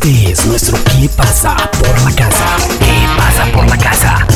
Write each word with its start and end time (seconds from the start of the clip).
Este 0.00 0.30
es 0.30 0.46
nuestro 0.46 0.78
¿Qué 0.84 1.08
pasa 1.16 1.56
por 1.72 2.00
la 2.04 2.14
casa? 2.14 2.56
¿Qué 2.78 3.04
pasa 3.16 3.52
por 3.52 3.68
la 3.68 3.76
casa? 3.76 4.26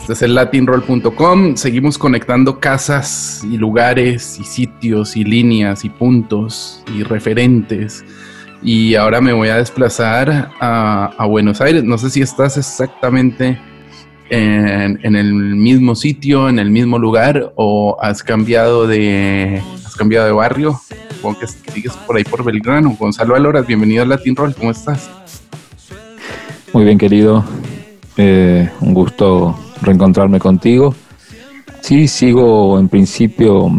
Este 0.00 0.12
es 0.12 0.22
el 0.22 0.36
latinroll.com. 0.36 1.56
Seguimos 1.56 1.98
conectando 1.98 2.60
casas 2.60 3.42
y 3.42 3.56
lugares 3.56 4.38
y 4.38 4.44
sitios 4.44 5.16
y 5.16 5.24
líneas 5.24 5.84
y 5.84 5.88
puntos 5.88 6.80
y 6.94 7.02
referentes. 7.02 8.04
Y 8.62 8.94
ahora 8.94 9.20
me 9.20 9.32
voy 9.32 9.48
a 9.48 9.56
desplazar 9.56 10.52
a, 10.60 11.26
Buenos 11.28 11.60
Aires. 11.60 11.82
No 11.82 11.98
sé 11.98 12.08
si 12.10 12.22
estás 12.22 12.56
exactamente 12.56 13.58
en, 14.30 15.00
en, 15.02 15.16
el 15.16 15.34
mismo 15.34 15.96
sitio, 15.96 16.48
en 16.48 16.60
el 16.60 16.70
mismo 16.70 17.00
lugar 17.00 17.52
o 17.56 17.96
has 18.00 18.22
cambiado 18.22 18.86
de, 18.86 19.60
has 19.84 19.96
cambiado 19.96 20.26
de 20.26 20.32
barrio 20.32 20.80
que 21.34 21.46
sigues 21.46 21.92
por 22.06 22.16
ahí 22.16 22.24
por 22.24 22.44
Belgrano. 22.44 22.96
Gonzalo 22.98 23.34
Aloras, 23.34 23.66
bienvenido 23.66 24.02
al 24.02 24.10
Latin 24.10 24.36
Roll, 24.36 24.54
¿cómo 24.54 24.70
estás? 24.70 25.10
Muy 26.72 26.84
bien, 26.84 26.98
querido. 26.98 27.44
Eh, 28.16 28.70
un 28.80 28.94
gusto 28.94 29.58
reencontrarme 29.82 30.38
contigo. 30.38 30.94
Sí, 31.80 32.08
sigo 32.08 32.78
en 32.78 32.88
principio 32.88 33.70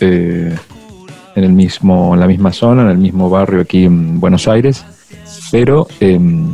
eh, 0.00 0.56
en 1.34 1.44
el 1.44 1.52
mismo, 1.52 2.14
en 2.14 2.20
la 2.20 2.26
misma 2.26 2.52
zona, 2.52 2.82
en 2.82 2.88
el 2.88 2.98
mismo 2.98 3.30
barrio 3.30 3.60
aquí 3.60 3.84
en 3.84 4.20
Buenos 4.20 4.48
Aires, 4.48 4.84
pero 5.50 5.86
em, 6.00 6.46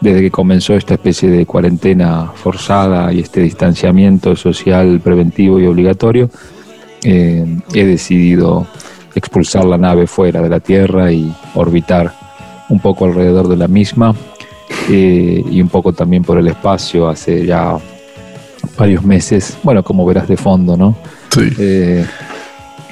desde 0.00 0.20
que 0.20 0.30
comenzó 0.30 0.74
esta 0.74 0.94
especie 0.94 1.28
de 1.28 1.46
cuarentena 1.46 2.32
forzada 2.34 3.12
y 3.12 3.20
este 3.20 3.40
distanciamiento 3.40 4.36
social 4.36 5.00
preventivo 5.02 5.58
y 5.58 5.66
obligatorio, 5.66 6.30
eh, 7.02 7.60
he 7.74 7.84
decidido 7.84 8.66
expulsar 9.18 9.64
la 9.64 9.78
nave 9.78 10.06
fuera 10.06 10.40
de 10.40 10.48
la 10.48 10.60
Tierra 10.60 11.12
y 11.12 11.32
orbitar 11.54 12.12
un 12.68 12.80
poco 12.80 13.04
alrededor 13.04 13.48
de 13.48 13.56
la 13.56 13.68
misma 13.68 14.14
eh, 14.90 15.44
y 15.50 15.60
un 15.60 15.68
poco 15.68 15.92
también 15.92 16.22
por 16.22 16.38
el 16.38 16.48
espacio 16.48 17.08
hace 17.08 17.46
ya 17.46 17.76
varios 18.76 19.04
meses, 19.04 19.58
bueno, 19.62 19.82
como 19.82 20.04
verás 20.04 20.28
de 20.28 20.36
fondo, 20.36 20.76
¿no? 20.76 20.96
Sí. 21.30 21.48
Eh, 21.58 22.04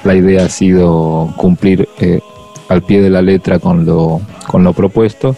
la 0.04 0.14
idea 0.14 0.44
ha 0.44 0.48
sido 0.48 1.32
cumplir 1.36 1.88
eh, 1.98 2.20
al 2.68 2.82
pie 2.82 3.00
de 3.00 3.10
la 3.10 3.22
letra 3.22 3.58
con 3.58 3.84
lo, 3.84 4.20
con 4.46 4.62
lo 4.62 4.72
propuesto 4.72 5.36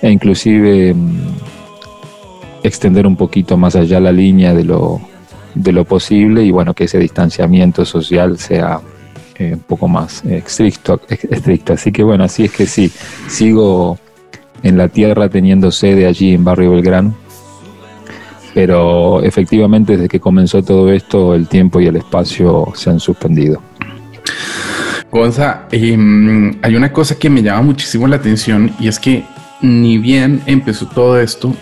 e 0.00 0.10
inclusive 0.10 0.94
mm, 0.94 1.16
extender 2.62 3.06
un 3.06 3.16
poquito 3.16 3.56
más 3.56 3.76
allá 3.76 4.00
la 4.00 4.12
línea 4.12 4.54
de 4.54 4.64
lo, 4.64 5.00
de 5.54 5.72
lo 5.72 5.84
posible 5.84 6.42
y 6.42 6.50
bueno, 6.50 6.74
que 6.74 6.84
ese 6.84 6.98
distanciamiento 6.98 7.84
social 7.84 8.38
sea 8.38 8.80
eh, 9.38 9.54
un 9.54 9.60
poco 9.60 9.88
más 9.88 10.24
estricto, 10.24 11.00
estricto. 11.08 11.74
Así 11.74 11.92
que 11.92 12.02
bueno, 12.02 12.24
así 12.24 12.44
es 12.44 12.52
que 12.52 12.66
sí, 12.66 12.90
sigo 13.28 13.98
en 14.62 14.78
la 14.78 14.88
tierra 14.88 15.28
teniendo 15.28 15.70
sede 15.70 16.06
allí 16.06 16.34
en 16.34 16.44
Barrio 16.44 16.72
Belgrano, 16.72 17.14
pero 18.54 19.22
efectivamente 19.22 19.92
desde 19.92 20.08
que 20.08 20.20
comenzó 20.20 20.62
todo 20.62 20.90
esto 20.90 21.34
el 21.34 21.48
tiempo 21.48 21.80
y 21.80 21.86
el 21.86 21.96
espacio 21.96 22.72
se 22.74 22.90
han 22.90 23.00
suspendido. 23.00 23.60
Gonza, 25.10 25.66
em, 25.70 26.58
hay 26.62 26.74
una 26.74 26.92
cosa 26.92 27.18
que 27.18 27.30
me 27.30 27.42
llama 27.42 27.62
muchísimo 27.62 28.06
la 28.08 28.16
atención 28.16 28.72
y 28.80 28.88
es 28.88 28.98
que 28.98 29.24
ni 29.62 29.98
bien 29.98 30.42
empezó 30.46 30.86
todo 30.86 31.18
esto, 31.20 31.54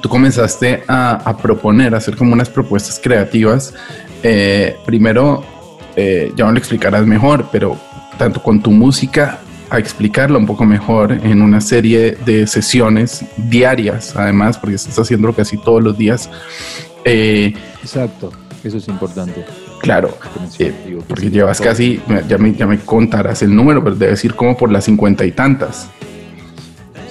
tú 0.00 0.08
comenzaste 0.08 0.82
a, 0.88 1.36
proponer, 1.40 1.94
a 1.94 1.98
hacer 1.98 2.16
como 2.16 2.32
unas 2.32 2.50
propuestas 2.50 3.00
creativas. 3.02 3.74
Eh, 4.22 4.76
primero 4.84 5.44
eh, 5.96 6.32
ya 6.36 6.44
me 6.46 6.52
lo 6.52 6.58
explicarás 6.58 7.06
mejor, 7.06 7.46
pero 7.50 7.76
tanto 8.18 8.42
con 8.42 8.62
tu 8.62 8.70
música 8.70 9.38
a 9.70 9.78
explicarlo 9.78 10.38
un 10.38 10.46
poco 10.46 10.64
mejor 10.64 11.12
en 11.12 11.42
una 11.42 11.60
serie 11.60 12.16
de 12.24 12.46
sesiones 12.46 13.24
diarias, 13.36 14.14
además, 14.14 14.58
porque 14.58 14.76
estás 14.76 14.98
haciéndolo 14.98 15.34
casi 15.34 15.56
todos 15.56 15.82
los 15.82 15.98
días. 15.98 16.30
Eh, 17.04 17.52
Exacto, 17.82 18.30
eso 18.62 18.76
es 18.76 18.88
importante. 18.88 19.44
Claro, 19.80 20.16
eh, 20.58 20.98
porque 21.06 21.30
llevas 21.30 21.60
casi, 21.60 22.00
ya 22.28 22.38
me, 22.38 22.54
ya 22.54 22.66
me 22.66 22.78
contarás 22.78 23.42
el 23.42 23.54
número, 23.54 23.82
pero 23.82 23.96
debe 23.96 24.12
decir 24.12 24.34
como 24.34 24.56
por 24.56 24.70
las 24.72 24.84
cincuenta 24.84 25.24
y 25.24 25.32
tantas. 25.32 25.90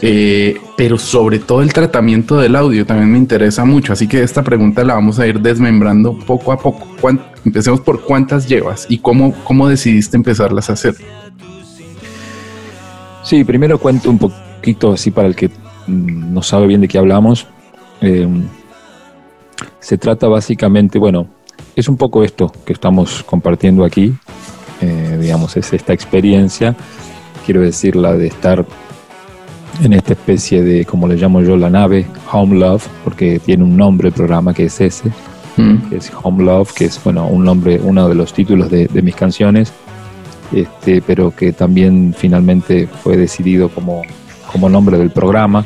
Eh, 0.02 0.58
pero 0.76 0.98
sobre 0.98 1.40
todo 1.40 1.62
el 1.62 1.72
tratamiento 1.72 2.38
del 2.38 2.56
audio 2.56 2.86
también 2.86 3.12
me 3.12 3.18
interesa 3.18 3.64
mucho, 3.66 3.94
así 3.94 4.08
que 4.08 4.22
esta 4.24 4.44
pregunta 4.44 4.84
la 4.84 4.96
vamos 4.96 5.20
a 5.20 5.28
ir 5.28 5.40
desmembrando 5.40 6.18
poco 6.20 6.52
a 6.52 6.58
poco. 6.58 6.88
Empecemos 7.46 7.80
por 7.82 8.02
cuántas 8.02 8.50
llevas 8.50 8.88
y 8.90 8.98
cómo, 8.98 9.34
cómo 9.44 9.68
decidiste 9.68 10.18
empezarlas 10.18 10.70
a 10.70 10.74
hacer. 10.74 10.96
Sí, 13.24 13.44
primero 13.44 13.80
cuento 13.80 14.10
un 14.10 14.18
poquito 14.18 14.94
así 14.94 15.12
para 15.12 15.28
el 15.28 15.36
que 15.36 15.50
mm, 15.88 16.34
no 16.34 16.42
sabe 16.42 16.68
bien 16.68 16.82
de 16.82 16.88
qué 16.88 16.98
hablamos. 16.98 17.48
Eh, 18.02 18.28
se 19.80 19.98
trata 19.98 20.28
básicamente, 20.28 21.00
bueno, 21.00 21.28
es 21.76 21.88
un 21.88 21.98
poco 21.98 22.24
esto 22.24 22.52
que 22.66 22.74
estamos 22.74 23.24
compartiendo 23.24 23.86
aquí, 23.86 24.14
eh, 24.82 25.18
digamos, 25.22 25.56
es 25.58 25.72
esta 25.74 25.94
experiencia, 25.94 26.76
quiero 27.46 27.62
decir, 27.62 27.96
la 27.96 28.14
de 28.14 28.28
estar 28.28 28.66
en 29.84 29.94
esta 29.94 30.14
especie 30.14 30.64
de, 30.64 30.86
como 30.86 31.08
le 31.08 31.16
llamo 31.16 31.42
yo, 31.42 31.58
la 31.58 31.70
nave 31.70 32.06
Home 32.32 32.58
Love, 32.58 32.88
porque 33.04 33.40
tiene 33.40 33.64
un 33.64 33.78
nombre 33.78 34.10
el 34.10 34.14
programa 34.14 34.54
que 34.54 34.66
es 34.66 34.82
ese, 34.82 35.12
mm. 35.58 35.90
que 35.90 35.98
es 35.98 36.12
Home 36.24 36.44
Love, 36.44 36.74
que 36.74 36.86
es 36.86 37.04
bueno 37.04 37.28
un 37.28 37.44
nombre, 37.44 37.80
uno 37.82 38.08
de 38.08 38.16
los 38.16 38.34
títulos 38.34 38.70
de, 38.70 38.88
mis 39.02 39.16
canciones, 39.16 39.74
este, 40.52 41.02
pero 41.02 41.36
que 41.36 41.54
también 41.54 42.14
finalmente 42.18 42.88
fue 42.88 43.18
decidido 43.18 43.70
como, 43.70 44.02
como 44.52 44.70
nombre 44.70 44.98
del 44.98 45.12
programa, 45.12 45.66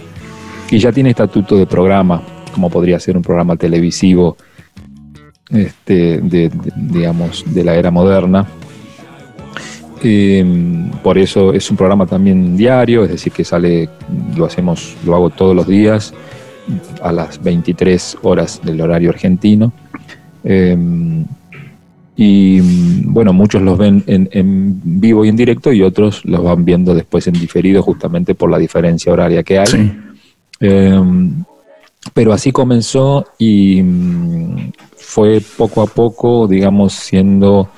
y 0.72 0.78
ya 0.78 0.92
tiene 0.92 1.10
estatuto 1.10 1.56
de 1.58 1.66
programa, 1.66 2.22
como 2.54 2.70
podría 2.70 3.00
ser 3.00 3.18
un 3.18 3.24
programa 3.24 3.56
televisivo 3.56 4.38
este, 5.50 6.20
de, 6.22 6.52
digamos, 6.76 7.44
de 7.48 7.64
la 7.64 7.76
era 7.76 7.92
moderna. 7.92 8.48
Eh, 10.02 10.46
por 11.04 11.18
eso 11.18 11.52
es 11.54 11.70
un 11.70 11.76
programa 11.76 12.06
también 12.06 12.56
diario, 12.56 13.04
es 13.04 13.12
decir, 13.12 13.34
que 13.34 13.44
sale, 13.44 13.90
lo 14.36 14.46
hacemos, 14.46 14.96
lo 15.06 15.16
hago 15.16 15.30
todos 15.30 15.56
los 15.56 15.68
días 15.68 16.14
a 17.02 17.12
las 17.12 17.42
23 17.42 18.18
horas 18.24 18.62
del 18.64 18.82
horario 18.82 19.10
argentino. 19.10 19.72
Eh, 20.44 20.78
y 22.22 22.60
bueno, 23.06 23.32
muchos 23.32 23.62
los 23.62 23.78
ven 23.78 24.04
en, 24.06 24.82
vivo 24.84 25.24
y 25.24 25.30
en 25.30 25.38
directo 25.38 25.72
y 25.72 25.82
otros 25.82 26.26
los 26.26 26.44
van 26.44 26.66
viendo 26.66 26.94
después 26.94 27.26
en 27.28 27.34
diferido 27.34 27.82
justamente 27.82 28.36
por 28.36 28.52
la 28.52 28.58
diferencia 28.58 29.14
horaria 29.14 29.42
que 29.42 29.58
hay. 29.58 29.98
Eh, 30.60 31.02
pero 32.14 32.34
así 32.34 32.52
comenzó 32.52 33.26
y 33.38 33.82
mm, 33.82 34.72
fue 34.98 35.42
poco 35.58 35.82
a 35.82 35.88
poco, 35.88 36.48
digamos, 36.48 36.94
siendo 36.94 37.70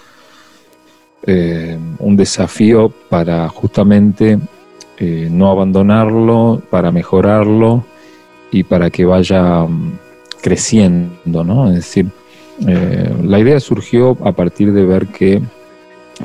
eh, 1.28 1.78
un 2.00 2.18
desafío 2.18 2.92
para 3.10 3.48
justamente 3.50 4.40
eh, 4.98 5.28
no 5.32 5.52
abandonarlo, 5.52 6.64
para 6.72 6.92
mejorarlo 6.92 7.86
y 8.52 8.64
para 8.64 8.90
que 8.90 9.06
vaya 9.06 9.64
mm, 9.64 9.98
creciendo, 10.42 11.44
¿no? 11.44 11.70
Es 11.70 11.76
decir, 11.76 12.08
eh, 12.68 13.14
la 13.24 13.40
idea 13.40 13.60
surgió 13.60 14.18
a 14.24 14.32
partir 14.34 14.74
de 14.74 14.86
ver 14.86 15.08
que, 15.08 15.42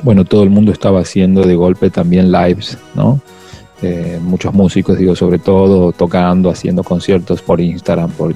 bueno, 0.03 0.25
todo 0.25 0.43
el 0.43 0.49
mundo 0.49 0.71
estaba 0.71 0.99
haciendo 0.99 1.43
de 1.43 1.55
golpe 1.55 1.89
también 1.89 2.31
lives, 2.31 2.77
¿no? 2.95 3.19
muchos 4.23 4.55
músicos, 4.55 4.97
digo, 4.97 5.15
sobre 5.15 5.37
todo 5.37 5.91
tocando, 5.91 6.49
haciendo 6.49 6.83
conciertos 6.83 7.43
por 7.43 7.61
Instagram, 7.61 8.09
por 8.09 8.33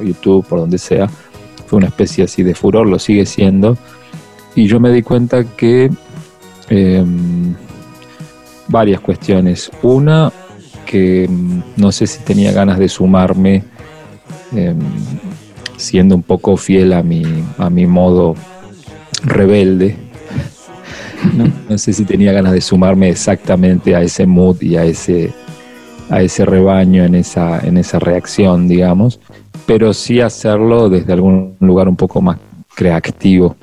YouTube, 0.00 0.46
por 0.46 0.60
donde 0.60 0.78
sea. 0.78 1.10
Fue 1.66 1.76
una 1.76 1.88
especie 1.88 2.24
así 2.24 2.42
de 2.42 2.54
furor, 2.54 2.86
lo 2.86 2.98
sigue 2.98 3.26
siendo 3.26 3.76
y 4.54 4.66
yo 4.66 4.80
me 4.80 4.90
di 4.90 5.02
cuenta 5.02 5.44
que 5.44 5.90
em, 6.68 7.54
varias 8.68 9.00
cuestiones. 9.00 9.70
Una, 9.82 10.32
que 10.84 11.24
em, 11.24 11.62
no 11.76 11.92
sé 11.92 12.06
si 12.06 12.20
tenía 12.20 12.52
ganas 12.52 12.78
de 12.78 12.88
sumarme 12.88 13.64
em, 14.54 14.78
siendo 15.76 16.14
un 16.14 16.22
poco 16.22 16.56
fiel 16.56 16.92
a 16.92 17.02
mi, 17.02 17.22
a 17.58 17.70
mi 17.70 17.86
modo 17.86 18.34
rebelde. 19.24 19.96
No, 21.68 21.78
sé 21.78 21.92
si 21.92 22.04
tenía 22.04 22.32
ganas 22.32 22.52
de 22.52 22.60
sumarme 22.60 23.08
exactamente 23.08 23.94
a 23.94 24.02
ese 24.02 24.26
mood 24.26 24.60
y 24.60 24.76
a 24.76 24.84
ese, 24.84 25.32
a 26.10 26.20
ese 26.20 26.44
rebaño 26.44 27.04
en 27.04 27.14
esa, 27.14 27.60
en 27.60 27.78
esa 27.78 28.00
reacción, 28.00 28.66
digamos, 28.66 29.20
pero 29.64 29.94
sí 29.94 30.20
hacerlo 30.20 30.88
desde 30.88 31.12
algún 31.12 31.54
lugar 31.60 31.88
un 31.88 31.94
poco 31.94 32.20
más 32.20 32.38
creativo 32.74 33.54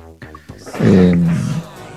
eh, 0.81 1.15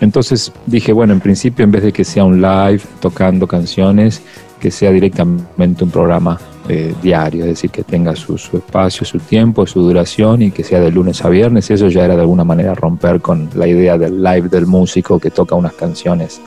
entonces 0.00 0.52
dije, 0.66 0.92
bueno, 0.92 1.12
en 1.12 1.20
principio 1.20 1.64
en 1.64 1.70
vez 1.70 1.82
de 1.84 1.92
que 1.92 2.04
sea 2.04 2.24
un 2.24 2.40
live 2.40 2.80
tocando 3.00 3.46
canciones, 3.46 4.22
que 4.62 4.70
sea 4.70 4.92
directamente 4.92 5.82
un 5.82 5.90
programa 5.90 6.38
eh, 6.68 6.94
diario, 7.02 7.42
es 7.42 7.48
decir, 7.48 7.70
que 7.70 7.82
tenga 7.82 8.14
su, 8.14 8.36
espacio, 8.36 9.04
su 9.04 9.18
tiempo, 9.18 9.66
su 9.66 9.82
duración 9.82 10.40
y 10.40 10.52
que 10.52 10.62
sea 10.62 10.78
de 10.78 10.92
lunes 10.92 11.24
a 11.24 11.28
viernes. 11.28 11.68
Eso 11.68 11.88
ya 11.88 12.04
era 12.04 12.14
de 12.14 12.20
alguna 12.20 12.44
manera 12.44 12.72
romper 12.76 13.20
con 13.20 13.50
la 13.56 13.66
idea 13.66 13.98
del 13.98 14.22
live 14.22 14.48
del 14.48 14.66
músico 14.66 15.18
que 15.18 15.32
toca 15.32 15.56
unas 15.56 15.72
canciones 15.72 16.40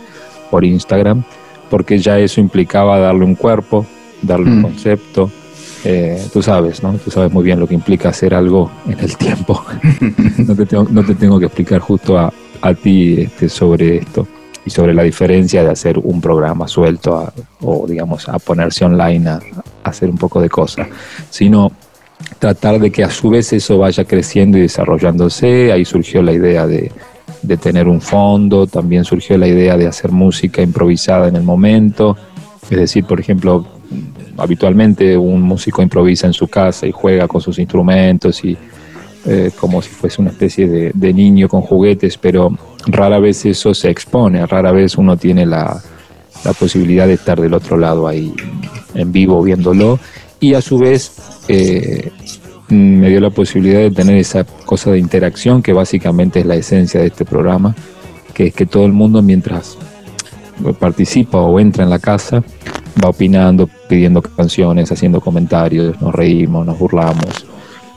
por 0.49 0.63
Instagram, 0.63 1.25
porque 1.69 1.97
ya 1.97 2.17
eso 2.17 2.39
implicaba 2.39 2.99
darle 2.99 3.25
un 3.25 3.35
cuerpo, 3.35 3.85
darle 4.21 4.49
un 4.49 4.59
Mm. 4.59 4.63
concepto. 4.63 5.29
Eh, 5.83 6.25
tú 6.31 6.41
sabes, 6.41 6.81
¿no? 6.81 6.93
Tú 6.93 7.11
sabes 7.11 7.33
muy 7.33 7.43
bien 7.43 7.59
lo 7.59 7.67
que 7.67 7.75
implica 7.75 8.07
hacer 8.09 8.33
algo 8.33 8.71
en 8.87 8.97
el 8.97 9.17
tiempo. 9.17 9.61
no, 10.37 10.55
te 10.55 10.65
tengo, 10.65 10.87
no 10.89 11.03
te 11.03 11.15
tengo 11.15 11.37
que 11.37 11.47
explicar 11.47 11.79
justo 11.81 12.17
a, 12.17 12.31
a 12.61 12.73
ti 12.73 13.19
este, 13.19 13.49
sobre 13.49 13.97
esto 13.97 14.25
y 14.65 14.69
sobre 14.71 14.93
la 14.93 15.03
diferencia 15.03 15.63
de 15.63 15.69
hacer 15.69 15.99
un 15.99 16.19
programa 16.19 16.67
suelto 16.67 17.17
a- 17.17 17.31
o, 17.61 17.85
digamos, 17.87 18.27
a 18.27 18.39
ponerse 18.39 18.83
online 18.83 19.29
a, 19.29 19.39
hacer 19.83 20.09
un 20.09 20.17
poco 20.17 20.41
de 20.41 20.49
cosas, 20.49 20.87
sino 21.29 21.71
tratar 22.39 22.79
de 22.79 22.91
que 22.91 23.03
a 23.03 23.09
su 23.11 23.29
vez 23.29 23.53
eso 23.53 23.77
vaya 23.77 24.03
creciendo 24.05 24.57
y 24.57 24.61
desarrollándose. 24.61 25.71
Ahí 25.71 25.85
surgió 25.85 26.23
la 26.23 26.31
idea 26.31 26.65
de, 26.65 26.91
de 27.43 27.57
tener 27.57 27.87
un 27.87 28.01
fondo, 28.01 28.65
también 28.65 29.03
surgió 29.05 29.37
la 29.37 29.47
idea 29.47 29.77
de 29.77 29.85
hacer 29.87 30.11
música 30.11 30.61
improvisada 30.63 31.27
en 31.27 31.35
el 31.35 31.43
momento. 31.43 32.17
Es 32.63 32.77
decir, 32.79 33.05
por 33.05 33.19
ejemplo, 33.19 33.63
habitualmente 34.37 35.15
un 35.15 35.41
músico 35.43 35.83
improvisa 35.83 36.25
en 36.25 36.33
su 36.33 36.47
casa 36.47 36.87
y 36.87 36.91
juega 36.91 37.27
con 37.27 37.41
sus 37.41 37.59
instrumentos 37.59 38.43
y 38.43 38.57
eh, 39.27 39.51
como 39.59 39.81
si 39.83 39.89
fuese 39.89 40.21
una 40.21 40.31
especie 40.31 40.91
de 40.93 41.13
niño 41.13 41.47
con 41.47 41.61
juguetes, 41.61 42.17
pero 42.17 42.51
rara 42.87 43.19
vez 43.19 43.45
eso 43.45 43.73
se 43.73 43.89
expone, 43.89 44.45
rara 44.45 44.71
vez 44.71 44.97
uno 44.97 45.17
tiene 45.17 45.45
la, 45.45 45.81
la 46.43 46.53
posibilidad 46.53 47.07
de 47.07 47.13
estar 47.13 47.39
del 47.39 47.53
otro 47.53 47.77
lado 47.77 48.07
ahí 48.07 48.33
en 48.93 49.11
vivo 49.11 49.41
viéndolo 49.41 49.99
y 50.39 50.53
a 50.53 50.61
su 50.61 50.77
vez 50.77 51.11
eh, 51.47 52.11
me 52.69 53.09
dio 53.09 53.19
la 53.19 53.29
posibilidad 53.29 53.79
de 53.79 53.91
tener 53.91 54.17
esa 54.17 54.43
cosa 54.43 54.91
de 54.91 54.99
interacción 54.99 55.61
que 55.61 55.73
básicamente 55.73 56.39
es 56.39 56.45
la 56.45 56.55
esencia 56.55 56.99
de 56.99 57.07
este 57.07 57.25
programa, 57.25 57.75
que 58.33 58.47
es 58.47 58.53
que 58.53 58.65
todo 58.65 58.85
el 58.85 58.91
mundo 58.91 59.21
mientras 59.21 59.77
participa 60.79 61.39
o 61.39 61.59
entra 61.59 61.83
en 61.83 61.89
la 61.89 61.99
casa 61.99 62.43
va 63.03 63.09
opinando, 63.09 63.69
pidiendo 63.89 64.21
canciones, 64.21 64.91
haciendo 64.91 65.19
comentarios, 65.19 65.99
nos 66.01 66.13
reímos, 66.13 66.65
nos 66.65 66.79
burlamos. 66.79 67.45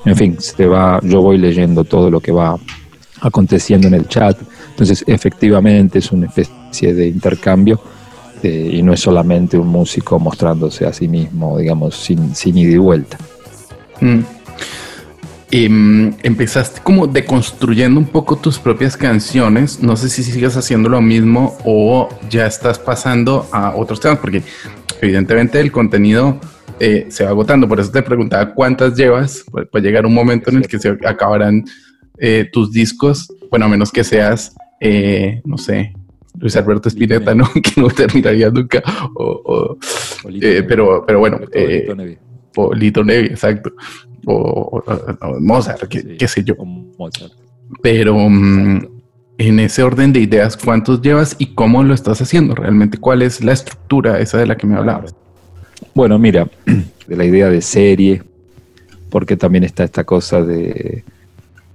En 0.04 0.16
fin, 0.16 0.36
se 0.40 0.66
va, 0.66 1.00
yo 1.02 1.22
voy 1.22 1.38
leyendo 1.38 1.84
todo 1.84 2.10
lo 2.10 2.20
que 2.20 2.32
va 2.32 2.56
aconteciendo 3.20 3.88
en 3.88 3.94
el 3.94 4.08
chat. 4.08 4.36
Entonces, 4.78 5.02
efectivamente 5.08 5.98
es 5.98 6.12
una 6.12 6.26
especie 6.26 6.94
de 6.94 7.08
intercambio 7.08 7.80
y 8.44 8.80
no 8.80 8.92
es 8.92 9.00
solamente 9.00 9.58
un 9.58 9.66
músico 9.66 10.20
mostrándose 10.20 10.86
a 10.86 10.92
sí 10.92 11.08
mismo, 11.08 11.58
digamos, 11.58 11.96
sin, 11.96 12.32
ida 12.44 12.70
y 12.70 12.78
vuelta. 12.78 13.18
Mm. 14.00 14.20
Em, 15.50 16.14
empezaste 16.22 16.80
como 16.80 17.08
deconstruyendo 17.08 17.98
un 17.98 18.06
poco 18.06 18.36
tus 18.36 18.60
propias 18.60 18.96
canciones. 18.96 19.82
No 19.82 19.96
sé 19.96 20.08
si 20.08 20.22
sigues 20.22 20.56
haciendo 20.56 20.88
lo 20.88 21.00
mismo 21.00 21.58
o 21.64 22.08
ya 22.30 22.46
estás 22.46 22.78
pasando 22.78 23.48
a 23.50 23.74
otros 23.74 23.98
temas, 23.98 24.18
porque 24.18 24.44
evidentemente 25.00 25.58
el 25.58 25.72
contenido 25.72 26.38
eh, 26.78 27.06
se 27.08 27.24
va 27.24 27.30
agotando. 27.30 27.66
Por 27.66 27.80
eso 27.80 27.90
te 27.90 28.02
preguntaba 28.02 28.54
cuántas 28.54 28.94
llevas. 28.94 29.42
Puede 29.50 29.66
puede 29.66 29.88
llegar 29.88 30.06
un 30.06 30.14
momento 30.14 30.50
en 30.50 30.58
el 30.58 30.68
que 30.68 30.78
se 30.78 30.96
acabarán 31.04 31.64
eh, 32.18 32.48
tus 32.52 32.70
discos. 32.70 33.26
Bueno, 33.50 33.66
a 33.66 33.68
menos 33.68 33.90
que 33.90 34.04
seas, 34.04 34.54
eh, 34.80 35.40
no 35.44 35.58
sé, 35.58 35.94
Luis 36.38 36.56
Alberto 36.56 36.88
Spinetta, 36.88 37.34
¿no? 37.34 37.48
que 37.62 37.80
no 37.80 37.88
terminaría 37.88 38.50
nunca. 38.50 38.82
O, 39.14 39.24
o, 39.44 39.78
eh, 40.40 40.64
pero, 40.66 41.04
pero 41.06 41.18
bueno, 41.18 41.40
eh, 41.52 42.18
o 42.56 42.74
Lito 42.74 43.04
Nevi, 43.04 43.26
exacto. 43.28 43.72
O, 44.26 44.82
Mozart, 45.40 45.88
qué, 45.88 46.00
Sí, 46.00 46.16
qué 46.18 46.28
sé 46.28 46.44
yo. 46.44 46.54
Mozart. 46.56 47.32
Pero 47.82 48.16
mm, 48.16 48.86
en 49.38 49.60
ese 49.60 49.82
orden 49.82 50.12
de 50.12 50.20
ideas, 50.20 50.56
¿cuántos 50.56 51.00
llevas 51.00 51.36
y 51.38 51.54
cómo 51.54 51.82
lo 51.82 51.94
estás 51.94 52.20
haciendo? 52.20 52.54
Realmente, 52.54 52.98
¿cuál 52.98 53.22
es 53.22 53.42
la 53.42 53.52
estructura 53.52 54.18
esa 54.20 54.38
de 54.38 54.46
la 54.46 54.56
que 54.56 54.66
me 54.66 54.76
hablabas? 54.76 55.14
Bueno, 55.94 56.18
mira, 56.18 56.48
de 57.06 57.16
la 57.16 57.24
idea 57.24 57.48
de 57.48 57.62
serie, 57.62 58.22
porque 59.10 59.36
también 59.36 59.64
está 59.64 59.84
esta 59.84 60.04
cosa 60.04 60.42
de 60.42 61.04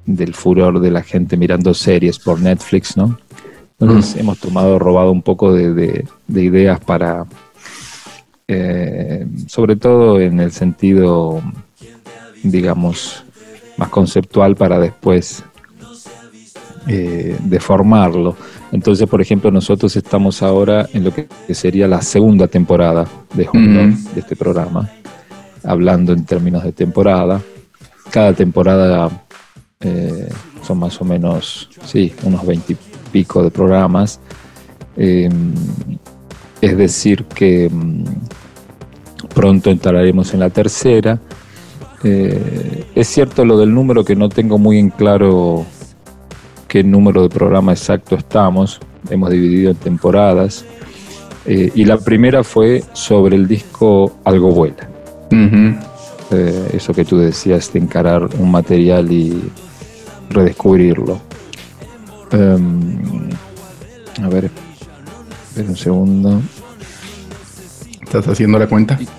del 0.05 0.33
furor 0.33 0.79
de 0.79 0.91
la 0.91 1.01
gente 1.03 1.37
mirando 1.37 1.73
series 1.73 2.19
por 2.19 2.39
Netflix, 2.39 2.97
¿no? 2.97 3.17
Entonces 3.79 4.15
hemos 4.19 4.39
tomado, 4.39 4.79
robado 4.79 5.11
un 5.11 5.21
poco 5.21 5.53
de, 5.53 5.73
de- 5.73 6.05
de 6.27 6.43
ideas 6.43 6.79
para, 6.79 7.25
eh, 8.47 9.25
sobre 9.47 9.75
todo 9.75 10.19
en 10.19 10.39
el 10.39 10.51
sentido, 10.51 11.41
digamos, 12.43 13.23
más 13.77 13.89
conceptual 13.89 14.55
para 14.55 14.79
después 14.79 15.43
eh, 16.87 17.37
deformarlo. 17.43 18.35
Entonces, 18.71 19.07
por 19.07 19.21
ejemplo, 19.21 19.51
nosotros 19.51 19.95
estamos 19.95 20.41
ahora 20.41 20.87
en 20.93 21.03
lo 21.03 21.13
que 21.13 21.27
sería 21.53 21.87
la 21.87 22.01
segunda 22.01 22.47
temporada 22.47 23.05
de 23.33 23.47
Home 23.51 23.89
Ujú. 23.93 24.13
de 24.13 24.19
este 24.19 24.35
programa, 24.35 24.89
hablando 25.63 26.11
en 26.13 26.25
términos 26.25 26.63
de 26.63 26.71
temporada. 26.71 27.41
Cada 28.11 28.33
temporada 28.33 29.09
eh, 29.83 30.29
son 30.65 30.79
más 30.79 30.99
o 31.01 31.05
menos, 31.05 31.69
sí, 31.85 32.13
unos 32.23 32.45
20 32.45 32.73
y 32.73 32.77
pico 33.11 33.43
de 33.43 33.51
programas. 33.51 34.19
Eh, 34.97 35.29
es 36.61 36.77
decir, 36.77 37.25
que 37.25 37.69
mm, 37.69 38.03
pronto 39.33 39.69
entraremos 39.69 40.33
en 40.33 40.39
la 40.39 40.49
tercera. 40.49 41.19
Eh, 42.03 42.85
es 42.95 43.07
cierto 43.07 43.45
lo 43.45 43.57
del 43.57 43.73
número 43.73 44.03
que 44.03 44.15
no 44.15 44.29
tengo 44.29 44.57
muy 44.57 44.77
en 44.77 44.89
claro 44.89 45.65
qué 46.67 46.83
número 46.83 47.21
de 47.23 47.29
programa 47.29 47.73
exacto 47.73 48.15
estamos. 48.15 48.79
Hemos 49.09 49.29
dividido 49.29 49.71
en 49.71 49.77
temporadas. 49.77 50.65
Eh, 51.45 51.71
y 51.75 51.85
la 51.85 51.97
primera 51.97 52.43
fue 52.43 52.83
sobre 52.93 53.35
el 53.35 53.47
disco 53.47 54.19
Algo 54.23 54.51
Vuela. 54.51 54.89
Eh, 56.31 56.69
eso 56.73 56.93
que 56.93 57.03
tú 57.03 57.17
decías 57.17 57.71
de 57.73 57.79
encarar 57.79 58.29
un 58.39 58.51
material 58.51 59.11
y 59.11 59.51
redescubrirlo. 60.33 61.19
Em, 62.31 63.29
a 64.21 64.27
ver, 64.29 64.49
espera 65.49 65.69
un 65.69 65.77
segundo. 65.77 66.41
¿Estás 68.01 68.27
haciendo 68.27 68.59
la 68.59 68.67
cuenta? 68.67 68.99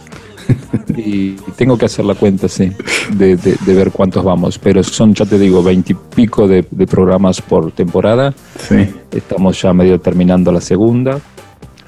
Y 0.97 1.31
tengo 1.57 1.79
que 1.79 1.87
hacer 1.87 2.05
la 2.05 2.15
cuenta, 2.15 2.49
sí, 2.49 2.71
de, 3.15 3.37
de- 3.37 3.57
de 3.65 3.75
ver 3.75 3.91
cuántos 3.91 4.23
vamos. 4.23 4.59
Pero 4.59 4.83
son, 4.85 5.15
ya 5.15 5.25
te 5.25 5.39
digo, 5.39 5.63
veintipico 5.63 6.47
de, 6.47 6.67
de 6.71 6.87
programas 6.87 7.41
por 7.41 7.73
temporada. 7.73 8.35
Sí. 8.69 8.89
Estamos 9.11 9.61
ya 9.63 9.73
medio 9.73 9.99
terminando 10.01 10.53
la 10.53 10.61
segunda, 10.61 11.19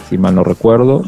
si 0.08 0.17
mal 0.17 0.34
no 0.34 0.43
recuerdo. 0.43 1.02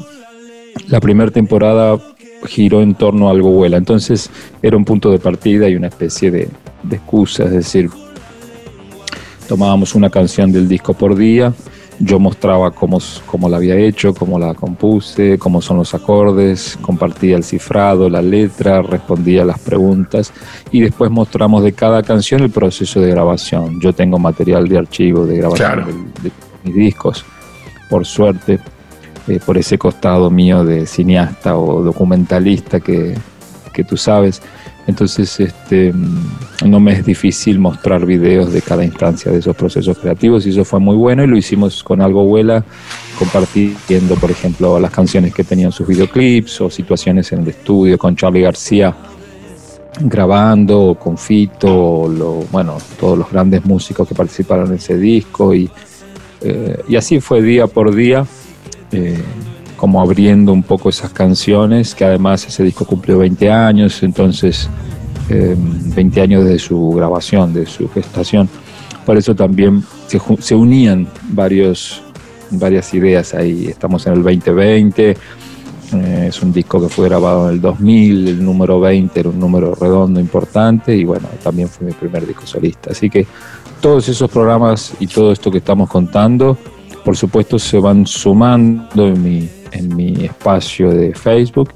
La 0.88 1.00
primera 1.00 1.30
temporada 1.30 1.98
giró 2.46 2.82
en 2.82 2.94
torno 2.94 3.28
a 3.28 3.30
algo 3.30 3.50
vuela, 3.52 3.78
entonces 3.78 4.30
era 4.62 4.76
un 4.76 4.84
punto 4.84 5.10
de 5.10 5.18
partida 5.18 5.68
y 5.68 5.74
una 5.74 5.88
especie 5.88 6.30
de, 6.30 6.48
de 6.82 6.96
excusa, 6.96 7.44
es 7.44 7.50
decir, 7.52 7.88
tomábamos 9.48 9.94
una 9.94 10.10
canción 10.10 10.52
del 10.52 10.68
disco 10.68 10.92
por 10.94 11.16
día, 11.16 11.52
yo 12.00 12.20
mostraba 12.20 12.70
cómo, 12.70 12.98
cómo 13.26 13.48
la 13.48 13.56
había 13.56 13.74
hecho, 13.74 14.14
cómo 14.14 14.38
la 14.38 14.54
compuse, 14.54 15.36
cómo 15.38 15.60
son 15.60 15.78
los 15.78 15.94
acordes, 15.94 16.78
compartía 16.80 17.36
el 17.36 17.42
cifrado, 17.42 18.08
la 18.08 18.22
letra, 18.22 18.82
respondía 18.82 19.42
a 19.42 19.46
las 19.46 19.58
preguntas 19.58 20.32
y 20.70 20.80
después 20.80 21.10
mostramos 21.10 21.64
de 21.64 21.72
cada 21.72 22.02
canción 22.04 22.42
el 22.42 22.50
proceso 22.50 23.00
de 23.00 23.10
grabación. 23.10 23.80
Yo 23.80 23.92
tengo 23.92 24.18
material 24.18 24.68
de 24.68 24.78
archivo 24.78 25.26
de 25.26 25.38
grabación 25.38 25.72
Claro. 25.72 25.86
del- 25.86 26.22
de 26.22 26.30
mis 26.64 26.74
discos, 26.76 27.24
por 27.90 28.06
suerte, 28.06 28.60
eh, 29.26 29.40
por 29.44 29.58
ese 29.58 29.76
costado 29.76 30.30
mío 30.30 30.64
de 30.64 30.86
cineasta 30.86 31.56
o 31.56 31.82
documentalista 31.82 32.78
que, 32.78 33.14
que 33.72 33.82
tú 33.82 33.96
sabes. 33.96 34.40
Entonces, 34.88 35.38
este, 35.38 35.92
mm, 35.92 36.68
no 36.70 36.80
me 36.80 36.92
es 36.94 37.04
difícil 37.04 37.58
mostrar 37.60 38.04
videos 38.06 38.52
de 38.52 38.62
cada 38.62 38.82
instancia 38.84 39.30
de 39.30 39.38
esos 39.38 39.54
procesos 39.54 39.96
creativos 39.98 40.44
y 40.46 40.50
eso 40.50 40.64
fue 40.64 40.80
muy 40.80 40.96
bueno 40.96 41.22
y 41.22 41.26
lo 41.28 41.36
hicimos 41.36 41.84
con 41.84 42.00
Algo 42.00 42.24
Vuela, 42.24 42.64
compartiendo, 43.18 44.16
por 44.16 44.30
ejemplo, 44.30 44.80
las 44.80 44.90
canciones 44.90 45.34
que 45.34 45.44
tenían 45.44 45.70
sus 45.72 45.86
videoclips 45.86 46.62
o 46.62 46.70
situaciones 46.70 47.30
en 47.32 47.42
el 47.42 47.48
estudio 47.48 47.96
con 47.98 48.16
Charlie 48.16 48.40
García 48.40 48.94
grabando, 50.00 50.80
o 50.80 50.94
con 50.94 51.18
Fito, 51.18 52.08
lo- 52.08 52.44
bueno, 52.52 52.76
todos 52.98 53.18
los 53.18 53.30
grandes 53.30 53.64
músicos 53.64 54.06
que 54.08 54.14
participaron 54.14 54.68
en 54.68 54.74
ese 54.74 54.96
disco 54.96 55.54
y, 55.54 55.68
eh, 56.40 56.82
y 56.88 56.96
así 56.96 57.20
fue 57.20 57.42
día 57.42 57.66
por 57.66 57.94
día. 57.94 58.24
eh, 58.92 59.22
como 59.78 60.02
abriendo 60.02 60.52
un 60.52 60.62
poco 60.62 60.90
esas 60.90 61.12
canciones, 61.12 61.94
que 61.94 62.04
además 62.04 62.44
ese 62.46 62.64
disco 62.64 62.84
cumplió 62.84 63.18
20 63.18 63.50
años, 63.50 64.02
entonces 64.02 64.68
eh, 65.30 65.54
20 65.56 66.20
años 66.20 66.44
de 66.44 66.58
su 66.58 66.90
grabación, 66.90 67.54
de 67.54 67.64
su 67.64 67.88
gestación. 67.88 68.48
Por 69.06 69.16
eso 69.16 69.34
también 69.34 69.82
se, 70.08 70.20
se 70.40 70.54
unían 70.54 71.06
varios, 71.30 72.02
varias 72.50 72.92
ideas 72.92 73.32
ahí. 73.32 73.68
Estamos 73.68 74.06
en 74.06 74.14
el 74.14 74.22
2020, 74.22 75.16
eh, 75.92 76.26
es 76.28 76.42
un 76.42 76.52
disco 76.52 76.82
que 76.82 76.88
fue 76.88 77.08
grabado 77.08 77.48
en 77.48 77.54
el 77.54 77.60
2000, 77.60 78.28
el 78.28 78.44
número 78.44 78.80
20 78.80 79.20
era 79.20 79.28
un 79.28 79.38
número 79.38 79.74
redondo 79.74 80.20
importante 80.20 80.94
y 80.94 81.04
bueno, 81.04 81.28
también 81.42 81.68
fue 81.68 81.86
mi 81.86 81.92
primer 81.92 82.26
disco 82.26 82.46
solista. 82.46 82.90
Así 82.90 83.08
que 83.08 83.26
todos 83.80 84.08
esos 84.08 84.28
programas 84.28 84.92
y 84.98 85.06
todo 85.06 85.32
esto 85.32 85.50
que 85.50 85.58
estamos 85.58 85.88
contando, 85.88 86.58
por 87.04 87.16
supuesto, 87.16 87.58
se 87.58 87.78
van 87.78 88.06
sumando 88.06 89.06
en 89.06 89.22
mi, 89.22 89.48
en 89.72 89.94
mi 89.94 90.24
espacio 90.24 90.90
de 90.90 91.14
Facebook. 91.14 91.70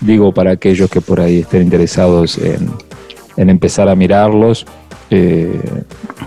Digo 0.00 0.32
para 0.32 0.52
aquellos 0.52 0.90
que 0.90 1.00
por 1.00 1.20
ahí 1.20 1.40
estén 1.40 1.62
interesados 1.62 2.38
en, 2.38 2.70
en 3.36 3.50
empezar 3.50 3.88
a 3.88 3.94
mirarlos, 3.94 4.66
eh, 5.10 5.60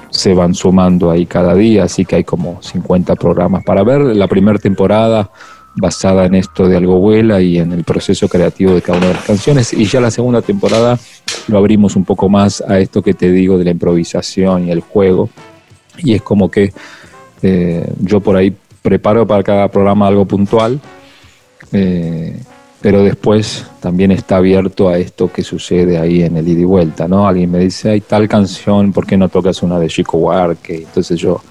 se 0.09 0.33
van 0.33 0.53
sumando 0.53 1.11
ahí 1.11 1.25
cada 1.25 1.53
día, 1.53 1.83
así 1.83 2.05
que 2.05 2.17
hay 2.17 2.23
como 2.23 2.61
50 2.61 3.15
programas 3.15 3.63
para 3.63 3.83
ver. 3.83 4.01
La 4.01 4.27
primera 4.27 4.59
temporada 4.59 5.29
basada 5.75 6.25
en 6.25 6.35
esto 6.35 6.67
de 6.67 6.77
Algo 6.77 6.99
Vuela 6.99 7.41
y 7.41 7.59
en 7.59 7.71
el 7.71 7.83
proceso 7.83 8.27
creativo 8.27 8.73
de 8.73 8.81
cada 8.81 8.97
una 8.97 9.07
de 9.07 9.13
las 9.13 9.25
canciones. 9.25 9.73
Y 9.73 9.85
ya 9.85 9.99
la 9.99 10.11
segunda 10.11 10.41
temporada 10.41 10.97
lo 11.47 11.57
abrimos 11.57 11.95
un 11.95 12.03
poco 12.03 12.29
más 12.29 12.61
a 12.61 12.79
esto 12.79 13.01
que 13.01 13.13
te 13.13 13.31
digo 13.31 13.57
de 13.57 13.65
la 13.65 13.71
improvisación 13.71 14.67
y 14.67 14.71
el 14.71 14.81
juego. 14.81 15.29
Y 15.97 16.13
es 16.13 16.21
como 16.21 16.49
que 16.49 16.73
eh, 17.41 17.87
yo 17.99 18.19
por 18.19 18.35
ahí 18.35 18.55
preparo 18.81 19.27
para 19.27 19.43
cada 19.43 19.67
programa 19.67 20.07
algo 20.07 20.25
puntual. 20.25 20.79
Eh, 21.71 22.39
pero 22.81 23.03
después 23.03 23.65
también 23.79 24.11
está 24.11 24.37
abierto 24.37 24.89
a 24.89 24.97
esto 24.97 25.31
que 25.31 25.43
sucede 25.43 25.97
ahí 25.97 26.21
en 26.21 26.37
el 26.37 26.47
ida 26.47 26.61
y 26.61 26.65
vuelta, 26.65 27.07
¿no? 27.07 27.27
Alguien 27.27 27.51
me 27.51 27.59
dice, 27.59 27.89
hay 27.89 28.01
tal 28.01 28.27
canción, 28.27 28.93
¿por 28.93 29.05
qué 29.05 29.17
no 29.17 29.29
tocas 29.29 29.63
una 29.63 29.79
de 29.79 29.87
Chico 29.87 30.19
Buarque? 30.19 30.75
Entonces 30.75 31.19
yo, 31.19 31.41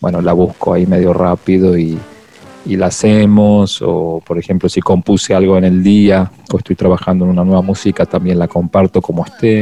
bueno, 0.00 0.22
la 0.22 0.32
busco 0.32 0.72
ahí 0.72 0.86
medio 0.86 1.12
rápido 1.12 1.76
y, 1.76 1.98
la 2.66 2.86
hacemos, 2.86 3.82
o 3.82 4.22
por 4.24 4.38
ejemplo 4.38 4.68
si 4.68 4.80
compuse 4.80 5.34
algo 5.34 5.58
en 5.58 5.64
el 5.64 5.82
día 5.82 6.30
o 6.52 6.58
estoy 6.58 6.76
trabajando 6.76 7.24
en 7.24 7.32
una 7.32 7.44
nueva 7.44 7.62
música, 7.62 8.06
también 8.06 8.38
la 8.38 8.48
comparto 8.48 9.02
como 9.02 9.24
esté. 9.24 9.60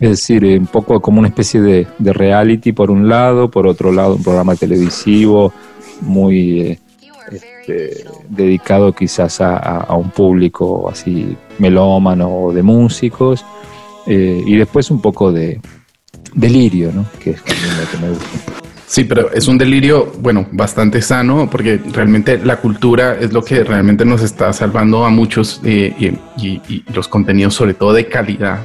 Es 0.00 0.10
decir, 0.10 0.44
un 0.44 0.66
poco 0.66 1.00
como 1.00 1.18
una 1.18 1.28
especie 1.28 1.60
de, 1.60 1.86
de 1.98 2.12
reality 2.12 2.72
por 2.72 2.90
un 2.90 3.08
lado, 3.08 3.50
por 3.50 3.66
otro 3.66 3.92
lado 3.92 4.16
un 4.16 4.22
programa 4.22 4.56
televisivo 4.56 5.52
muy 6.00 6.60
eh, 6.60 6.78
este, 7.62 8.04
dedicado 8.28 8.92
quizás 8.92 9.40
a, 9.40 9.86
un 9.94 10.10
público 10.10 10.88
así 10.90 11.36
melómano 11.58 12.28
o 12.28 12.52
de 12.52 12.62
músicos, 12.62 13.44
eh, 14.06 14.42
y 14.44 14.56
después 14.56 14.90
un 14.90 15.00
poco 15.00 15.30
de 15.30 15.60
delirio, 16.34 16.90
¿no? 16.92 17.06
Sí, 18.86 19.04
pero 19.04 19.32
es 19.32 19.48
un 19.48 19.56
delirio, 19.56 20.12
bueno, 20.18 20.46
bastante 20.50 21.00
sano, 21.00 21.48
porque 21.48 21.80
realmente 21.92 22.38
la 22.38 22.56
cultura 22.56 23.16
es 23.18 23.32
lo 23.32 23.42
que 23.42 23.64
realmente 23.64 24.04
nos 24.04 24.22
está 24.22 24.52
salvando 24.52 25.04
a 25.04 25.10
muchos 25.10 25.60
eh, 25.64 26.16
y, 26.36 26.84
los 26.92 27.08
contenidos, 27.08 27.54
sobre 27.54 27.74
todo 27.74 27.92
de 27.92 28.06
calidad. 28.06 28.58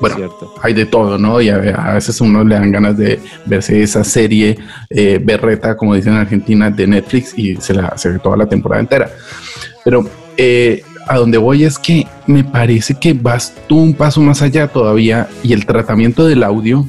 Bueno, 0.00 0.16
hay 0.62 0.74
de 0.74 0.86
todo, 0.86 1.18
¿no? 1.18 1.40
Y 1.40 1.48
a, 1.48 1.58
veces 1.58 2.20
uno 2.20 2.44
le 2.44 2.56
dan 2.56 2.72
ganas 2.72 2.96
de 2.96 3.20
verse 3.46 3.82
esa 3.82 4.04
serie 4.04 4.58
eh, 4.90 5.20
berreta, 5.22 5.76
como 5.76 5.94
dicen 5.94 6.14
en 6.14 6.20
Argentina, 6.20 6.70
de 6.70 6.86
Netflix 6.86 7.36
y 7.36 7.56
se 7.56 7.74
la 7.74 7.86
hace 7.86 8.18
toda 8.18 8.36
la 8.36 8.46
temporada 8.46 8.80
entera. 8.80 9.10
Pero 9.84 10.04
eh, 10.36 10.82
a 11.06 11.16
donde 11.16 11.38
voy 11.38 11.64
es 11.64 11.78
que 11.78 12.06
me 12.26 12.44
parece 12.44 12.94
que 12.94 13.12
vas 13.12 13.54
tú 13.66 13.78
un 13.78 13.94
paso 13.94 14.20
más 14.20 14.42
allá 14.42 14.68
todavía 14.68 15.28
y 15.42 15.52
el 15.52 15.66
tratamiento 15.66 16.26
del 16.26 16.42
audio 16.42 16.86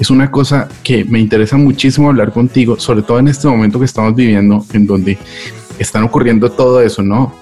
es 0.00 0.10
una 0.10 0.30
cosa 0.30 0.68
que 0.82 1.04
me 1.04 1.18
interesa 1.18 1.56
muchísimo 1.56 2.08
hablar 2.08 2.32
contigo, 2.32 2.78
sobre 2.78 3.02
todo 3.02 3.18
en 3.18 3.28
este 3.28 3.48
momento 3.48 3.78
que 3.78 3.84
estamos 3.84 4.14
viviendo, 4.14 4.64
en 4.72 4.86
donde 4.86 5.18
están 5.78 6.04
ocurriendo 6.04 6.50
todo 6.50 6.80
eso, 6.80 7.02
¿no? 7.02 7.34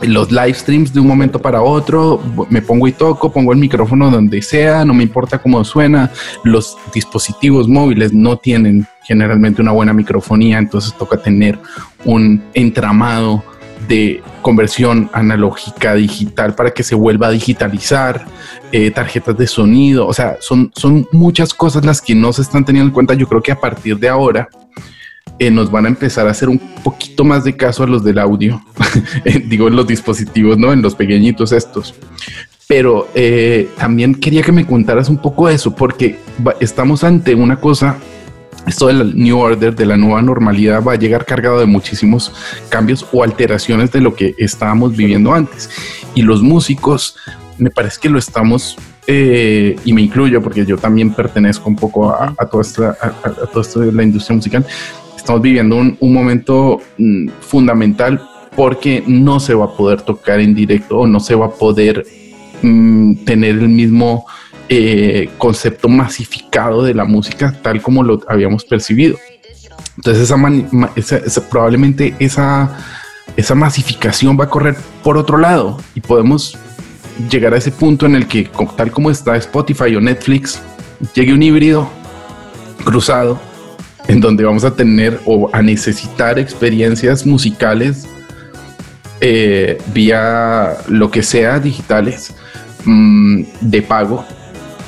Los 0.00 0.30
live 0.30 0.54
streams 0.54 0.92
de 0.92 1.00
un 1.00 1.06
momento 1.06 1.40
para 1.40 1.62
otro, 1.62 2.20
me 2.50 2.60
pongo 2.62 2.88
y 2.88 2.92
toco, 2.92 3.32
pongo 3.32 3.52
el 3.52 3.58
micrófono 3.58 4.10
donde 4.10 4.42
sea, 4.42 4.84
no 4.84 4.92
me 4.92 5.02
importa 5.02 5.38
cómo 5.38 5.64
suena. 5.64 6.10
Los 6.42 6.76
dispositivos 6.92 7.68
móviles 7.68 8.12
no 8.12 8.36
tienen 8.36 8.86
generalmente 9.04 9.62
una 9.62 9.72
buena 9.72 9.92
microfonía, 9.92 10.58
entonces 10.58 10.94
toca 10.94 11.16
tener 11.16 11.58
un 12.04 12.42
entramado 12.54 13.44
de 13.88 14.22
conversión 14.42 15.10
analógica 15.12 15.94
digital 15.94 16.54
para 16.54 16.70
que 16.70 16.82
se 16.82 16.94
vuelva 16.94 17.28
a 17.28 17.30
digitalizar, 17.30 18.24
eh, 18.72 18.90
tarjetas 18.90 19.36
de 19.36 19.46
sonido, 19.46 20.06
o 20.06 20.12
sea, 20.12 20.38
son, 20.40 20.70
son 20.74 21.06
muchas 21.12 21.54
cosas 21.54 21.84
las 21.84 22.00
que 22.00 22.14
no 22.14 22.32
se 22.32 22.42
están 22.42 22.64
teniendo 22.64 22.88
en 22.88 22.94
cuenta. 22.94 23.14
Yo 23.14 23.28
creo 23.28 23.42
que 23.42 23.52
a 23.52 23.60
partir 23.60 23.98
de 23.98 24.08
ahora 24.08 24.48
eh, 25.46 25.50
nos 25.50 25.70
van 25.70 25.86
a 25.86 25.88
empezar 25.88 26.26
a 26.26 26.30
hacer 26.30 26.48
un 26.48 26.58
poquito 26.58 27.24
más 27.24 27.44
de 27.44 27.56
caso 27.56 27.82
a 27.82 27.86
los 27.86 28.04
del 28.04 28.18
audio, 28.18 28.62
digo 29.46 29.68
en 29.68 29.76
los 29.76 29.86
dispositivos, 29.86 30.58
¿no? 30.58 30.72
En 30.72 30.82
los 30.82 30.94
pequeñitos 30.94 31.52
estos. 31.52 31.94
Pero 32.66 33.08
eh, 33.14 33.68
también 33.76 34.14
quería 34.14 34.42
que 34.42 34.52
me 34.52 34.66
contaras 34.66 35.08
un 35.08 35.18
poco 35.18 35.48
eso, 35.48 35.74
porque 35.74 36.18
estamos 36.60 37.04
ante 37.04 37.34
una 37.34 37.60
cosa 37.60 37.98
esto 38.66 38.86
del 38.86 39.14
New 39.14 39.38
Order, 39.38 39.74
de 39.74 39.84
la 39.84 39.96
nueva 39.96 40.22
normalidad, 40.22 40.82
va 40.82 40.92
a 40.92 40.96
llegar 40.96 41.26
cargado 41.26 41.60
de 41.60 41.66
muchísimos 41.66 42.32
cambios 42.70 43.06
o 43.12 43.22
alteraciones 43.22 43.92
de 43.92 44.00
lo 44.00 44.14
que 44.14 44.34
estábamos 44.38 44.96
viviendo 44.96 45.34
antes. 45.34 45.68
Y 46.14 46.22
los 46.22 46.42
músicos, 46.42 47.16
me 47.58 47.70
parece 47.70 47.98
que 48.00 48.08
lo 48.08 48.18
estamos, 48.18 48.78
eh, 49.06 49.76
y 49.84 49.92
me 49.92 50.00
incluyo 50.00 50.42
porque 50.42 50.64
yo 50.64 50.78
también 50.78 51.12
pertenezco 51.12 51.68
un 51.68 51.76
poco 51.76 52.10
a, 52.10 52.34
a 52.38 52.46
toda, 52.46 52.62
esta, 52.62 52.96
a, 53.02 53.30
todo 53.52 53.60
esto 53.60 53.80
de 53.80 53.92
la 53.92 54.02
industria 54.02 54.36
musical, 54.36 54.66
estamos 55.24 55.40
viviendo 55.40 55.76
un, 55.76 56.12
momento 56.12 56.82
mm, 56.98 57.28
fundamental 57.40 58.20
porque 58.54 59.02
no 59.06 59.40
se 59.40 59.54
va 59.54 59.64
a 59.64 59.74
poder 59.74 60.02
tocar 60.02 60.38
en 60.38 60.54
directo 60.54 60.98
o 60.98 61.06
no 61.06 61.18
se 61.18 61.34
va 61.34 61.46
a 61.46 61.50
poder 61.50 62.04
mm, 62.60 63.24
tener 63.24 63.52
el 63.52 63.70
mismo 63.70 64.26
eh, 64.68 65.30
concepto 65.38 65.88
masificado 65.88 66.82
de 66.82 66.92
la 66.92 67.06
música 67.06 67.58
tal 67.62 67.80
como 67.80 68.02
lo 68.02 68.20
habíamos 68.28 68.66
percibido. 68.66 69.16
Entonces 69.96 70.30
esa, 70.30 71.48
probablemente 71.48 72.14
esa, 72.18 72.76
esa 73.34 73.54
masificación 73.54 74.38
va 74.38 74.44
a 74.44 74.50
correr 74.50 74.76
por 75.02 75.16
otro 75.16 75.38
lado 75.38 75.78
y 75.94 76.02
podemos 76.02 76.58
llegar 77.30 77.54
a 77.54 77.56
ese 77.56 77.70
punto 77.70 78.04
en 78.04 78.14
el 78.14 78.26
que 78.26 78.50
tal 78.76 78.90
como 78.90 79.10
está 79.10 79.36
Spotify 79.36 79.96
o 79.96 80.02
Netflix, 80.02 80.60
llegue 81.14 81.32
un 81.32 81.42
híbrido 81.42 81.88
cruzado 82.84 83.53
en 84.08 84.20
donde 84.20 84.44
vamos 84.44 84.64
a 84.64 84.74
tener 84.74 85.20
o 85.24 85.50
a 85.52 85.62
necesitar 85.62 86.38
experiencias 86.38 87.26
musicales 87.26 88.06
eh, 89.20 89.78
vía 89.92 90.76
lo 90.88 91.10
que 91.10 91.22
sea 91.22 91.58
digitales 91.58 92.34
mm, 92.84 93.42
de 93.60 93.82
pago 93.82 94.24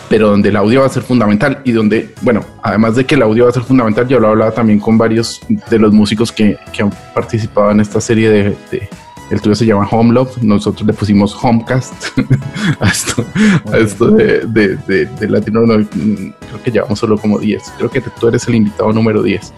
pero 0.08 0.28
donde 0.28 0.50
el 0.50 0.56
audio 0.56 0.80
va 0.80 0.86
a 0.86 0.90
ser 0.90 1.02
fundamental 1.02 1.60
y 1.64 1.72
donde, 1.72 2.14
bueno, 2.22 2.44
además 2.62 2.96
de 2.96 3.04
que 3.04 3.14
el 3.14 3.22
audio 3.22 3.44
va 3.44 3.50
a 3.50 3.52
ser 3.52 3.64
fundamental, 3.64 4.06
yo 4.06 4.20
lo 4.20 4.28
hablaba 4.28 4.52
también 4.52 4.78
con 4.78 4.96
varios 4.96 5.40
de 5.48 5.78
los 5.78 5.92
músicos 5.92 6.30
que, 6.30 6.56
que 6.72 6.82
han 6.82 6.90
participado 7.14 7.70
en 7.70 7.80
esta 7.80 8.00
serie 8.00 8.30
de, 8.30 8.88
el 9.30 9.40
tuyo 9.40 9.54
se 9.54 9.66
llama 9.66 9.88
Home 9.90 10.14
Love, 10.14 10.42
nosotros 10.42 10.86
le 10.86 10.92
pusimos 10.92 11.36
Homecast 11.42 12.18
a 12.80 12.88
esto, 12.88 13.24
a 13.72 13.78
esto 13.78 14.10
de, 14.10 14.46
de, 14.46 15.06
de, 15.06 15.28
Latino, 15.28 15.62
creo 15.64 16.62
que 16.64 16.70
llevamos 16.70 16.98
solo 16.98 17.18
como 17.18 17.38
10, 17.38 17.62
creo 17.78 17.90
que 17.90 18.00
tú 18.00 18.28
eres 18.28 18.46
el 18.48 18.54
invitado 18.54 18.92
número 18.92 19.22
10. 19.22 19.52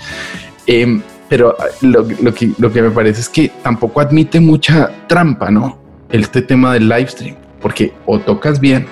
Em, 0.67 1.03
pero 1.29 1.57
lo, 1.83 2.07
lo, 2.23 2.35
que, 2.35 2.51
lo 2.59 2.73
que 2.73 2.83
me 2.83 2.91
parece 2.91 3.21
es 3.21 3.29
que 3.29 3.51
tampoco 3.63 4.01
admite 4.01 4.41
mucha 4.41 4.91
trampa, 5.07 5.51
¿no? 5.51 5.79
Este 6.11 6.41
tema 6.41 6.73
del 6.73 6.89
live 6.89 7.09
stream, 7.09 7.37
porque 7.61 7.93
o 8.07 8.19
tocas 8.19 8.59
bien 8.59 8.87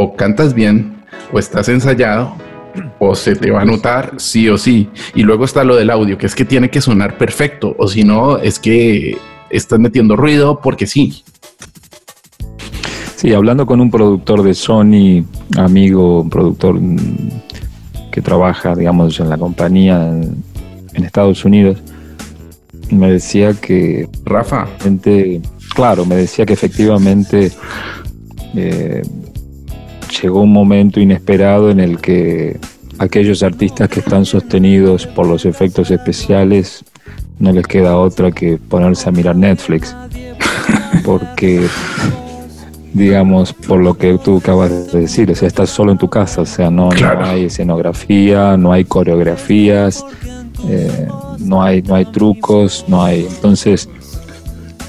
o 0.00 0.14
cantas 0.14 0.54
bien, 0.54 1.02
o 1.32 1.40
estás 1.40 1.68
ensayado, 1.68 2.32
o 3.00 3.16
se 3.16 3.34
te 3.34 3.50
va 3.50 3.62
a 3.62 3.64
notar 3.64 4.12
sí 4.16 4.48
o 4.48 4.56
sí. 4.56 4.88
Y 5.14 5.24
luego 5.24 5.44
está 5.44 5.64
lo 5.64 5.74
del 5.74 5.90
audio, 5.90 6.16
que 6.16 6.26
es 6.26 6.36
que 6.36 6.44
tiene 6.44 6.70
que 6.70 6.80
sonar 6.80 7.18
perfecto, 7.18 7.74
o 7.78 7.88
si 7.88 8.04
no, 8.04 8.38
es 8.38 8.60
que 8.60 9.18
estás 9.50 9.78
metiendo 9.78 10.16
ruido 10.16 10.60
porque 10.60 10.86
sí. 10.86 11.22
Sí, 13.16 13.32
hablando 13.32 13.66
con 13.66 13.80
un 13.80 13.90
productor 13.90 14.42
de 14.42 14.54
Sony, 14.54 15.24
amigo, 15.56 16.22
un 16.22 16.30
productor 16.30 16.78
que 18.12 18.22
trabaja, 18.22 18.74
digamos, 18.76 19.18
en 19.18 19.28
la 19.28 19.38
compañía 19.38 20.08
en, 20.08 20.44
Estados 21.04 21.44
Unidos, 21.44 21.78
me 22.90 23.12
decía 23.12 23.54
que... 23.54 24.08
Rafa. 24.24 24.66
Gente, 24.80 25.40
claro, 25.74 26.04
me 26.04 26.16
decía 26.16 26.44
que 26.44 26.54
efectivamente 26.54 27.52
eh, 28.54 29.02
llegó 30.20 30.42
un 30.42 30.52
momento 30.52 31.00
inesperado 31.00 31.70
en 31.70 31.78
el 31.78 32.00
que 32.00 32.58
aquellos 32.98 33.42
artistas 33.42 33.88
que 33.88 34.00
están 34.00 34.24
sostenidos 34.24 35.06
por 35.06 35.26
los 35.26 35.44
efectos 35.44 35.90
especiales 35.90 36.84
no 37.38 37.52
les 37.52 37.66
queda 37.66 37.96
otra 37.96 38.32
que 38.32 38.56
ponerse 38.56 39.08
a 39.08 39.12
mirar 39.12 39.36
Netflix. 39.36 39.94
Porque, 41.04 41.66
digamos, 42.92 43.52
por 43.52 43.80
lo 43.80 43.94
que 43.96 44.18
tú 44.18 44.38
acabas 44.38 44.92
de 44.92 45.00
decir, 45.00 45.30
o 45.30 45.34
sea, 45.34 45.48
estás 45.48 45.70
solo 45.70 45.92
en 45.92 45.98
tu 45.98 46.08
casa, 46.08 46.42
o 46.42 46.46
sea, 46.46 46.70
no, 46.70 46.90
hay 47.22 47.44
escenografía, 47.44 48.56
no 48.56 48.72
hay 48.72 48.84
coreografías, 48.84 50.04
eh, 50.68 51.08
no, 51.38 51.62
hay, 51.62 51.82
no 51.82 51.94
hay 51.94 52.04
trucos, 52.06 52.84
no 52.88 53.02
hay. 53.02 53.26
Entonces, 53.26 53.88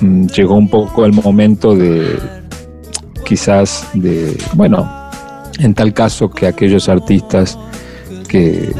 mm, 0.01 0.27
llegó 0.27 0.55
un 0.55 0.69
poco 0.69 1.05
el 1.05 1.13
momento 1.13 1.75
de, 1.75 2.17
quizás, 3.25 3.87
de, 3.93 4.37
bueno, 4.53 4.89
en 5.59 5.73
tal 5.73 5.93
caso 5.93 6.29
que 6.29 6.47
aquellos 6.47 6.89
artistas 6.89 7.57
que, 8.27 8.73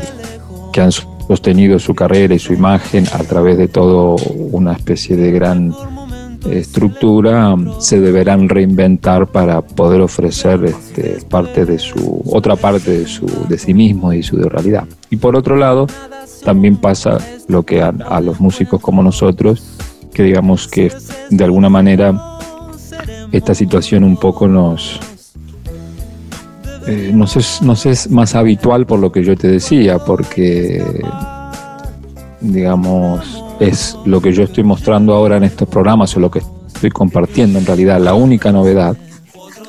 que 0.72 0.82
han 0.82 0.92
sostenido 1.30 1.78
su 1.78 1.94
carrera 1.94 2.34
y 2.34 2.40
su 2.40 2.54
imagen 2.54 3.06
a 3.14 3.20
través 3.20 3.56
de 3.60 3.68
todo 3.68 4.16
una 4.52 4.74
especie 4.74 5.16
de 5.16 5.32
gran 5.32 5.72
estructura 6.50 7.56
se 7.78 8.00
deberán 8.00 8.50
reinventar 8.50 9.28
para 9.28 9.62
poder 9.62 10.02
ofrecer 10.02 10.66
este, 10.66 11.20
parte 11.30 11.66
de 11.66 11.78
su 11.78 12.24
otra 12.26 12.56
parte 12.56 12.98
de 12.98 13.06
su 13.06 13.28
de 13.48 13.60
sí 13.60 13.76
mismo 13.76 14.12
y 14.12 14.24
su 14.24 14.38
de 14.38 14.50
realidad. 14.50 14.86
Y 15.12 15.18
por 15.18 15.36
otro 15.36 15.56
lado 15.56 15.86
también 16.44 16.78
pasa 16.78 17.20
lo 17.48 17.62
que 17.62 17.84
a, 17.84 17.92
los 18.22 18.40
músicos 18.40 18.82
como 18.82 19.04
nosotros 19.04 19.78
que 20.12 20.24
digamos 20.24 20.68
que 20.68 20.92
de 21.30 21.44
alguna 21.44 21.70
manera 21.70 22.40
esta 23.32 23.54
situación 23.54 24.04
un 24.04 24.18
poco 24.18 24.48
nos 24.48 25.00
eh, 26.90 27.12
nos, 27.14 27.38
es, 27.38 27.62
nos 27.62 27.86
es 27.86 28.10
más 28.10 28.34
habitual 28.34 28.86
por 28.86 29.00
lo 29.00 29.12
que 29.12 29.24
yo 29.24 29.38
te 29.38 29.48
decía 29.48 30.00
porque 30.00 30.84
digamos 32.42 33.44
es 33.60 33.96
lo 34.06 34.22
que 34.22 34.34
yo 34.34 34.44
estoy 34.44 34.64
mostrando 34.64 35.14
ahora 35.14 35.38
en 35.38 35.44
estos 35.44 35.68
programas 35.68 36.16
o 36.18 36.20
lo 36.20 36.32
que 36.32 36.42
estoy 36.68 36.90
compartiendo 36.90 37.60
en 37.60 37.66
realidad. 37.66 38.00
La 38.00 38.14
única 38.14 38.52
novedad 38.52 38.98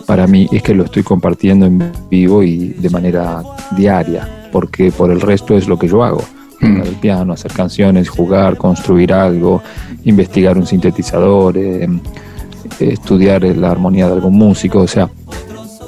para 0.06 0.26
mí 0.26 0.48
es 0.50 0.62
que 0.62 0.74
lo 0.74 0.84
estoy 0.84 1.02
compartiendo 1.02 1.66
en 1.66 1.92
vivo 2.08 2.42
y 2.42 2.68
de 2.68 2.88
manera 2.88 3.42
diaria, 3.76 4.46
porque 4.50 4.90
por 4.90 5.10
el 5.10 5.20
resto 5.20 5.56
es 5.56 5.68
lo 5.68 5.78
que 5.78 5.88
yo 5.88 6.02
hago. 6.02 6.22
Mm. 6.60 6.74
Tocar 6.74 6.86
el 6.86 6.96
piano, 6.96 7.32
hacer 7.32 7.52
canciones, 7.52 8.08
jugar, 8.08 8.56
construir 8.56 9.12
algo, 9.12 9.62
investigar 10.04 10.56
un 10.56 10.66
sintetizador, 10.66 11.58
eh, 11.58 11.86
estudiar 12.78 13.42
la 13.42 13.72
armonía 13.72 14.06
de 14.06 14.14
algún 14.14 14.38
músico, 14.38 14.80
o 14.80 14.88
sea, 14.88 15.10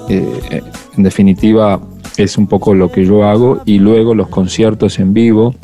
eh, 0.09 0.63
en 0.97 1.03
definitiva 1.03 1.81
es 2.17 2.37
un 2.37 2.47
poco 2.47 2.75
lo 2.75 2.91
que 2.91 3.05
yo 3.05 3.25
hago 3.25 3.63
y 3.65 3.79
luego 3.79 4.15
los 4.15 4.29
conciertos 4.29 4.99
en 4.99 5.15
vivo. 5.15 5.55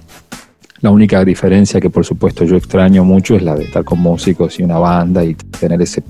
La 0.81 0.91
única 0.91 1.25
diferencia 1.25 1.81
que 1.81 1.91
por 1.91 2.05
supuesto 2.05 2.45
yo 2.45 2.57
extraño 2.57 3.05
mucho 3.05 3.37
es 3.37 3.43
la 3.43 3.57
de 3.57 3.65
estar 3.65 3.85
con 3.85 3.99
músicos 3.99 4.59
y 4.61 4.63
una 4.63 4.79
banda 4.79 5.25
y 5.25 5.35
tener 5.35 5.83
ese, 5.83 6.03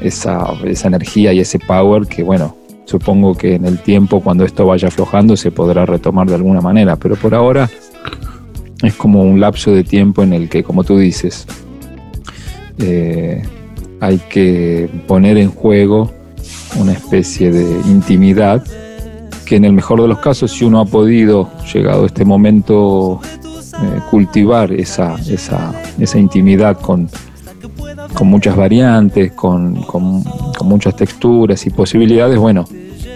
esa, 0.00 0.52
esa 0.64 0.88
energía 0.88 1.32
y 1.32 1.40
ese 1.40 1.58
power 1.58 2.06
que 2.06 2.22
bueno, 2.22 2.56
supongo 2.84 3.36
que 3.36 3.54
en 3.54 3.64
el 3.64 3.78
tiempo 3.78 4.20
cuando 4.20 4.44
esto 4.44 4.66
vaya 4.66 4.88
aflojando 4.88 5.36
se 5.36 5.52
podrá 5.52 5.86
retomar 5.86 6.26
de 6.26 6.34
alguna 6.34 6.60
manera, 6.60 6.96
pero 6.96 7.14
por 7.14 7.34
ahora 7.34 7.70
es 8.82 8.94
como 8.94 9.22
un 9.22 9.40
lapso 9.40 9.72
de 9.72 9.84
tiempo 9.84 10.22
en 10.22 10.32
el 10.32 10.48
que, 10.48 10.62
como 10.62 10.84
tú 10.84 10.98
dices, 10.98 11.46
eh, 12.78 13.42
hay 14.00 14.18
que 14.30 14.88
poner 15.06 15.36
en 15.36 15.50
juego 15.50 16.10
una 16.76 16.92
especie 16.92 17.50
de 17.50 17.80
intimidad 17.88 18.64
que 19.44 19.56
en 19.56 19.64
el 19.64 19.72
mejor 19.72 20.00
de 20.00 20.08
los 20.08 20.20
casos, 20.20 20.52
si 20.52 20.64
uno 20.64 20.80
ha 20.80 20.84
podido, 20.84 21.50
llegado 21.72 22.04
a 22.04 22.06
este 22.06 22.24
momento, 22.24 23.20
eh, 23.82 24.00
cultivar 24.10 24.72
esa, 24.72 25.16
esa, 25.28 25.72
esa 25.98 26.18
intimidad 26.18 26.78
con, 26.78 27.08
con 28.14 28.28
muchas 28.28 28.54
variantes, 28.54 29.32
con, 29.32 29.82
con, 29.82 30.22
muchas 30.62 30.94
texturas 30.94 31.66
y 31.66 31.70
posibilidades, 31.70 32.38
bueno, 32.38 32.64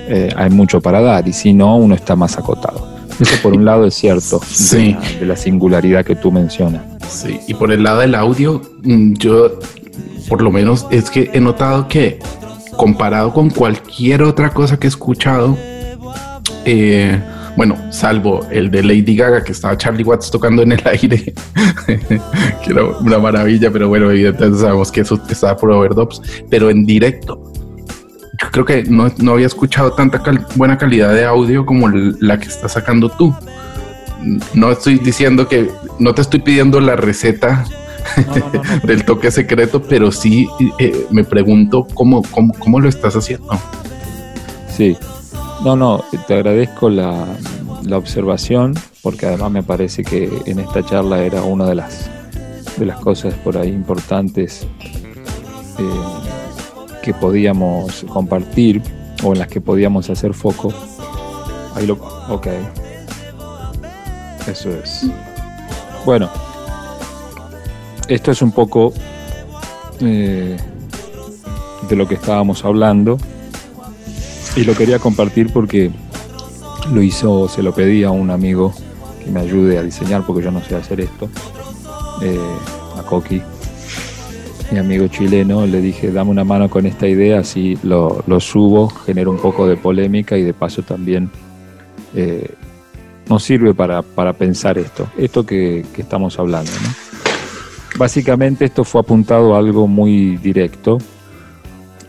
eh, 0.08 0.30
hay 0.36 0.50
mucho 0.50 0.80
para 0.80 1.00
dar 1.00 1.28
y 1.28 1.32
si 1.32 1.52
no, 1.52 1.76
uno 1.76 1.94
está 1.94 2.16
más 2.16 2.36
acotado. 2.36 2.88
Eso 3.20 3.36
por 3.42 3.52
un 3.52 3.64
lado 3.64 3.86
es 3.86 3.94
cierto, 3.94 4.40
sí. 4.44 4.96
de, 5.20 5.26
la, 5.26 5.36
singularidad 5.36 6.04
que 6.04 6.16
tú 6.16 6.32
mencionas. 6.32 6.82
Sí, 7.08 7.38
y 7.46 7.54
por 7.54 7.70
el 7.70 7.84
lado 7.84 8.00
del 8.00 8.14
audio, 8.16 8.60
mm, 8.82 9.12
yo 9.14 9.60
por 10.28 10.42
lo 10.42 10.50
menos 10.50 10.86
es 10.90 11.10
que 11.10 11.30
he 11.32 11.40
notado 11.40 11.86
que 11.86 12.18
comparado 12.76 13.32
con 13.32 13.50
cualquier 13.50 14.22
otra 14.22 14.50
cosa 14.50 14.78
que 14.78 14.86
he 14.86 14.88
escuchado, 14.88 15.56
eh, 16.64 17.20
bueno, 17.56 17.76
salvo 17.90 18.44
el 18.50 18.70
de 18.70 18.82
Lady 18.82 19.16
Gaga 19.16 19.44
que 19.44 19.52
estaba 19.52 19.76
Charlie 19.76 20.02
Watts 20.02 20.30
tocando 20.30 20.62
en 20.62 20.72
el 20.72 20.82
aire, 20.86 21.34
que 21.86 22.70
era 22.70 22.84
una 22.84 23.18
maravilla, 23.18 23.70
pero 23.70 23.88
bueno, 23.88 24.10
evidentemente 24.10 24.58
sabemos 24.58 24.90
que 24.90 25.02
eso 25.02 25.20
estaba 25.28 25.56
por 25.56 25.70
overdubs, 25.70 26.20
pero 26.50 26.70
en 26.70 26.84
directo. 26.84 27.52
Yo 28.42 28.50
creo 28.50 28.64
que 28.64 28.82
no, 28.84 29.10
no 29.18 29.32
había 29.32 29.46
escuchado 29.46 29.92
tanta 29.92 30.20
buena 30.56 30.76
calidad 30.76 31.14
de 31.14 31.24
audio 31.24 31.64
como 31.64 31.88
la 31.88 32.38
que 32.38 32.48
estás 32.48 32.72
sacando 32.72 33.08
tú. 33.08 33.32
No 34.54 34.72
estoy 34.72 34.98
diciendo 34.98 35.46
que 35.46 35.70
no 36.00 36.14
te 36.14 36.22
estoy 36.22 36.40
pidiendo 36.40 36.80
la 36.80 36.96
receta 36.96 37.64
del 38.84 39.04
toque 39.04 39.30
secreto, 39.30 39.82
pero 39.82 40.12
sí 40.12 40.48
eh, 40.78 41.06
me 41.10 41.24
pregunto 41.24 41.86
cómo, 41.94 42.22
cómo, 42.30 42.52
cómo 42.58 42.80
lo 42.80 42.88
estás 42.88 43.14
haciendo. 43.14 43.48
Sí, 44.68 44.96
no, 45.64 45.76
no, 45.76 46.04
te 46.26 46.34
agradezco 46.34 46.90
la, 46.90 47.26
observación, 47.92 48.74
porque 49.02 49.26
además 49.26 49.50
me 49.50 49.62
parece 49.62 50.02
que 50.02 50.30
en 50.46 50.58
esta 50.58 50.84
charla 50.84 51.22
era 51.22 51.42
una 51.42 51.66
de 51.66 51.74
las, 51.74 52.10
de 52.76 52.86
las 52.86 52.98
cosas 53.00 53.34
por 53.34 53.56
ahí 53.56 53.68
importantes 53.68 54.66
eh, 55.78 55.84
que 57.02 57.14
podíamos 57.14 58.04
compartir 58.08 58.82
o 59.22 59.32
en 59.32 59.38
las 59.38 59.48
que 59.48 59.60
podíamos 59.60 60.10
hacer 60.10 60.34
foco. 60.34 60.72
Ahí 61.74 61.86
lo. 61.86 61.94
Ok. 62.28 62.48
Eso 64.46 64.70
es. 64.70 65.06
Bueno, 66.04 66.30
esto 68.08 68.30
es 68.30 68.42
un 68.42 68.52
poco 68.52 68.92
eh, 70.00 70.56
de 71.88 71.96
lo 71.96 72.06
que 72.06 72.14
estábamos 72.14 72.64
hablando 72.64 73.18
y 74.56 74.64
lo 74.64 74.74
quería 74.74 74.98
compartir 74.98 75.52
porque 75.52 75.90
lo 76.92 77.02
hizo, 77.02 77.48
se 77.48 77.62
lo 77.62 77.74
pedí 77.74 78.04
a 78.04 78.10
un 78.10 78.30
amigo 78.30 78.72
que 79.24 79.30
me 79.30 79.40
ayude 79.40 79.78
a 79.78 79.82
diseñar 79.82 80.24
porque 80.26 80.42
yo 80.42 80.50
no 80.50 80.62
sé 80.62 80.76
hacer 80.76 81.00
esto, 81.00 81.28
eh, 82.22 82.38
a 82.98 83.02
Coqui, 83.02 83.40
mi 84.70 84.78
amigo 84.78 85.08
chileno, 85.08 85.66
le 85.66 85.80
dije, 85.80 86.10
dame 86.10 86.30
una 86.30 86.44
mano 86.44 86.68
con 86.68 86.86
esta 86.86 87.08
idea, 87.08 87.40
así 87.40 87.78
lo, 87.82 88.22
subo, 88.40 88.88
genero 88.88 89.30
un 89.30 89.38
poco 89.38 89.66
de 89.66 89.76
polémica 89.76 90.36
y 90.36 90.42
de 90.42 90.52
paso 90.52 90.82
también 90.82 91.30
eh, 92.14 92.50
nos 93.28 93.42
sirve 93.42 93.72
para, 93.74 94.02
pensar 94.34 94.78
esto, 94.78 95.06
esto 95.16 95.44
que, 95.46 95.84
que 95.94 96.02
estamos 96.02 96.38
hablando. 96.38 96.70
Básicamente 97.96 98.64
esto 98.64 98.84
fue 98.84 99.00
apuntado 99.00 99.54
a 99.54 99.58
algo 99.58 99.86
muy 99.86 100.36
directo, 100.38 100.98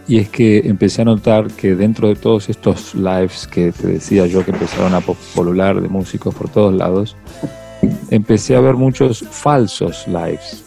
y 0.07 0.19
es 0.19 0.29
que 0.29 0.59
empecé 0.59 1.01
a 1.01 1.05
notar 1.05 1.47
que 1.47 1.75
dentro 1.75 2.07
de 2.07 2.15
todos 2.15 2.49
estos 2.49 2.93
lives 2.93 3.47
que 3.47 3.71
te 3.71 3.87
decía 3.87 4.27
yo 4.27 4.45
que 4.45 4.51
empezaron 4.51 4.93
a 4.93 5.01
popular 5.01 5.81
de 5.81 5.89
músicos 5.89 6.33
por 6.35 6.49
todos 6.49 6.73
lados, 6.73 7.15
empecé 8.11 8.55
a 8.55 8.61
ver 8.61 8.75
muchos 8.75 9.19
falsos 9.19 10.07
lives 10.07 10.65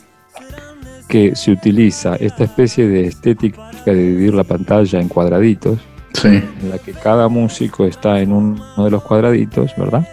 que 1.09 1.35
se 1.37 1.53
utiliza 1.53 2.17
esta 2.17 2.45
especie 2.45 2.87
de 2.87 3.07
estética 3.07 3.63
de 3.87 3.95
dividir 3.95 4.35
la 4.35 4.45
pantalla 4.45 5.01
en 5.01 5.09
cuadraditos, 5.09 5.79
en 6.25 6.71
la 6.71 6.79
que 6.79 6.93
cada 6.93 7.29
músico 7.29 7.87
está 7.87 8.21
en 8.21 8.33
uno 8.33 8.85
de 8.85 8.91
los 8.91 9.03
cuadraditos, 9.03 9.73
¿verdad? 9.77 10.07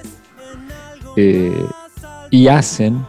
Eh, 1.18 1.66
y 2.30 2.48
hacen 2.48 3.04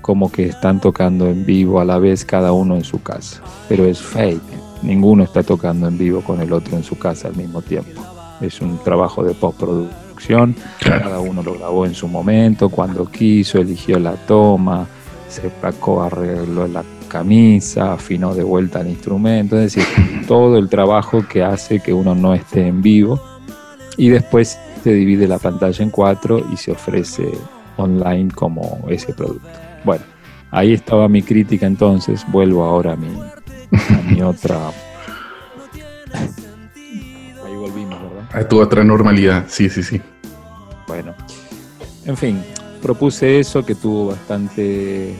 como 0.00 0.30
que 0.30 0.46
están 0.46 0.80
tocando 0.80 1.28
en 1.28 1.44
vivo 1.44 1.80
a 1.80 1.84
la 1.84 1.98
vez 1.98 2.24
cada 2.24 2.52
uno 2.52 2.76
en 2.76 2.84
su 2.84 3.02
casa, 3.02 3.42
pero 3.68 3.84
es 3.84 4.00
fake. 4.00 4.42
Ninguno 4.82 5.24
está 5.24 5.42
tocando 5.42 5.88
en 5.88 5.98
vivo 5.98 6.22
con 6.22 6.40
el 6.40 6.52
otro 6.52 6.76
en 6.76 6.84
su 6.84 6.98
casa 6.98 7.28
al 7.28 7.36
mismo 7.36 7.62
tiempo. 7.62 8.02
Es 8.40 8.60
un 8.60 8.78
trabajo 8.78 9.24
de 9.24 9.34
postproducción, 9.34 10.54
cada 10.80 11.18
uno 11.20 11.42
lo 11.42 11.54
grabó 11.54 11.86
en 11.86 11.94
su 11.94 12.06
momento, 12.06 12.68
cuando 12.68 13.06
quiso, 13.06 13.58
eligió 13.58 13.98
la 13.98 14.14
toma, 14.14 14.86
se 15.28 15.50
sacó, 15.60 16.02
arregló 16.02 16.66
la 16.68 16.84
camisa, 17.08 17.94
afinó 17.94 18.34
de 18.34 18.44
vuelta 18.44 18.80
el 18.80 18.88
instrumento, 18.88 19.58
es 19.58 19.74
decir, 19.74 19.84
todo 20.26 20.58
el 20.58 20.68
trabajo 20.68 21.26
que 21.26 21.42
hace 21.42 21.80
que 21.80 21.92
uno 21.92 22.14
no 22.14 22.34
esté 22.34 22.66
en 22.66 22.82
vivo. 22.82 23.20
Y 23.96 24.10
después 24.10 24.58
se 24.84 24.92
divide 24.92 25.26
la 25.26 25.38
pantalla 25.38 25.82
en 25.82 25.90
cuatro 25.90 26.44
y 26.52 26.56
se 26.56 26.70
ofrece 26.70 27.32
online 27.76 28.30
como 28.32 28.78
ese 28.88 29.12
producto. 29.12 29.67
Bueno, 29.84 30.04
ahí 30.50 30.72
estaba 30.72 31.08
mi 31.08 31.22
crítica 31.22 31.66
entonces, 31.66 32.24
vuelvo 32.28 32.64
ahora 32.64 32.92
a 32.92 32.96
mi, 32.96 33.08
mi 34.10 34.22
otra. 34.22 34.70
Ahí 37.44 37.56
volvimos, 37.56 38.00
¿verdad? 38.02 38.28
A 38.32 38.48
tu 38.48 38.60
otra 38.60 38.84
normalidad, 38.84 39.44
sí, 39.48 39.68
sí, 39.68 39.82
sí. 39.82 40.00
Bueno, 40.86 41.14
en 42.06 42.16
fin, 42.16 42.42
propuse 42.80 43.38
eso 43.38 43.64
que 43.64 43.74
tuvo 43.74 44.08
bastante 44.08 45.14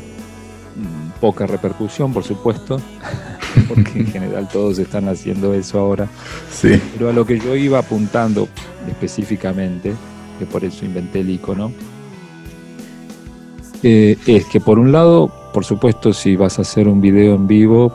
mm, 0.76 1.20
poca 1.20 1.46
repercusión, 1.46 2.12
por 2.12 2.24
supuesto, 2.24 2.80
porque 3.68 4.00
en 4.00 4.06
general 4.06 4.48
todos 4.48 4.78
están 4.78 5.08
haciendo 5.08 5.52
eso 5.54 5.78
ahora. 5.78 6.08
Sí. 6.50 6.80
Pero 6.94 7.10
a 7.10 7.12
lo 7.12 7.26
que 7.26 7.38
yo 7.38 7.54
iba 7.54 7.78
apuntando 7.78 8.48
específicamente, 8.88 9.92
que 10.38 10.46
por 10.46 10.64
eso 10.64 10.84
inventé 10.84 11.20
el 11.20 11.30
icono, 11.30 11.72
eh, 13.82 14.16
es 14.26 14.46
que 14.46 14.60
por 14.60 14.78
un 14.78 14.92
lado, 14.92 15.30
por 15.52 15.64
supuesto, 15.64 16.12
si 16.12 16.36
vas 16.36 16.58
a 16.58 16.62
hacer 16.62 16.88
un 16.88 17.00
video 17.00 17.34
en 17.34 17.46
vivo, 17.46 17.92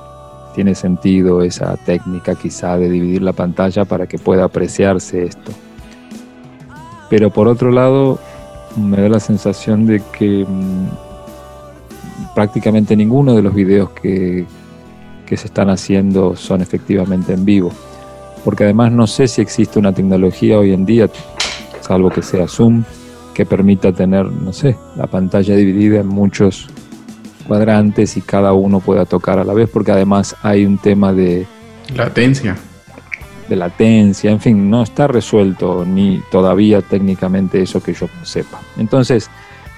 tiene 0.53 0.75
sentido 0.75 1.41
esa 1.41 1.75
técnica 1.77 2.35
quizá 2.35 2.77
de 2.77 2.89
dividir 2.89 3.21
la 3.21 3.33
pantalla 3.33 3.85
para 3.85 4.07
que 4.07 4.17
pueda 4.17 4.45
apreciarse 4.45 5.23
esto. 5.23 5.51
Pero 7.09 7.29
por 7.31 7.47
otro 7.47 7.71
lado, 7.71 8.19
me 8.75 9.01
da 9.01 9.09
la 9.09 9.19
sensación 9.19 9.85
de 9.85 10.01
que 10.17 10.45
mm, 10.47 10.87
prácticamente 12.33 12.95
ninguno 12.95 13.33
de 13.33 13.41
los 13.41 13.53
videos 13.53 13.89
que, 13.91 14.45
que 15.25 15.37
se 15.37 15.47
están 15.47 15.69
haciendo 15.69 16.35
son 16.35 16.61
efectivamente 16.61 17.33
en 17.33 17.45
vivo. 17.45 17.71
Porque 18.43 18.63
además 18.63 18.91
no 18.91 19.07
sé 19.07 19.27
si 19.27 19.41
existe 19.41 19.79
una 19.79 19.93
tecnología 19.93 20.59
hoy 20.59 20.73
en 20.73 20.85
día, 20.85 21.09
salvo 21.81 22.09
que 22.09 22.21
sea 22.21 22.47
Zoom, 22.47 22.83
que 23.33 23.45
permita 23.45 23.91
tener, 23.91 24.25
no 24.25 24.53
sé, 24.53 24.77
la 24.95 25.07
pantalla 25.07 25.55
dividida 25.55 26.01
en 26.01 26.07
muchos 26.07 26.67
cuadrantes 27.47 28.15
y 28.17 28.21
cada 28.21 28.53
uno 28.53 28.79
pueda 28.79 29.05
tocar 29.05 29.39
a 29.39 29.43
la 29.43 29.53
vez, 29.53 29.69
porque 29.69 29.91
además 29.91 30.35
hay 30.41 30.65
un 30.65 30.77
tema 30.77 31.13
de 31.13 31.45
latencia. 31.95 32.55
De 33.49 33.55
latencia, 33.55 34.31
en 34.31 34.39
fin, 34.39 34.69
no 34.69 34.83
está 34.83 35.07
resuelto 35.07 35.83
ni 35.85 36.21
todavía 36.31 36.81
técnicamente 36.81 37.61
eso 37.61 37.83
que 37.83 37.93
yo 37.93 38.07
sepa. 38.23 38.61
Entonces, 38.77 39.29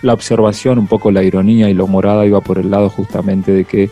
la 0.01 0.13
observación, 0.13 0.77
un 0.77 0.87
poco 0.87 1.09
la 1.09 1.23
ironía 1.23 1.69
y 1.69 1.73
lo 1.73 1.87
morada 1.87 2.25
iba 2.25 2.41
por 2.41 2.59
el 2.59 2.69
lado 2.69 2.89
justamente 2.89 3.51
de 3.51 3.65
que, 3.65 3.89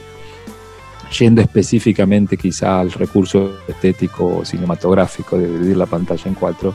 yendo 1.18 1.42
específicamente 1.42 2.38
quizá 2.38 2.80
al 2.80 2.92
recurso 2.92 3.52
estético 3.68 4.38
o 4.38 4.46
cinematográfico 4.46 5.38
de 5.38 5.48
dividir 5.48 5.78
la 5.78 5.88
pantalla 5.88 6.24
en 6.26 6.36
cuatro, 6.36 6.74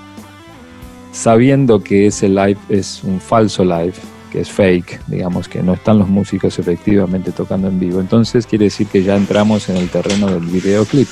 sabiendo 1.12 1.82
que 1.82 2.06
ese 2.06 2.28
live 2.28 2.58
es 2.68 3.02
un 3.04 3.20
falso 3.20 3.64
live, 3.64 3.94
que 4.30 4.40
es 4.40 4.50
fake, 4.50 5.00
digamos 5.06 5.48
que 5.48 5.62
no 5.62 5.74
están 5.74 5.98
los 5.98 6.08
músicos 6.08 6.58
efectivamente 6.58 7.32
tocando 7.32 7.68
en 7.68 7.80
vivo. 7.80 8.00
Entonces 8.00 8.46
quiere 8.46 8.66
decir 8.66 8.86
que 8.86 9.02
ya 9.02 9.16
entramos 9.16 9.68
en 9.68 9.76
el 9.76 9.88
terreno 9.88 10.26
del 10.26 10.44
videoclip. 10.44 11.08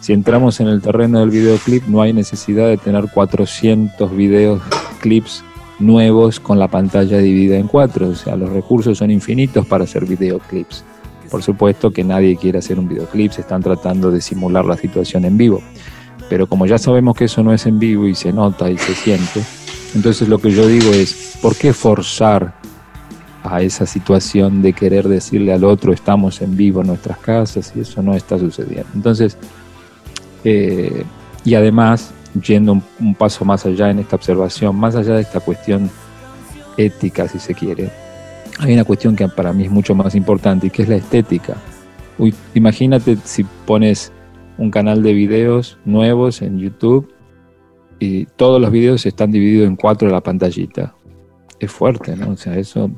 Si 0.00 0.12
entramos 0.12 0.60
en 0.60 0.68
el 0.68 0.82
terreno 0.82 1.20
del 1.20 1.30
videoclip 1.30 1.86
no 1.86 2.02
hay 2.02 2.12
necesidad 2.12 2.68
de 2.68 2.76
tener 2.76 3.08
400 3.12 4.14
videoclips 4.14 5.44
nuevos 5.78 6.40
con 6.40 6.58
la 6.58 6.68
pantalla 6.68 7.18
dividida 7.18 7.56
en 7.56 7.68
cuatro. 7.68 8.08
O 8.08 8.14
sea, 8.14 8.36
los 8.36 8.50
recursos 8.50 8.98
son 8.98 9.10
infinitos 9.10 9.66
para 9.66 9.84
hacer 9.84 10.06
videoclips. 10.06 10.84
Por 11.30 11.42
supuesto 11.42 11.90
que 11.90 12.04
nadie 12.04 12.36
quiere 12.36 12.58
hacer 12.58 12.78
un 12.78 12.88
videoclip, 12.88 13.32
se 13.32 13.40
están 13.40 13.62
tratando 13.62 14.10
de 14.10 14.20
simular 14.20 14.64
la 14.64 14.76
situación 14.76 15.24
en 15.24 15.36
vivo. 15.36 15.62
Pero 16.28 16.46
como 16.46 16.66
ya 16.66 16.78
sabemos 16.78 17.16
que 17.16 17.24
eso 17.24 17.42
no 17.42 17.52
es 17.52 17.66
en 17.66 17.78
vivo 17.78 18.06
y 18.06 18.14
se 18.14 18.32
nota 18.32 18.70
y 18.70 18.78
se 18.78 18.94
siente, 18.94 19.42
entonces 19.94 20.28
lo 20.28 20.38
que 20.38 20.50
yo 20.50 20.66
digo 20.66 20.92
es, 20.92 21.38
¿por 21.40 21.54
qué 21.56 21.72
forzar 21.72 22.54
a 23.42 23.60
esa 23.60 23.86
situación 23.86 24.62
de 24.62 24.72
querer 24.72 25.06
decirle 25.06 25.52
al 25.52 25.64
otro 25.64 25.92
estamos 25.92 26.40
en 26.40 26.56
vivo 26.56 26.80
en 26.80 26.88
nuestras 26.88 27.18
casas 27.18 27.72
y 27.76 27.80
eso 27.80 28.02
no 28.02 28.14
está 28.14 28.38
sucediendo? 28.38 28.88
Entonces, 28.94 29.36
eh, 30.44 31.04
y 31.44 31.54
además, 31.54 32.12
yendo 32.42 32.80
un, 33.00 33.14
paso 33.14 33.44
más 33.44 33.66
allá 33.66 33.90
en 33.90 33.98
esta 34.00 34.16
observación, 34.16 34.74
más 34.76 34.96
allá 34.96 35.14
de 35.14 35.22
esta 35.22 35.40
cuestión 35.40 35.90
ética, 36.76 37.28
si 37.28 37.38
se 37.38 37.54
quiere, 37.54 37.90
hay 38.58 38.72
una 38.72 38.84
cuestión 38.84 39.14
que 39.14 39.28
para 39.28 39.52
mí 39.52 39.64
es 39.64 39.70
mucho 39.70 39.94
más 39.94 40.14
importante 40.14 40.66
y 40.66 40.70
que 40.70 40.82
es 40.82 40.88
la 40.88 40.96
estética. 40.96 41.56
imagínate 42.54 43.16
si 43.24 43.44
pones 43.44 44.10
un 44.58 44.70
canal 44.70 45.02
de 45.02 45.12
videos 45.12 45.78
nuevos 45.84 46.42
en 46.42 46.58
YouTube 46.58 47.12
y 47.98 48.26
todos 48.26 48.60
los 48.60 48.70
videos 48.70 49.06
están 49.06 49.30
divididos 49.30 49.66
en 49.66 49.76
cuatro 49.76 50.08
de 50.08 50.14
la 50.14 50.20
pantallita. 50.20 50.94
Es 51.58 51.70
fuerte, 51.70 52.16
¿no? 52.16 52.30
O 52.30 52.36
sea, 52.36 52.56
eso... 52.56 52.90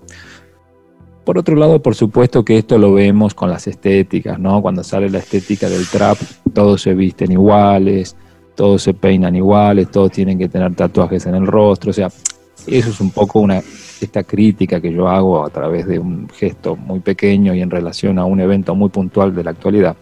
Por 1.25 1.39
otro 1.39 1.57
lado, 1.57 1.83
por 1.83 1.97
supuesto 1.97 2.45
que 2.45 2.57
esto 2.57 2.79
lo 2.79 2.93
vemos 2.93 3.35
con 3.35 3.51
las 3.51 3.67
estéticas, 3.67 4.39
¿no? 4.39 4.63
Cuando 4.63 4.85
sale 4.85 5.11
la 5.11 5.19
estética 5.19 5.69
del 5.69 5.85
trap, 5.89 6.17
todos 6.55 6.83
se 6.83 6.95
visten 6.95 7.33
iguales, 7.33 8.17
todos 8.55 8.83
se 8.83 8.95
peinan 8.95 9.35
iguales, 9.35 9.91
todos 9.91 10.13
tienen 10.13 10.39
que 10.39 10.49
tener 10.49 10.77
tatuajes 10.77 11.27
en 11.27 11.35
el 11.35 11.47
rostro, 11.47 11.91
o 11.91 11.93
sea, 11.93 12.07
eso 12.07 12.91
es 12.91 13.01
un 13.01 13.11
poco 13.11 13.41
una 13.41 13.61
esta 14.01 14.23
crítica 14.23 14.81
que 14.81 14.93
yo 14.93 15.09
hago 15.09 15.45
a 15.45 15.51
través 15.51 15.87
de 15.87 15.99
un 15.99 16.29
gesto 16.29 16.77
muy 16.77 17.01
pequeño 17.01 17.55
y 17.55 17.61
en 17.61 17.71
relación 17.71 18.21
a 18.21 18.25
un 18.25 18.39
evento 18.41 18.75
muy 18.75 18.91
puntual 18.91 19.35
de 19.35 19.43
la 19.43 19.51
actualidad 19.51 19.97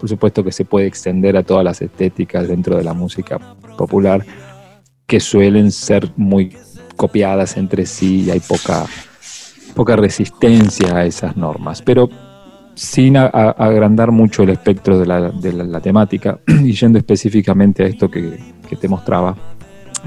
por 0.00 0.08
supuesto 0.08 0.42
que 0.42 0.50
se 0.50 0.64
puede 0.64 0.86
extender 0.86 1.36
a 1.36 1.42
todas 1.42 1.62
las 1.62 1.82
estéticas 1.82 2.48
dentro 2.48 2.76
de 2.76 2.84
la 2.84 2.94
música 2.94 3.38
popular, 3.76 4.24
que 5.06 5.20
suelen 5.20 5.70
ser 5.70 6.10
muy 6.16 6.56
copiadas 6.96 7.58
entre 7.58 7.84
sí 7.84 8.22
y 8.22 8.30
hay 8.30 8.40
poca, 8.40 8.86
poca 9.74 9.96
resistencia 9.96 10.96
a 10.96 11.04
esas 11.04 11.36
normas. 11.36 11.82
Pero 11.82 12.08
sin 12.74 13.18
agrandar 13.18 14.10
mucho 14.10 14.42
el 14.42 14.50
espectro 14.50 14.98
de 14.98 15.06
la, 15.06 15.80
temática 15.82 16.40
y 16.46 16.72
yendo 16.72 16.98
específicamente 16.98 17.84
a 17.84 17.86
esto 17.86 18.10
que, 18.10 18.38
te 18.80 18.88
mostraba, 18.88 19.36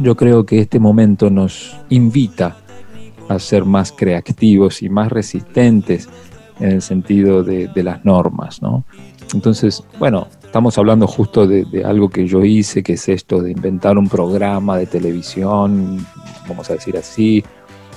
yo 0.01 0.15
creo 0.15 0.43
que 0.43 0.60
este 0.60 0.79
momento 0.79 1.29
nos 1.29 1.77
invita 1.89 2.58
a 3.29 3.38
ser 3.38 3.63
más 3.63 3.91
creativos 3.91 4.82
y 4.82 4.89
más 4.89 5.12
resistentes 5.12 6.10
en 6.60 6.71
el 6.71 6.82
sentido 6.82 7.43
de, 7.43 7.67
de 7.67 7.84
las 7.84 8.03
normas, 8.06 8.62
¿no? 8.62 8.86
Entonces, 9.34 9.84
bueno, 10.00 10.28
estamos 10.43 10.78
hablando 10.78 11.08
justo 11.08 11.48
de, 11.48 11.84
algo 11.84 12.10
que 12.10 12.28
yo 12.28 12.43
hice, 12.43 12.84
que 12.84 12.93
es 12.93 13.10
esto 13.10 13.41
de 13.41 13.52
inventar 13.52 13.98
un 13.98 14.08
programa 14.08 14.78
de 14.78 14.86
televisión, 14.86 16.06
vamos 16.48 16.69
a 16.69 16.74
decir 16.74 16.96
así, 16.98 17.43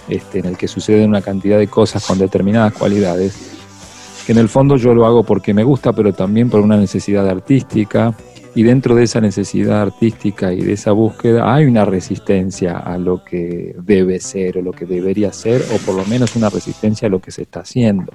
este, 0.09 0.38
en 0.38 0.46
el 0.46 0.57
que 0.57 0.68
suceden 0.68 1.11
una 1.11 1.22
cantidad 1.22 1.59
de 1.59 1.68
cosas 1.68 2.07
con 2.07 2.18
determinadas 2.18 2.72
cualidades, 2.72 3.53
que 4.25 4.33
en 4.33 4.38
el 4.38 4.49
fondo 4.49 4.77
yo 4.77 4.94
lo 4.94 5.07
hago 5.07 5.22
porque 5.22 5.53
me 5.53 5.64
gusta, 5.64 5.92
pero 5.92 6.12
también 6.12 6.49
por 6.49 6.61
una 6.61 6.77
necesidad 6.77 7.29
artística, 7.29 8.14
y 8.55 8.62
dentro 8.62 8.94
de 8.94 9.05
esa 9.05 9.20
necesidad 9.20 9.83
artística 9.83 10.51
y 10.51 10.62
de 10.62 10.72
esa 10.72 10.92
búsqueda 10.92 11.55
hay 11.55 11.66
una 11.66 11.85
resistencia 11.85 12.79
a 12.79 12.96
lo 12.96 13.22
que 13.22 13.77
debe 13.83 14.18
ser 14.18 14.57
o 14.57 14.62
lo 14.62 14.72
que 14.72 14.87
debería 14.87 15.31
ser, 15.31 15.62
o 15.75 15.77
por 15.85 15.94
lo 15.94 16.07
menos 16.07 16.37
una 16.37 16.49
resistencia 16.49 17.07
a 17.07 17.11
lo 17.11 17.20
que 17.20 17.31
se 17.31 17.42
está 17.42 17.61
haciendo. 17.61 18.14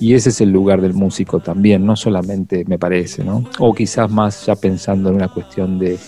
Y 0.00 0.14
ese 0.14 0.30
es 0.30 0.40
el 0.40 0.50
lugar 0.50 0.80
del 0.80 0.94
músico 0.94 1.40
también, 1.40 1.86
no 1.86 1.96
solamente 1.96 2.64
me 2.66 2.78
parece, 2.78 3.24
¿no? 3.24 3.44
O 3.58 3.74
quizás 3.74 4.10
más 4.10 4.46
ya 4.46 4.56
pensando 4.56 5.08
en 5.08 5.16
una 5.16 5.28
cuestión 5.28 5.78
de, 5.78 5.98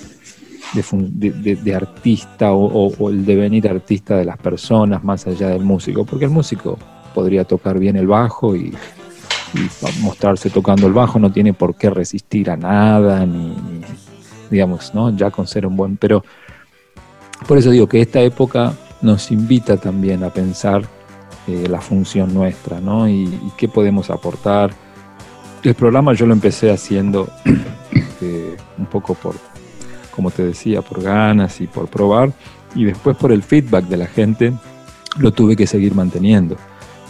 de, 0.74 1.74
artista 1.74 2.52
o, 2.52 3.10
el 3.10 3.24
devenir 3.24 3.68
artista 3.68 4.16
de 4.16 4.24
las 4.24 4.38
personas 4.38 5.04
más 5.04 5.26
allá 5.26 5.48
del 5.48 5.62
músico, 5.62 6.04
porque 6.04 6.24
el 6.24 6.30
músico 6.30 6.78
podría 7.14 7.44
tocar 7.44 7.78
bien 7.78 7.96
el 7.96 8.06
bajo 8.06 8.56
y, 8.56 8.74
mostrarse 10.02 10.50
tocando 10.50 10.86
el 10.86 10.92
bajo, 10.92 11.18
no 11.18 11.32
tiene 11.32 11.54
por 11.54 11.76
qué 11.76 11.88
resistir 11.88 12.50
a 12.50 12.56
nada, 12.56 13.24
ni, 13.24 13.54
digamos, 14.50 14.94
¿no? 14.94 15.16
Ya 15.16 15.30
con 15.30 15.46
ser 15.46 15.66
un 15.66 15.76
buen... 15.76 15.96
Pero 15.96 16.24
por 17.46 17.56
eso 17.56 17.70
digo 17.70 17.86
que 17.86 18.02
esta 18.02 18.20
época 18.20 18.74
nos 19.00 19.30
invita 19.30 19.78
también 19.78 20.24
a 20.24 20.30
pensar 20.30 20.82
eh, 21.46 21.66
la 21.68 21.80
función 21.80 22.34
nuestra, 22.34 22.80
¿no? 22.80 23.08
Y, 23.08 23.52
qué 23.56 23.68
podemos 23.68 24.10
aportar. 24.10 24.70
El 25.62 25.74
programa 25.74 26.12
yo 26.12 26.26
lo 26.26 26.32
empecé 26.32 26.70
haciendo 26.70 27.28
eh, 28.20 28.56
un 28.78 28.86
poco 28.86 29.14
por, 29.14 29.36
como 30.10 30.30
te 30.30 30.44
decía, 30.44 30.82
por 30.82 31.02
ganas 31.02 31.60
y 31.60 31.66
por 31.66 31.88
probar, 31.88 32.32
y 32.74 32.84
después 32.84 33.16
por 33.16 33.32
el 33.32 33.42
feedback 33.42 33.84
de 33.86 33.96
la 33.96 34.06
gente 34.06 34.52
lo 35.18 35.32
tuve 35.32 35.56
que 35.56 35.66
seguir 35.66 35.94
manteniendo. 35.94 36.56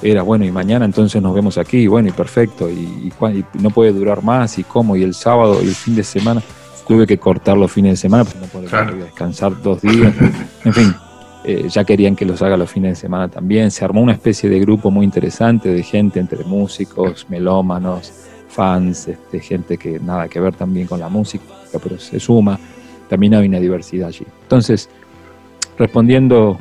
Era 0.03 0.23
bueno, 0.23 0.45
y 0.45 0.53
mañana 0.53 0.85
entonces 0.85 1.23
nos 1.23 1.35
vemos 1.35 1.57
aquí, 1.57 1.87
bueno, 1.87 2.09
y 2.11 2.13
perfecto, 2.13 2.69
y, 2.71 3.11
no 3.55 3.71
puede 3.71 3.93
durar 3.93 4.23
más, 4.23 4.59
y 4.59 4.65
cómo, 4.65 4.97
y 4.97 5.03
el 5.03 5.15
sábado 5.15 5.61
y 5.63 5.69
el 5.69 5.75
fin 5.75 5.97
de 5.97 6.05
semana 6.05 6.43
tuve 6.87 7.07
que 7.07 7.19
cortar 7.19 7.57
los 7.57 7.73
fines 7.73 7.93
de 7.93 7.97
semana, 7.97 8.25
porque 8.25 8.39
no 8.41 8.47
podía 8.47 9.05
descansar 9.05 9.61
dos 9.63 9.81
días, 9.81 10.15
en 10.65 10.73
fin, 10.75 10.95
eh, 11.47 11.69
ya 11.69 11.85
querían 11.85 12.17
que 12.17 12.25
los 12.25 12.43
haga 12.43 12.57
los 12.57 12.71
fines 12.71 12.93
de 12.93 12.97
semana 12.97 13.29
también. 13.29 13.71
Se 13.71 13.85
armó 13.85 14.01
una 14.01 14.13
especie 14.13 14.51
de 14.51 14.59
grupo 14.59 14.91
muy 14.91 15.05
interesante 15.05 15.69
de 15.73 15.83
gente 15.83 16.19
entre 16.19 16.45
músicos, 16.45 17.27
melómanos, 17.29 18.13
fans, 18.49 19.07
este, 19.07 19.39
gente 19.39 19.79
que 19.79 20.01
nada 20.01 20.29
que 20.29 20.41
ver 20.41 20.55
también 20.55 20.87
con 20.87 20.99
la 20.99 21.09
música, 21.09 21.45
pero 21.83 21.99
se 21.99 22.19
suma. 22.19 22.59
También 23.09 23.35
hay 23.35 23.47
una 23.47 23.61
diversidad 23.61 24.09
allí. 24.09 24.27
Entonces, 24.43 24.89
respondiendo 25.79 26.59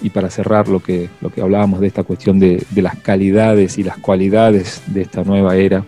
y 0.00 0.10
para 0.10 0.30
cerrar 0.30 0.66
lo 0.68 0.80
que, 0.80 1.08
lo 1.20 1.30
que 1.30 1.42
hablábamos 1.42 1.80
de 1.80 1.86
esta 1.86 2.02
cuestión 2.02 2.38
de, 2.38 2.64
las 2.74 2.96
calidades 3.00 3.78
y 3.78 3.82
las 3.82 3.98
cualidades 3.98 4.82
de 4.86 5.02
esta 5.02 5.24
nueva 5.24 5.56
era, 5.56 5.84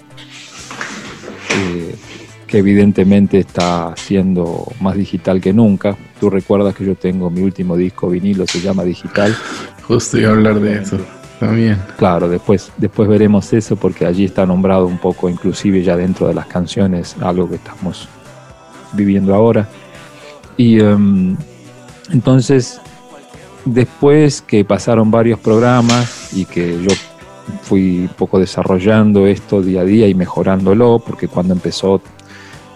que 2.55 2.61
evidentemente 2.61 3.41
está 3.41 3.95
siendo 3.97 4.69
más 4.79 4.95
digital 4.95 5.41
que 5.41 5.53
nunca. 5.53 5.97
Tú 6.21 6.31
recuerdas 6.31 6.73
que 6.73 6.85
yo 6.85 6.95
tengo 6.95 7.29
mi 7.29 7.41
último 7.41 7.77
disco 7.77 8.09
vinilo, 8.09 8.47
se 8.47 8.61
llama 8.61 8.85
Digital. 8.85 9.35
Justo 9.83 10.19
iba 10.19 10.29
a 10.29 10.35
hablar 10.35 10.61
de 10.61 10.81
eso 10.81 10.99
también. 11.41 11.83
Claro, 11.97 12.29
después, 12.29 12.71
después 12.77 13.09
veremos 13.09 13.53
eso 13.53 13.75
porque 13.75 14.07
allí 14.07 14.25
está 14.25 14.47
nombrado 14.47 14.87
un 14.87 14.99
poco, 14.99 15.29
inclusive 15.29 15.83
ya 15.83 15.97
dentro 15.97 16.29
de 16.29 16.35
las 16.35 16.47
canciones, 16.47 17.17
algo 17.21 17.49
que 17.49 17.57
estamos 17.57 18.09
viviendo 18.93 19.35
ahora. 19.35 19.69
Y 20.57 20.79
em, 20.79 21.37
entonces, 22.13 22.81
después 23.65 24.43
que 24.43 24.65
pasaron 24.65 25.11
varios 25.11 25.41
programas 25.41 26.33
y 26.33 26.45
que 26.45 26.81
yo 26.81 26.95
fui 27.63 28.03
un 28.03 28.15
poco 28.17 28.39
desarrollando 28.39 29.27
esto 29.27 29.61
día 29.61 29.81
a 29.81 29.85
día 29.85 30.07
y 30.07 30.15
mejorándolo, 30.15 31.03
porque 31.05 31.27
cuando 31.27 31.53
empezó 31.53 32.01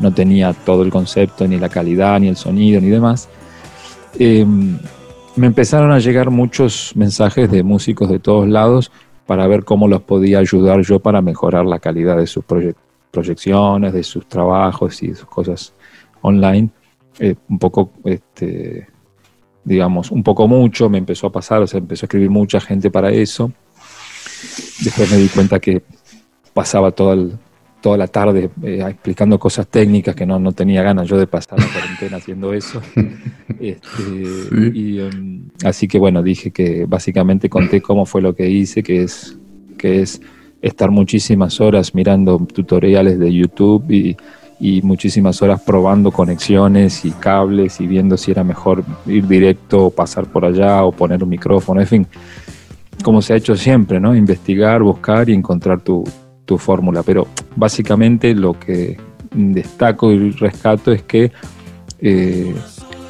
no 0.00 0.12
tenía 0.12 0.52
todo 0.52 0.82
el 0.82 0.90
concepto, 0.90 1.46
ni 1.46 1.58
la 1.58 1.68
calidad, 1.68 2.20
ni 2.20 2.28
el 2.28 2.36
sonido, 2.36 2.80
ni 2.80 2.88
demás. 2.88 3.28
Em, 4.18 4.78
me 5.36 5.46
empezaron 5.46 5.92
a 5.92 5.98
llegar 5.98 6.30
muchos 6.30 6.92
mensajes 6.96 7.50
de 7.50 7.62
músicos 7.62 8.08
de 8.08 8.18
todos 8.18 8.48
lados 8.48 8.90
para 9.26 9.46
ver 9.46 9.64
cómo 9.64 9.86
los 9.88 10.02
podía 10.02 10.38
ayudar 10.38 10.80
yo 10.82 11.00
para 11.00 11.22
mejorar 11.22 11.64
la 11.66 11.78
calidad 11.78 12.16
de 12.16 12.26
sus 12.26 12.44
proyecciones, 13.10 13.92
de 13.92 14.02
sus 14.02 14.26
trabajos 14.26 15.02
y 15.02 15.14
sus 15.14 15.26
cosas 15.26 15.74
online, 16.22 16.70
eh, 17.18 17.34
un 17.48 17.58
poco, 17.58 17.92
este, 18.04 18.88
digamos, 19.64 20.10
un 20.10 20.22
poco 20.22 20.48
mucho, 20.48 20.88
me 20.88 20.98
empezó 20.98 21.26
a 21.26 21.32
pasar, 21.32 21.62
o 21.62 21.66
sea, 21.66 21.78
empezó 21.78 22.04
a 22.04 22.06
escribir 22.06 22.30
mucha 22.30 22.60
gente 22.60 22.90
para 22.90 23.10
eso. 23.10 23.52
Después 24.82 25.10
me 25.10 25.18
di 25.18 25.28
cuenta 25.28 25.60
que 25.60 25.82
pasaba 26.54 26.90
todo 26.90 27.12
el, 27.12 27.38
toda 27.80 27.96
la 27.96 28.08
tarde 28.08 28.50
eh, 28.62 28.84
explicando 28.88 29.38
cosas 29.38 29.68
técnicas 29.68 30.14
que 30.14 30.26
no, 30.26 30.38
no, 30.38 30.52
tenía 30.52 30.82
ganas 30.82 31.08
yo 31.08 31.16
de 31.16 31.26
pasar 31.26 31.58
la 31.58 31.66
cuarentena 31.66 32.16
haciendo 32.16 32.52
eso. 32.52 32.80
Este, 33.60 34.70
y, 34.72 35.00
em, 35.00 35.48
así 35.64 35.88
que 35.88 35.98
bueno, 35.98 36.22
dije 36.22 36.52
que 36.52 36.84
básicamente 36.86 37.48
conté 37.48 37.80
cómo 37.80 38.06
fue 38.06 38.22
lo 38.22 38.32
que 38.32 38.48
hice, 38.48 38.84
que 38.84 39.02
es, 39.02 39.36
que 39.76 40.00
es 40.00 40.20
estar 40.62 40.92
muchísimas 40.92 41.60
horas 41.60 41.92
mirando 41.92 42.38
tutoriales 42.38 43.18
de 43.18 43.32
YouTube 43.32 43.90
y, 43.90 44.16
y 44.60 44.82
muchísimas 44.82 45.42
horas 45.42 45.60
probando 45.62 46.12
conexiones 46.12 47.04
y 47.04 47.10
cables 47.10 47.80
y 47.80 47.88
viendo 47.88 48.16
si 48.16 48.30
era 48.30 48.44
mejor 48.44 48.84
ir 49.06 49.26
directo 49.26 49.86
o 49.86 49.90
pasar 49.90 50.26
por 50.26 50.44
allá 50.44 50.84
o 50.84 50.92
poner 50.92 51.24
un 51.24 51.30
micrófono, 51.30 51.80
en 51.80 51.86
fin, 51.86 52.06
como 53.02 53.22
se 53.22 53.32
ha 53.32 53.36
hecho 53.36 53.56
siempre, 53.56 53.98
¿no? 53.98 54.14
Investigar, 54.14 54.82
buscar 54.82 55.28
y 55.30 55.32
encontrar 55.32 55.80
tu, 55.80 56.04
tu 56.48 56.56
fórmula. 56.56 57.02
Pero 57.04 57.28
básicamente 57.54 58.34
lo 58.34 58.58
que 58.58 58.96
destaco 59.30 60.10
y 60.10 60.30
rescato 60.30 60.90
es 60.90 61.02
que, 61.02 61.30
eh, 62.00 62.54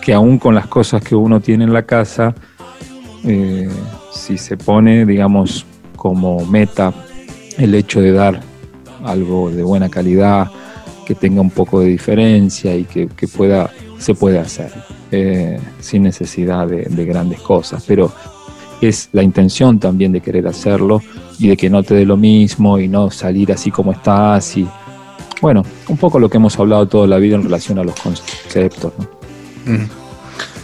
que 0.03 0.12
aún 0.12 0.38
con 0.38 0.55
las 0.55 0.66
cosas 0.66 1.03
que 1.03 1.14
uno 1.14 1.40
tiene 1.40 1.64
en 1.64 1.72
la 1.72 1.85
casa, 1.85 2.35
eh, 3.24 3.68
si 4.12 4.37
se 4.37 4.57
pone, 4.57 5.07
digamos, 5.07 5.64
como 5.96 6.44
meta 6.46 6.92
el 7.57 7.74
hecho 7.74 8.01
de 8.01 8.12
dar 8.12 8.40
algo 9.05 9.51
de 9.51 9.62
buena 9.62 9.88
calidad, 9.88 10.51
que 11.07 11.14
tenga 11.14 11.40
un 11.40 11.51
poco 11.51 11.81
de 11.81 11.87
diferencia 11.87 12.74
y 12.77 12.85
que, 12.85 13.09
pueda, 13.29 13.70
se 13.98 14.14
puede 14.14 14.38
hacer 14.38 14.70
eh, 15.12 15.59
sin 15.81 16.03
necesidad 16.03 16.66
de, 16.66 16.83
de, 16.83 17.05
grandes 17.05 17.40
cosas. 17.40 17.85
Pero 17.87 18.12
es 18.81 19.09
la 19.12 19.22
intención 19.22 19.79
también 19.79 20.12
de 20.12 20.20
querer 20.20 20.46
hacerlo 20.46 21.01
y 21.38 21.48
de 21.48 21.57
que 21.57 21.70
no 21.70 21.83
te 21.83 21.94
dé 21.94 22.05
lo 22.05 22.16
mismo 22.16 22.79
y 22.79 22.88
no 22.88 23.11
salir 23.11 23.53
así 23.53 23.70
como 23.70 23.92
estás 23.92 24.57
y 24.57 24.66
bueno, 25.40 25.64
un 25.88 25.96
poco 25.96 26.18
lo 26.18 26.29
que 26.29 26.37
hemos 26.37 26.59
hablado 26.59 26.87
toda 26.88 27.07
la 27.07 27.18
vida 27.18 27.37
en 27.37 27.44
relación 27.44 27.79
a 27.79 27.85
los 27.85 27.94
conceptos. 28.01 28.92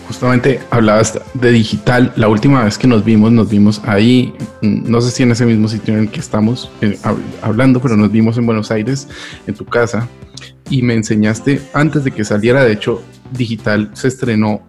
Justamente 0.06 0.60
hablabas 0.70 1.18
de 1.34 1.52
digital. 1.52 2.12
La 2.16 2.28
última 2.28 2.64
vez 2.64 2.76
que 2.76 2.86
nos 2.86 3.04
vimos, 3.04 3.32
nos 3.32 3.48
vimos 3.48 3.80
ahí, 3.84 4.34
mm, 4.62 4.90
no 4.90 5.00
sé 5.00 5.10
si 5.10 5.22
en 5.22 5.32
ese 5.32 5.46
mismo 5.46 5.68
sitio 5.68 5.94
en 5.94 6.00
el 6.00 6.10
que 6.10 6.20
estamos 6.20 6.70
eh, 6.80 6.98
hablando, 7.40 7.80
pero 7.80 7.96
nos 7.96 8.10
vimos 8.10 8.36
en 8.36 8.46
Buenos 8.46 8.70
Aires, 8.70 9.08
en 9.46 9.54
tu 9.54 9.64
casa, 9.64 10.08
y 10.68 10.82
me 10.82 10.94
enseñaste 10.94 11.60
antes 11.72 12.04
de 12.04 12.10
que 12.10 12.24
saliera, 12.24 12.64
de 12.64 12.72
hecho, 12.72 13.02
digital 13.32 13.90
se 13.94 14.08
estrenó 14.08 14.62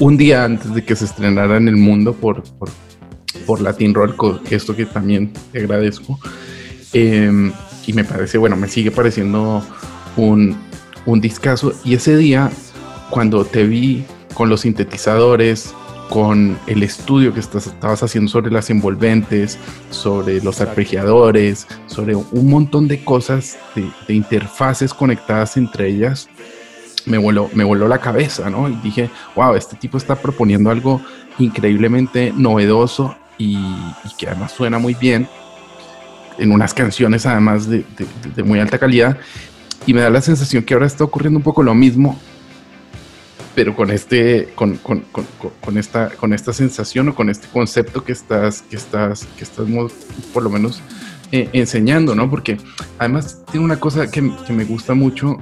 un 0.00 0.16
día 0.16 0.44
antes 0.44 0.74
de 0.74 0.84
que 0.84 0.96
se 0.96 1.04
estrenara 1.04 1.56
en 1.56 1.68
el 1.68 1.76
mundo 1.76 2.14
por, 2.14 2.42
por 2.58 2.70
por 3.48 3.62
Latin 3.62 3.94
Roll, 3.94 4.14
esto 4.50 4.76
que 4.76 4.84
también 4.84 5.32
te 5.52 5.60
agradezco. 5.60 6.20
Em, 6.92 7.50
y 7.86 7.94
me 7.94 8.04
parece, 8.04 8.36
bueno, 8.36 8.56
me 8.56 8.68
sigue 8.68 8.90
pareciendo 8.90 9.64
un, 10.18 10.54
un 11.06 11.20
discazo. 11.22 11.72
Y 11.82 11.94
ese 11.94 12.14
día, 12.18 12.50
cuando 13.08 13.46
te 13.46 13.64
vi 13.64 14.04
con 14.34 14.50
los 14.50 14.60
sintetizadores, 14.60 15.72
con 16.10 16.58
el 16.66 16.82
estudio 16.82 17.32
que 17.32 17.40
estás, 17.40 17.68
estabas 17.68 18.02
haciendo 18.02 18.30
sobre 18.30 18.50
las 18.50 18.68
envolventes, 18.68 19.58
sobre 19.88 20.42
los 20.42 20.60
arpegiadores, 20.60 21.66
sobre 21.86 22.16
un 22.16 22.50
montón 22.50 22.86
de 22.86 23.02
cosas, 23.02 23.56
de, 23.74 23.88
de 24.06 24.12
interfaces 24.12 24.92
conectadas 24.92 25.56
entre 25.56 25.88
ellas, 25.88 26.28
me 27.06 27.16
voló, 27.16 27.48
me 27.54 27.64
voló 27.64 27.88
la 27.88 27.98
cabeza, 27.98 28.50
¿no? 28.50 28.68
Y 28.68 28.74
dije, 28.82 29.08
wow, 29.34 29.54
este 29.54 29.74
tipo 29.76 29.96
está 29.96 30.16
proponiendo 30.16 30.70
algo 30.70 31.00
increíblemente 31.38 32.30
novedoso 32.36 33.16
y, 33.38 33.56
que 34.18 34.26
además 34.26 34.52
suena 34.52 34.78
muy 34.78 34.94
bien 34.94 35.28
en 36.38 36.52
unas 36.52 36.74
canciones 36.74 37.24
además 37.24 37.68
de, 37.68 37.84
muy 38.44 38.58
alta 38.60 38.78
calidad 38.78 39.16
y 39.86 39.94
me 39.94 40.00
da 40.00 40.10
la 40.10 40.20
sensación 40.20 40.64
que 40.64 40.74
ahora 40.74 40.86
está 40.86 41.04
ocurriendo 41.04 41.38
un 41.38 41.42
poco 41.42 41.62
lo 41.62 41.74
mismo 41.74 42.18
pero 43.54 43.74
con 43.74 43.90
este 43.90 44.50
con, 44.54 44.76
con, 44.76 45.04
con, 45.60 45.78
esta 45.78 46.10
con 46.10 46.32
esta 46.32 46.52
sensación 46.52 47.08
o 47.08 47.14
con 47.14 47.30
este 47.30 47.48
concepto 47.48 48.04
que 48.04 48.12
estás 48.12 48.62
que 48.62 48.76
estás 48.76 49.26
que 49.36 49.44
estás 49.44 49.66
por 50.32 50.42
lo 50.42 50.50
menos 50.50 50.80
eh, 51.32 51.48
enseñando 51.52 52.14
no 52.14 52.28
porque 52.30 52.58
además 52.98 53.42
tiene 53.50 53.64
una 53.64 53.80
cosa 53.80 54.10
que, 54.10 54.32
que 54.46 54.52
me 54.52 54.64
gusta 54.64 54.94
mucho 54.94 55.38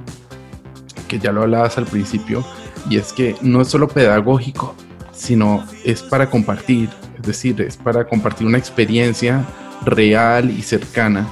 que 1.07 1.19
ya 1.19 1.31
lo 1.31 1.43
hablabas 1.43 1.77
al 1.77 1.85
principio 1.85 2.45
y 2.89 2.97
es 2.97 3.13
que 3.13 3.35
no 3.41 3.61
es 3.61 3.67
solo 3.67 3.87
pedagógico 3.87 4.75
sino 5.13 5.65
es 5.83 6.03
para 6.03 6.29
compartir 6.29 6.89
decir, 7.27 7.61
es 7.61 7.77
para 7.77 8.05
compartir 8.05 8.47
una 8.47 8.57
experiencia 8.57 9.45
real 9.85 10.49
y 10.49 10.61
cercana. 10.61 11.27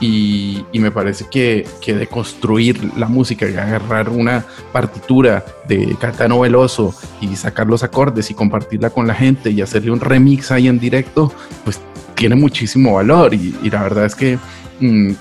Y, 0.00 0.64
me 0.72 0.90
parece 0.90 1.26
que, 1.30 1.64
que, 1.80 1.94
de 1.94 2.08
construir 2.08 2.90
la 2.96 3.06
música 3.06 3.48
y 3.48 3.54
agarrar 3.54 4.08
una 4.08 4.44
partitura 4.72 5.44
de 5.68 5.96
Catano 6.00 6.40
Veloso 6.40 6.92
y 7.20 7.36
sacar 7.36 7.68
los 7.68 7.84
acordes 7.84 8.28
y 8.28 8.34
compartirla 8.34 8.90
con 8.90 9.06
la 9.06 9.14
gente 9.14 9.50
y 9.50 9.60
hacerle 9.60 9.92
un 9.92 10.00
remix 10.00 10.50
ahí 10.50 10.66
en 10.66 10.80
directo, 10.80 11.32
pues 11.62 11.80
tiene 12.16 12.34
muchísimo 12.34 12.94
valor. 12.94 13.34
Y, 13.34 13.54
la 13.70 13.82
verdad 13.82 14.06
es 14.06 14.14
que 14.16 14.38
mm, 14.80 15.12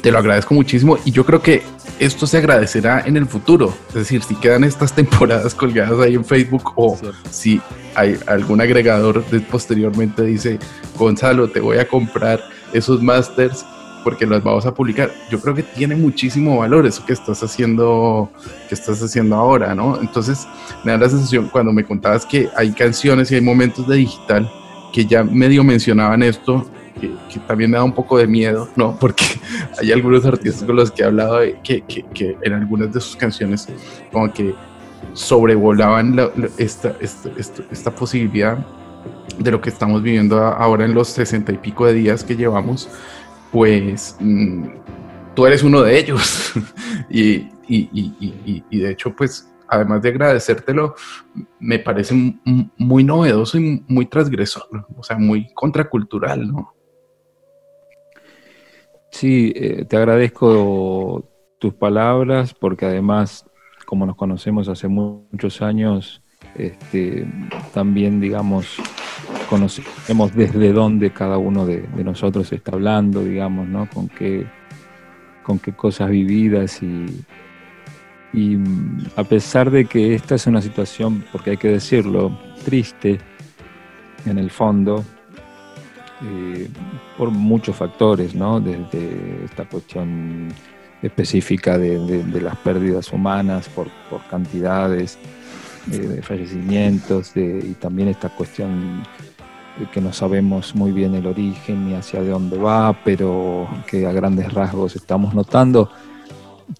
te 0.00 0.10
lo 0.10 0.18
agradezco 0.18 0.54
muchísimo. 0.54 0.98
Y 1.04 1.10
yo 1.10 1.24
creo 1.24 1.42
que 1.42 1.62
esto 1.98 2.26
se 2.26 2.38
agradecerá 2.38 3.02
en 3.06 3.16
el 3.16 3.26
futuro. 3.26 3.74
Es 3.88 3.94
decir, 3.94 4.22
si 4.22 4.34
quedan 4.36 4.64
estas 4.64 4.92
temporadas 4.94 5.54
colgadas 5.54 5.98
ahí 6.00 6.14
en 6.14 6.24
Facebook 6.24 6.72
o 6.76 6.98
si 7.30 7.60
hay 7.94 8.18
algún 8.26 8.60
agregador 8.60 9.24
de, 9.26 9.40
posteriormente 9.40 10.22
dice, 10.22 10.58
Gonzalo, 10.98 11.48
te 11.48 11.60
voy 11.60 11.78
a 11.78 11.86
comprar 11.86 12.40
esos 12.72 13.02
masters 13.02 13.64
porque 14.02 14.26
los 14.26 14.42
vamos 14.42 14.66
a 14.66 14.74
publicar. 14.74 15.12
Yo 15.30 15.40
creo 15.40 15.54
que 15.54 15.62
tiene 15.62 15.94
muchísimo 15.94 16.58
valor 16.58 16.86
eso 16.86 17.04
que 17.04 17.12
estás 17.12 17.42
haciendo, 17.42 18.30
que 18.68 18.74
estás 18.74 19.02
haciendo 19.02 19.36
ahora, 19.36 19.74
¿no? 19.74 20.00
Entonces, 20.00 20.46
me 20.84 20.92
da 20.92 20.98
la 20.98 21.08
sensación 21.08 21.48
cuando 21.48 21.72
me 21.72 21.84
contabas 21.84 22.26
que 22.26 22.48
hay 22.56 22.72
canciones 22.72 23.30
y 23.30 23.36
hay 23.36 23.40
momentos 23.40 23.86
de 23.86 23.96
digital 23.96 24.50
que 24.92 25.06
ya 25.06 25.22
medio 25.24 25.64
mencionaban 25.64 26.22
esto, 26.22 26.66
que, 27.00 27.40
también 27.46 27.70
me 27.70 27.76
da 27.76 27.84
un 27.84 27.92
poco 27.92 28.18
de 28.18 28.26
miedo, 28.26 28.68
¿no? 28.76 28.96
Porque 29.00 29.24
hay 29.80 29.92
algunos 29.92 30.24
artistas 30.24 30.64
con 30.64 30.76
los 30.76 30.90
que 30.90 31.02
he 31.02 31.06
hablado 31.06 31.38
de, 31.38 31.58
que, 31.62 31.82
que, 31.82 32.36
en 32.42 32.52
algunas 32.52 32.92
de 32.92 33.00
sus 33.00 33.16
canciones 33.16 33.68
como 34.10 34.32
que 34.32 34.54
sobrevolaban 35.14 36.16
esta, 36.58 36.96
esta, 37.00 37.30
esta, 37.70 37.90
posibilidad 37.90 38.58
de 39.38 39.50
lo 39.50 39.60
que 39.60 39.68
estamos 39.68 40.02
viviendo 40.02 40.38
ahora 40.38 40.84
en 40.84 40.94
los 40.94 41.08
sesenta 41.08 41.52
y 41.52 41.58
pico 41.58 41.86
de 41.86 41.94
días 41.94 42.22
que 42.22 42.36
llevamos, 42.36 42.88
pues 43.50 44.16
mm, 44.20 44.68
tú 45.34 45.46
eres 45.46 45.62
uno 45.62 45.82
de 45.82 45.98
ellos. 45.98 46.52
y, 47.10 47.48
y, 47.68 47.88
y, 47.92 48.64
y, 48.70 48.78
de 48.78 48.90
hecho, 48.90 49.14
pues 49.14 49.48
además 49.68 50.02
de 50.02 50.10
agradecértelo, 50.10 50.94
me 51.58 51.78
parece 51.78 52.14
muy 52.76 53.04
novedoso 53.04 53.58
y 53.58 53.82
muy 53.88 54.06
transgresor, 54.06 54.86
o 54.94 55.02
sea, 55.02 55.16
muy 55.16 55.52
contracultural, 55.54 56.46
¿no? 56.46 56.74
Sí, 59.22 59.52
eh, 59.54 59.84
te 59.84 59.96
agradezco 59.96 61.24
tus 61.60 61.74
palabras 61.74 62.54
porque 62.54 62.86
además, 62.86 63.46
como 63.86 64.04
nos 64.04 64.16
conocemos 64.16 64.68
hace 64.68 64.88
muchos 64.88 65.62
años, 65.62 66.20
este, 66.56 67.24
también, 67.72 68.20
digamos, 68.20 68.78
conocemos 69.48 70.34
desde 70.34 70.72
dónde 70.72 71.12
cada 71.12 71.38
uno 71.38 71.64
de, 71.66 71.86
nosotros 72.02 72.52
está 72.52 72.72
hablando, 72.72 73.22
digamos, 73.22 73.68
¿no? 73.68 73.88
Con 73.88 74.08
qué, 74.08 74.44
con 75.44 75.60
qué 75.60 75.72
cosas 75.72 76.10
vividas 76.10 76.82
y, 76.82 77.06
y 78.32 78.58
a 79.14 79.22
pesar 79.22 79.70
de 79.70 79.84
que 79.84 80.16
esta 80.16 80.34
es 80.34 80.48
una 80.48 80.60
situación, 80.60 81.24
porque 81.30 81.50
hay 81.50 81.58
que 81.58 81.68
decirlo, 81.68 82.36
triste 82.64 83.20
en 84.26 84.38
el 84.38 84.50
fondo, 84.50 85.04
eh, 86.24 86.68
por 87.18 87.30
muchos 87.30 87.76
factores, 87.76 88.34
¿no? 88.34 88.60
Desde 88.60 89.44
esta 89.44 89.64
cuestión 89.64 90.48
específica 91.02 91.78
de, 91.78 92.40
las 92.40 92.56
pérdidas 92.58 93.12
humanas 93.12 93.68
por, 93.68 93.88
cantidades 94.30 95.18
eh, 95.90 95.98
de 95.98 96.22
fallecimientos 96.22 97.32
y 97.36 97.74
también 97.74 98.08
esta 98.08 98.28
cuestión 98.28 99.02
de 99.78 99.86
que 99.86 100.00
no 100.00 100.12
sabemos 100.12 100.74
muy 100.74 100.92
bien 100.92 101.14
el 101.14 101.26
origen 101.26 101.88
ni 101.88 101.94
hacia 101.94 102.22
dónde 102.22 102.58
va, 102.58 102.92
pero 103.04 103.66
que 103.86 104.06
a 104.06 104.12
grandes 104.12 104.52
rasgos 104.52 104.94
estamos 104.94 105.34
notando 105.34 105.90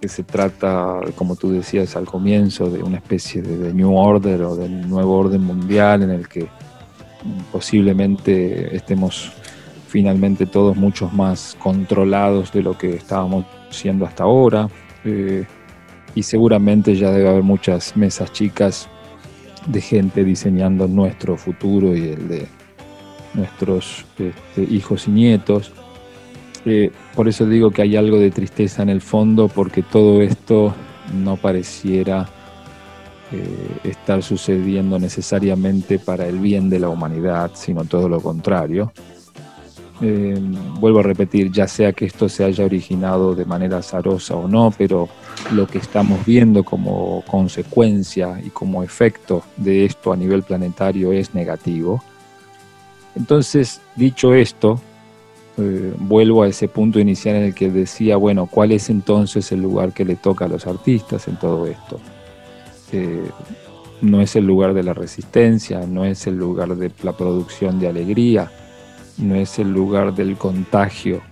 que 0.00 0.08
se 0.08 0.22
trata, 0.22 1.00
como 1.16 1.36
tú 1.36 1.50
decías 1.50 1.96
al 1.96 2.06
comienzo, 2.06 2.70
de 2.70 2.82
una 2.82 2.96
especie 2.96 3.42
de 3.42 3.72
New 3.74 3.94
Order 3.94 4.42
o 4.42 4.56
del 4.56 4.88
nuevo 4.88 5.18
orden 5.18 5.42
mundial 5.42 6.02
en 6.02 6.10
el 6.10 6.28
que 6.28 6.48
posiblemente 7.50 8.74
estemos 8.74 9.32
finalmente 9.88 10.46
todos 10.46 10.76
muchos 10.76 11.12
más 11.12 11.56
controlados 11.58 12.52
de 12.52 12.62
lo 12.62 12.78
que 12.78 12.94
estábamos 12.94 13.44
siendo 13.70 14.06
hasta 14.06 14.24
ahora. 14.24 14.68
Eh, 15.04 15.44
y 16.14 16.22
seguramente 16.22 16.94
ya 16.94 17.10
debe 17.10 17.28
haber 17.28 17.42
muchas 17.42 17.96
mesas 17.96 18.32
chicas 18.32 18.88
de 19.66 19.80
gente 19.80 20.24
diseñando 20.24 20.88
nuestro 20.88 21.36
futuro 21.36 21.96
y 21.96 22.08
el 22.08 22.28
de 22.28 22.46
nuestros 23.34 24.04
este, 24.18 24.62
hijos 24.62 25.08
y 25.08 25.10
nietos. 25.10 25.72
Eh, 26.64 26.90
por 27.14 27.28
eso 27.28 27.46
digo 27.46 27.70
que 27.70 27.82
hay 27.82 27.96
algo 27.96 28.18
de 28.18 28.30
tristeza 28.30 28.82
en 28.82 28.88
el 28.88 29.00
fondo, 29.00 29.48
porque 29.48 29.82
todo 29.82 30.22
esto 30.22 30.74
no 31.14 31.36
pareciera 31.36 32.28
eh, 33.32 33.78
estar 33.84 34.22
sucediendo 34.22 34.98
necesariamente 34.98 35.98
para 35.98 36.26
el 36.26 36.38
bien 36.38 36.68
de 36.68 36.78
la 36.78 36.88
humanidad, 36.88 37.52
sino 37.54 37.84
todo 37.84 38.08
lo 38.08 38.20
contrario. 38.20 38.92
Eh, 40.04 40.36
vuelvo 40.80 40.98
a 40.98 41.04
repetir, 41.04 41.52
ya 41.52 41.68
sea 41.68 41.92
que 41.92 42.04
esto 42.04 42.28
se 42.28 42.44
haya 42.44 42.64
originado 42.64 43.34
de 43.34 43.44
manera 43.44 43.78
azarosa 43.78 44.34
o 44.34 44.48
no, 44.48 44.74
pero 44.76 45.08
lo 45.52 45.66
que 45.66 45.78
estamos 45.78 46.26
viendo 46.26 46.64
como 46.64 47.22
consecuencia 47.26 48.40
y 48.44 48.50
como 48.50 48.82
efecto 48.82 49.44
de 49.56 49.84
esto 49.84 50.12
a 50.12 50.16
nivel 50.16 50.42
planetario 50.42 51.12
es 51.12 51.34
negativo. 51.34 52.02
Entonces, 53.14 53.80
dicho 53.94 54.34
esto, 54.34 54.80
eh, 55.58 55.94
vuelvo 55.98 56.42
a 56.42 56.48
ese 56.48 56.66
punto 56.66 56.98
inicial 56.98 57.36
en 57.36 57.42
el 57.44 57.54
que 57.54 57.70
decía, 57.70 58.16
bueno, 58.16 58.46
¿cuál 58.46 58.72
es 58.72 58.90
entonces 58.90 59.52
el 59.52 59.62
lugar 59.62 59.92
que 59.92 60.04
le 60.04 60.16
toca 60.16 60.46
a 60.46 60.48
los 60.48 60.66
artistas 60.66 61.28
en 61.28 61.38
todo 61.38 61.66
esto? 61.66 62.00
Eh, 62.92 63.28
no 64.02 64.20
es 64.20 64.36
el 64.36 64.46
lugar 64.46 64.74
de 64.74 64.82
la 64.82 64.94
resistencia, 64.94 65.80
no 65.86 66.04
es 66.04 66.26
el 66.26 66.36
lugar 66.36 66.74
de 66.76 66.90
la 67.02 67.12
producción 67.12 67.78
de 67.78 67.88
alegría, 67.88 68.50
no 69.18 69.36
es 69.36 69.58
el 69.58 69.72
lugar 69.72 70.14
del 70.14 70.36
contagio 70.36 71.22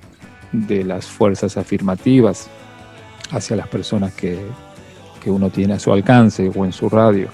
de 0.53 0.85
las 0.85 1.07
fuerzas 1.07 1.57
afirmativas 1.57 2.49
hacia 3.33 3.57
las 3.57 3.69
personas 3.69 4.15
que, 4.15 4.39
uno 5.27 5.51
tiene 5.51 5.75
a 5.75 5.79
su 5.79 5.93
alcance 5.93 6.51
o 6.55 6.65
en 6.65 6.73
su 6.73 6.89
radio. 6.89 7.29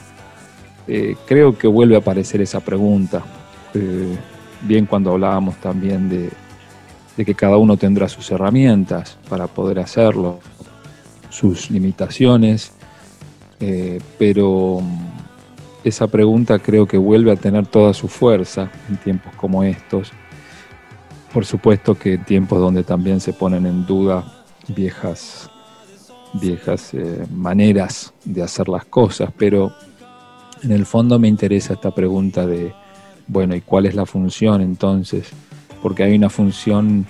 Eh, 0.88 1.14
creo 1.24 1.56
que 1.56 1.68
vuelve 1.68 1.94
a 1.94 1.98
aparecer 1.98 2.40
esa 2.40 2.58
pregunta, 2.58 3.22
eh, 3.74 4.16
bien 4.62 4.86
cuando 4.86 5.12
hablábamos 5.12 5.54
también 5.56 6.08
de, 6.08 6.30
que 7.24 7.34
cada 7.34 7.56
uno 7.58 7.76
tendrá 7.76 8.08
sus 8.08 8.30
herramientas 8.32 9.18
para 9.28 9.46
poder 9.46 9.78
hacerlo, 9.78 10.40
sus 11.30 11.70
limitaciones, 11.70 12.72
eh, 13.60 14.00
pero 14.18 14.80
esa 15.84 16.06
pregunta 16.08 16.58
creo 16.58 16.86
que 16.86 16.98
vuelve 16.98 17.32
a 17.32 17.36
tener 17.36 17.66
toda 17.66 17.94
su 17.94 18.08
fuerza 18.08 18.70
en 18.88 18.96
tiempos 18.96 19.34
como 19.36 19.62
estos 19.62 20.12
por 21.36 21.44
supuesto 21.44 21.94
que 21.98 22.16
tiempos 22.16 22.58
donde 22.58 22.82
también 22.82 23.20
se 23.20 23.34
ponen 23.34 23.66
en 23.66 23.84
duda 23.84 24.24
viejas, 24.68 25.50
viejas 26.32 26.94
eh, 26.94 27.26
maneras 27.30 28.14
de 28.24 28.42
hacer 28.42 28.70
las 28.70 28.86
cosas, 28.86 29.30
pero 29.36 29.70
en 30.62 30.72
el 30.72 30.86
fondo 30.86 31.18
me 31.18 31.28
interesa 31.28 31.74
esta 31.74 31.90
pregunta 31.90 32.46
de, 32.46 32.72
bueno, 33.26 33.54
¿y 33.54 33.60
cuál 33.60 33.84
es 33.84 33.94
la 33.94 34.06
función 34.06 34.62
entonces? 34.62 35.28
Porque 35.82 36.04
hay 36.04 36.14
una 36.14 36.30
función 36.30 37.04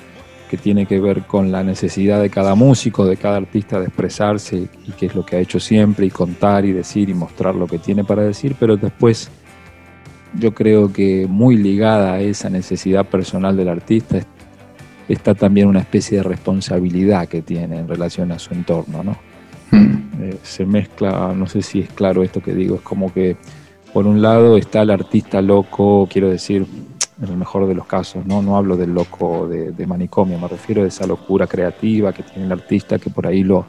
que 0.49 0.57
tiene 0.57 0.87
que 0.87 1.01
ver 1.01 1.23
con 1.23 1.51
la 1.51 1.63
necesidad 1.63 2.21
de 2.21 2.31
cada 2.31 2.55
músico, 2.55 3.05
de 3.05 3.17
cada 3.17 3.37
artista 3.37 3.79
de 3.79 3.87
expresarse 3.87 4.69
y 4.87 4.93
que 4.93 5.07
es 5.07 5.15
lo 5.15 5.25
que 5.25 5.37
ha 5.37 5.41
hecho 5.41 5.61
siempre 5.61 6.07
y 6.07 6.11
contar 6.11 6.65
y 6.65 6.73
decir 6.73 7.09
y 7.09 7.15
mostrar 7.15 7.55
lo 7.55 7.67
que 7.67 7.79
tiene 7.79 8.05
para 8.05 8.23
decir, 8.23 8.57
pero 8.59 8.77
después 8.77 9.31
yo 10.35 10.55
creo 10.55 10.93
que 10.93 11.27
muy 11.29 11.57
ligada 11.57 12.15
a 12.15 12.21
esa 12.21 12.51
necesidad 12.51 13.07
personal 13.07 13.57
del 13.57 13.69
artista 13.69 14.21
está 15.09 15.35
también 15.35 15.69
una 15.69 15.81
especie 15.81 16.19
de 16.19 16.25
responsabilidad 16.25 17.29
que 17.29 17.43
tiene 17.43 17.79
en 17.79 17.89
relación 17.89 18.33
a 18.33 18.39
su 18.39 18.55
entorno, 18.55 19.03
¿no? 19.03 19.17
Hmm. 19.71 19.97
Eh, 20.21 20.39
se 20.43 20.65
mezcla, 20.65 21.33
no 21.35 21.47
sé 21.47 21.63
si 21.63 21.81
es 21.81 21.89
claro 21.91 22.23
esto 22.23 22.41
que 22.41 22.55
digo, 22.55 22.77
es 22.77 22.83
como 22.83 23.13
que 23.13 23.37
por 23.93 24.07
un 24.07 24.21
lado 24.21 24.57
está 24.57 24.83
el 24.83 24.91
artista 24.91 25.41
loco, 25.41 26.09
quiero 26.11 26.29
decir, 26.29 26.67
en 27.21 27.29
el 27.29 27.37
mejor 27.37 27.67
de 27.67 27.75
los 27.75 27.87
casos, 27.87 28.27
no, 28.27 28.43
no 28.43 28.57
hablo 28.57 28.77
del 28.77 28.93
loco 28.93 29.49
de, 29.49 29.73
de 29.73 29.87
manicomio, 29.87 30.39
me 30.39 30.49
refiero 30.49 30.83
a 30.83 30.87
esa 30.87 31.07
locura 31.07 31.47
creativa 31.47 32.13
que 32.13 32.23
tiene 32.23 32.45
el 32.45 32.53
artista 32.53 32.99
que 32.99 33.11
por 33.11 33.27
ahí 33.27 33.43
lo, 33.43 33.67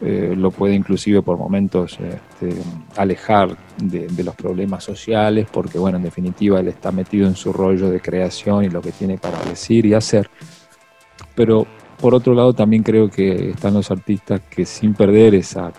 eh, 0.00 0.34
lo 0.36 0.52
puede 0.52 0.74
inclusive 0.74 1.22
por 1.22 1.36
momentos 1.36 1.98
este, 1.98 2.62
alejar 2.96 3.56
de, 3.82 4.08
los 4.22 4.36
problemas 4.36 4.84
sociales, 4.84 5.48
porque 5.52 5.76
bueno, 5.76 5.96
en 5.96 6.04
definitiva 6.04 6.60
él 6.60 6.68
está 6.68 6.92
metido 6.92 7.26
en 7.26 7.34
su 7.34 7.52
rollo 7.52 7.90
de 7.90 8.00
creación 8.00 8.64
y 8.64 8.68
lo 8.68 8.80
que 8.80 8.92
tiene 8.92 9.18
para 9.18 9.42
decir 9.42 9.86
y 9.86 9.94
hacer. 9.94 10.30
Pero 11.34 11.66
por 12.00 12.14
otro 12.14 12.32
lado 12.32 12.52
también 12.52 12.84
creo 12.84 13.10
que 13.10 13.50
están 13.50 13.74
los 13.74 13.90
artistas 13.90 14.40
que 14.48 14.64
sin 14.64 14.94
perder 14.94 15.34
esa, 15.34 15.72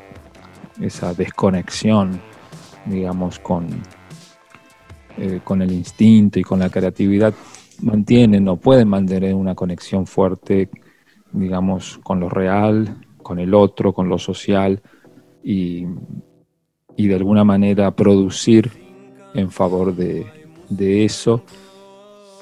esa 0.81 1.13
desconexión, 1.13 2.19
digamos, 2.85 3.39
con, 3.39 3.69
eh, 5.19 5.41
con 5.43 5.61
el 5.61 5.71
instinto 5.71 6.39
y 6.39 6.43
con 6.43 6.59
la 6.59 6.69
creatividad, 6.69 7.33
mantienen 7.81 8.47
o 8.47 8.57
pueden 8.57 8.87
mantener 8.87 9.35
una 9.35 9.55
conexión 9.55 10.05
fuerte, 10.05 10.69
digamos, 11.31 11.99
con 12.03 12.19
lo 12.19 12.29
real 12.29 12.97
con 13.29 13.37
el 13.37 13.53
otro, 13.53 13.93
con 13.93 14.09
lo 14.09 14.17
social 14.17 14.81
y, 15.43 15.85
de 16.97 17.15
alguna 17.15 17.43
manera 17.43 17.95
producir 17.95 18.71
en 19.35 19.51
favor 19.51 19.95
de, 19.95 21.05
eso. 21.05 21.43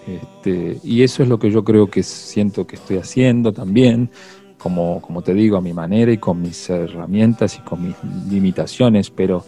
Este, 0.07 0.79
y 0.85 1.03
eso 1.03 1.23
es 1.23 1.29
lo 1.29 1.37
que 1.37 1.51
yo 1.51 1.65
creo 1.65 1.89
que 1.89 2.03
siento 2.03 2.65
que 2.65 2.77
estoy 2.77 2.99
haciendo 2.99 3.51
también, 3.51 4.09
como, 4.57 5.01
como 5.01 5.21
te 5.21 5.33
digo, 5.33 5.57
a 5.57 5.61
mi 5.61 5.73
manera 5.73 6.09
y 6.11 6.19
con 6.19 6.41
mis 6.41 6.69
herramientas 6.69 7.57
y 7.57 7.61
con 7.63 7.85
mis 7.85 7.95
limitaciones, 8.31 9.09
pero 9.09 9.43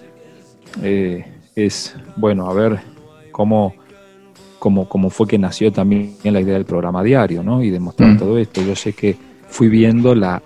eh, 0.84 1.26
es, 1.56 1.96
bueno, 2.18 2.50
a 2.50 2.54
ver 2.54 2.82
cómo, 3.32 3.76
cómo, 4.60 4.88
cómo, 4.88 5.10
fue 5.10 5.28
que 5.28 5.38
nació 5.38 5.72
también 5.72 6.15
la 6.24 6.42
idea 6.42 6.56
del 6.56 6.65
programa 6.65 7.04
diario, 7.04 7.44
¿no? 7.44 7.63
Y 7.63 7.70
demostrar 7.70 8.12
mm. 8.12 8.18
todo 8.18 8.38
esto. 8.38 8.62
Yo 8.62 8.76
sé 8.76 8.94
que 8.94 9.15
fui 9.48 9.70
viendo 9.70 10.13
la 10.15 10.42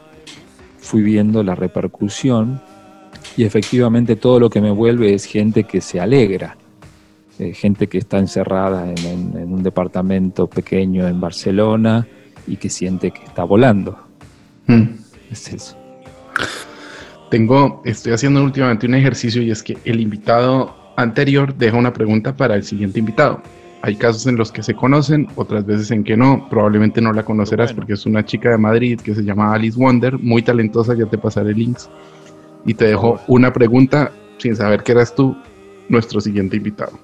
fui 0.84 1.02
viendo 1.02 1.44
la 1.44 1.56
repercusión 1.56 2.62
y 3.38 3.46
efectivamente 3.46 4.18
todo 4.18 4.40
lo 4.40 4.50
que 4.50 4.60
me 4.60 4.70
vuelve 4.70 5.14
es 5.14 5.26
gente 5.26 5.64
que 5.64 5.80
se 5.80 6.00
alegra, 6.00 6.58
eh, 7.40 7.54
gente 7.54 7.88
que 7.88 7.98
está 7.98 8.20
encerrada 8.20 8.92
en, 8.92 9.54
un 9.54 9.64
departamento 9.64 10.48
pequeño 10.48 11.08
en 11.08 11.22
Barcelona 11.22 12.06
y 12.46 12.58
que 12.58 12.70
siente 12.70 13.12
que 13.12 13.24
está 13.24 13.46
volando. 13.46 13.98
Mm. 14.68 14.84
Es 15.32 15.54
eso. 15.54 15.78
Tengo, 17.32 17.82
estoy 17.86 18.12
haciendo 18.12 18.44
últimamente 18.44 18.86
un 18.86 18.96
ejercicio 18.96 19.42
y 19.42 19.52
es 19.52 19.64
que 19.64 19.78
el 19.86 20.02
invitado 20.02 20.76
anterior 20.96 21.56
deja 21.56 21.78
una 21.78 21.94
pregunta 21.94 22.36
para 22.36 22.56
el 22.56 22.64
siguiente 22.64 23.00
invitado. 23.00 23.42
Hay 23.82 23.98
casos 23.98 24.26
en 24.28 24.38
los 24.38 24.52
que 24.52 24.64
se 24.64 24.74
conocen, 24.74 25.28
otras 25.36 25.66
veces 25.66 25.92
en 25.92 26.06
que 26.06 26.16
no. 26.16 26.48
Probablemente 26.50 27.02
no 27.02 27.12
la 27.12 27.26
conocerás 27.26 27.74
porque 27.74 27.94
es 27.94 28.06
una 28.06 28.24
chica 28.24 28.50
de 28.52 28.58
Madrid 28.58 29.00
que 29.02 29.14
se 29.14 29.24
llama 29.24 29.54
Alice 29.54 29.78
Wonder, 29.78 30.18
muy 30.20 30.42
talentosa, 30.42 30.96
ya 30.96 31.06
te 31.06 31.18
pasaré 31.18 31.54
links. 31.54 31.90
Y 32.66 32.74
te 32.76 32.86
dejo 32.86 33.20
una 33.28 33.52
pregunta 33.52 34.12
sin 34.38 34.56
saber 34.56 34.84
que 34.84 34.94
eras 34.94 35.14
tú, 35.14 35.36
nuestro 35.90 36.22
siguiente 36.22 36.56
invitado. 36.56 36.98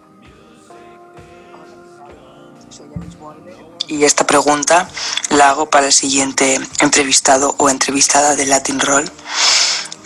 Y 3.90 4.04
esta 4.04 4.26
pregunta 4.26 4.88
la 5.32 5.50
hago 5.50 5.70
para 5.70 5.88
el 5.88 5.94
siguiente 5.94 6.60
entrevistado 6.80 7.56
o 7.58 7.70
entrevistada 7.70 8.36
de 8.36 8.46
Latin 8.46 8.80
Roll. 8.80 9.06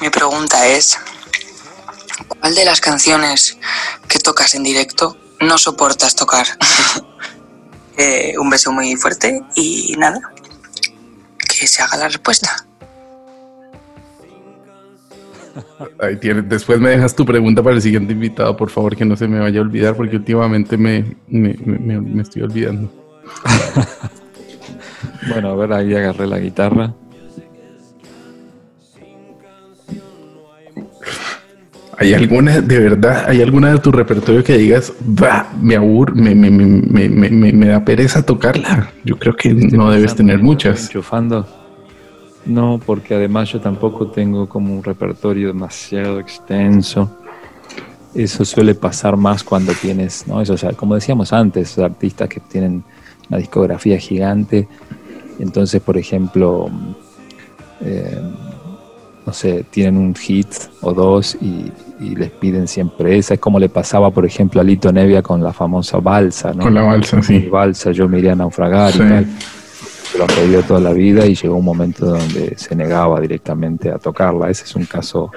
Mi 0.02 0.10
pregunta 0.10 0.68
es, 0.68 0.98
¿cuál 2.28 2.56
de 2.56 2.66
las 2.66 2.82
canciones 2.82 3.58
que 4.08 4.20
tocas 4.20 4.56
en 4.56 4.64
directo 4.64 5.18
no 5.42 5.58
soportas 5.58 6.16
tocar. 6.16 6.46
Eh, 7.96 8.34
un 8.40 8.50
beso 8.50 8.72
muy 8.72 8.96
fuerte 8.96 9.40
y 9.56 9.94
nada, 10.00 10.20
que 11.48 11.68
se 11.68 11.84
haga 11.84 11.96
la 11.96 12.08
respuesta. 12.08 12.66
Ahí 16.02 16.16
Después 16.16 16.80
me 16.80 16.90
dejas 16.90 17.16
tu 17.16 17.24
pregunta 17.24 17.62
para 17.62 17.76
el 17.76 17.84
siguiente 17.84 18.14
invitado, 18.14 18.58
por 18.58 18.72
favor, 18.72 18.96
que 18.96 19.06
no 19.06 19.16
se 19.16 19.28
me 19.28 19.40
vaya 19.40 19.60
a 19.60 19.62
olvidar, 19.62 19.96
porque 19.96 20.16
últimamente 20.16 20.76
me, 20.76 21.16
me 21.28 22.22
estoy 22.24 22.42
olvidando. 22.42 22.92
bueno, 25.30 25.50
a 25.50 25.56
ver, 25.56 25.74
ahí 25.74 25.94
agarré 25.94 26.26
la 26.26 26.40
guitarra. 26.40 26.96
¿Hay 32.04 32.14
alguna, 32.14 32.60
de 32.60 32.80
verdad, 32.80 33.30
hay 33.30 33.42
alguna 33.42 33.72
de 33.72 33.80
tu 33.80 33.90
repertorio 33.90 34.44
que 34.44 34.58
digas, 34.58 34.92
va, 35.02 35.48
me 35.62 35.78
abur, 35.78 36.14
me, 36.14 36.36
me, 36.36 36.52
me, 36.52 37.10
me, 37.10 37.68
da 37.68 37.86
pereza 37.86 38.26
tocarla? 38.26 38.92
Yo 39.06 39.18
creo 39.18 39.34
que 39.38 39.54
no 39.54 39.90
debes 39.90 40.14
tener 40.14 40.44
muchas. 40.44 40.88
Enchufando. 40.88 41.48
No, 42.46 42.78
porque 42.86 43.16
además 43.16 43.50
yo 43.54 43.62
tampoco 43.62 44.08
tengo 44.08 44.50
como 44.50 44.76
un 44.76 44.84
repertorio 44.84 45.48
demasiado 45.48 46.20
extenso. 46.20 47.10
Eso 48.14 48.44
suele 48.44 48.76
pasar 48.76 49.16
más 49.16 49.42
cuando 49.42 49.72
tienes, 49.72 50.28
¿no? 50.28 50.42
Eso, 50.42 50.54
o 50.54 50.58
sea, 50.58 50.74
como 50.74 50.96
decíamos 50.96 51.32
antes, 51.32 51.80
artistas 51.80 52.28
que 52.28 52.42
tienen 52.42 52.84
una 53.30 53.38
discografía 53.38 53.98
gigante. 53.98 54.68
Entonces, 55.40 55.82
por 55.82 55.98
ejemplo, 55.98 56.70
eh, 57.80 58.20
no 59.26 59.34
sé, 59.34 59.66
tienen 59.70 59.98
un 59.98 60.16
hit 60.16 60.48
o 60.82 60.94
dos 60.94 61.38
y, 61.42 61.72
les 62.00 62.32
piden 62.32 62.68
siempre 62.68 63.18
esa. 63.18 63.36
Es 63.36 63.40
como 63.40 63.60
le 63.60 63.70
pasaba, 63.70 64.12
por 64.12 64.26
ejemplo, 64.26 64.60
a 64.60 64.64
Lito 64.64 64.92
Nevia 64.92 65.22
con 65.22 65.42
la 65.42 65.54
famosa 65.54 66.00
balsa, 66.00 66.52
¿no? 66.54 66.64
Con 66.64 66.74
la 66.74 66.82
balsa, 66.82 67.22
sí. 67.22 67.48
balsa, 67.48 67.92
yo 67.92 68.10
me 68.10 68.20
iría 68.20 68.34
a 68.34 68.36
naufragar 68.36 68.94
y 68.94 68.98
tal. 68.98 69.28
Lo 70.18 70.26
ha 70.26 70.28
pedido 70.28 70.64
toda 70.64 70.82
la 70.82 70.92
vida 70.92 71.26
y 71.26 71.34
llegó 71.34 71.56
un 71.56 71.64
momento 71.64 72.06
donde 72.06 72.58
se 72.58 72.76
negaba 72.76 73.22
directamente 73.22 73.90
a 73.90 74.00
tocarla. 74.00 74.50
Ese 74.50 74.66
es 74.66 74.76
un 74.76 74.86
caso 74.86 75.32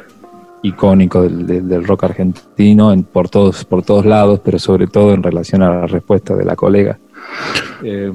icónico 0.63 1.23
del, 1.23 1.87
rock 1.87 2.05
argentino 2.05 2.93
en, 2.93 3.05
por, 3.05 3.29
todos, 3.29 3.65
por 3.65 3.85
todos 3.85 4.05
lados, 4.05 4.41
pero 4.45 4.59
sobre 4.59 4.89
todo 4.89 5.15
en 5.15 5.23
relación 5.23 5.63
a 5.63 5.71
la 5.71 5.87
respuesta 5.87 6.35
de 6.35 6.45
la 6.45 6.57
colega. 6.57 6.99
Eh, 7.85 8.11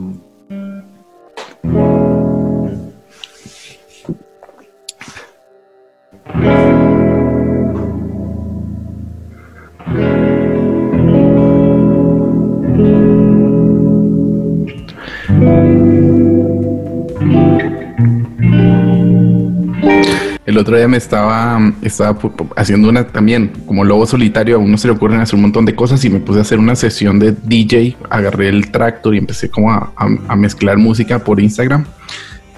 el 20.51 20.57
otro 20.57 20.77
día 20.77 20.87
me 20.87 20.97
estaba, 20.97 21.73
estaba 21.81 22.17
haciendo 22.55 22.89
una 22.89 23.07
también, 23.07 23.51
como 23.65 23.83
lobo 23.83 24.05
solitario, 24.05 24.55
a 24.55 24.59
uno 24.59 24.77
se 24.77 24.87
le 24.87 24.93
ocurren 24.93 25.19
hacer 25.19 25.35
un 25.35 25.41
montón 25.41 25.65
de 25.65 25.75
cosas 25.75 26.03
y 26.05 26.09
me 26.09 26.19
puse 26.19 26.39
a 26.39 26.41
hacer 26.43 26.59
una 26.59 26.75
sesión 26.75 27.19
de 27.19 27.31
DJ, 27.31 27.97
agarré 28.09 28.49
el 28.49 28.71
tractor 28.71 29.15
y 29.15 29.17
empecé 29.17 29.49
como 29.49 29.71
a 29.71 30.35
mezclar 30.35 30.77
música 30.77 31.19
por 31.23 31.39
Instagram 31.39 31.85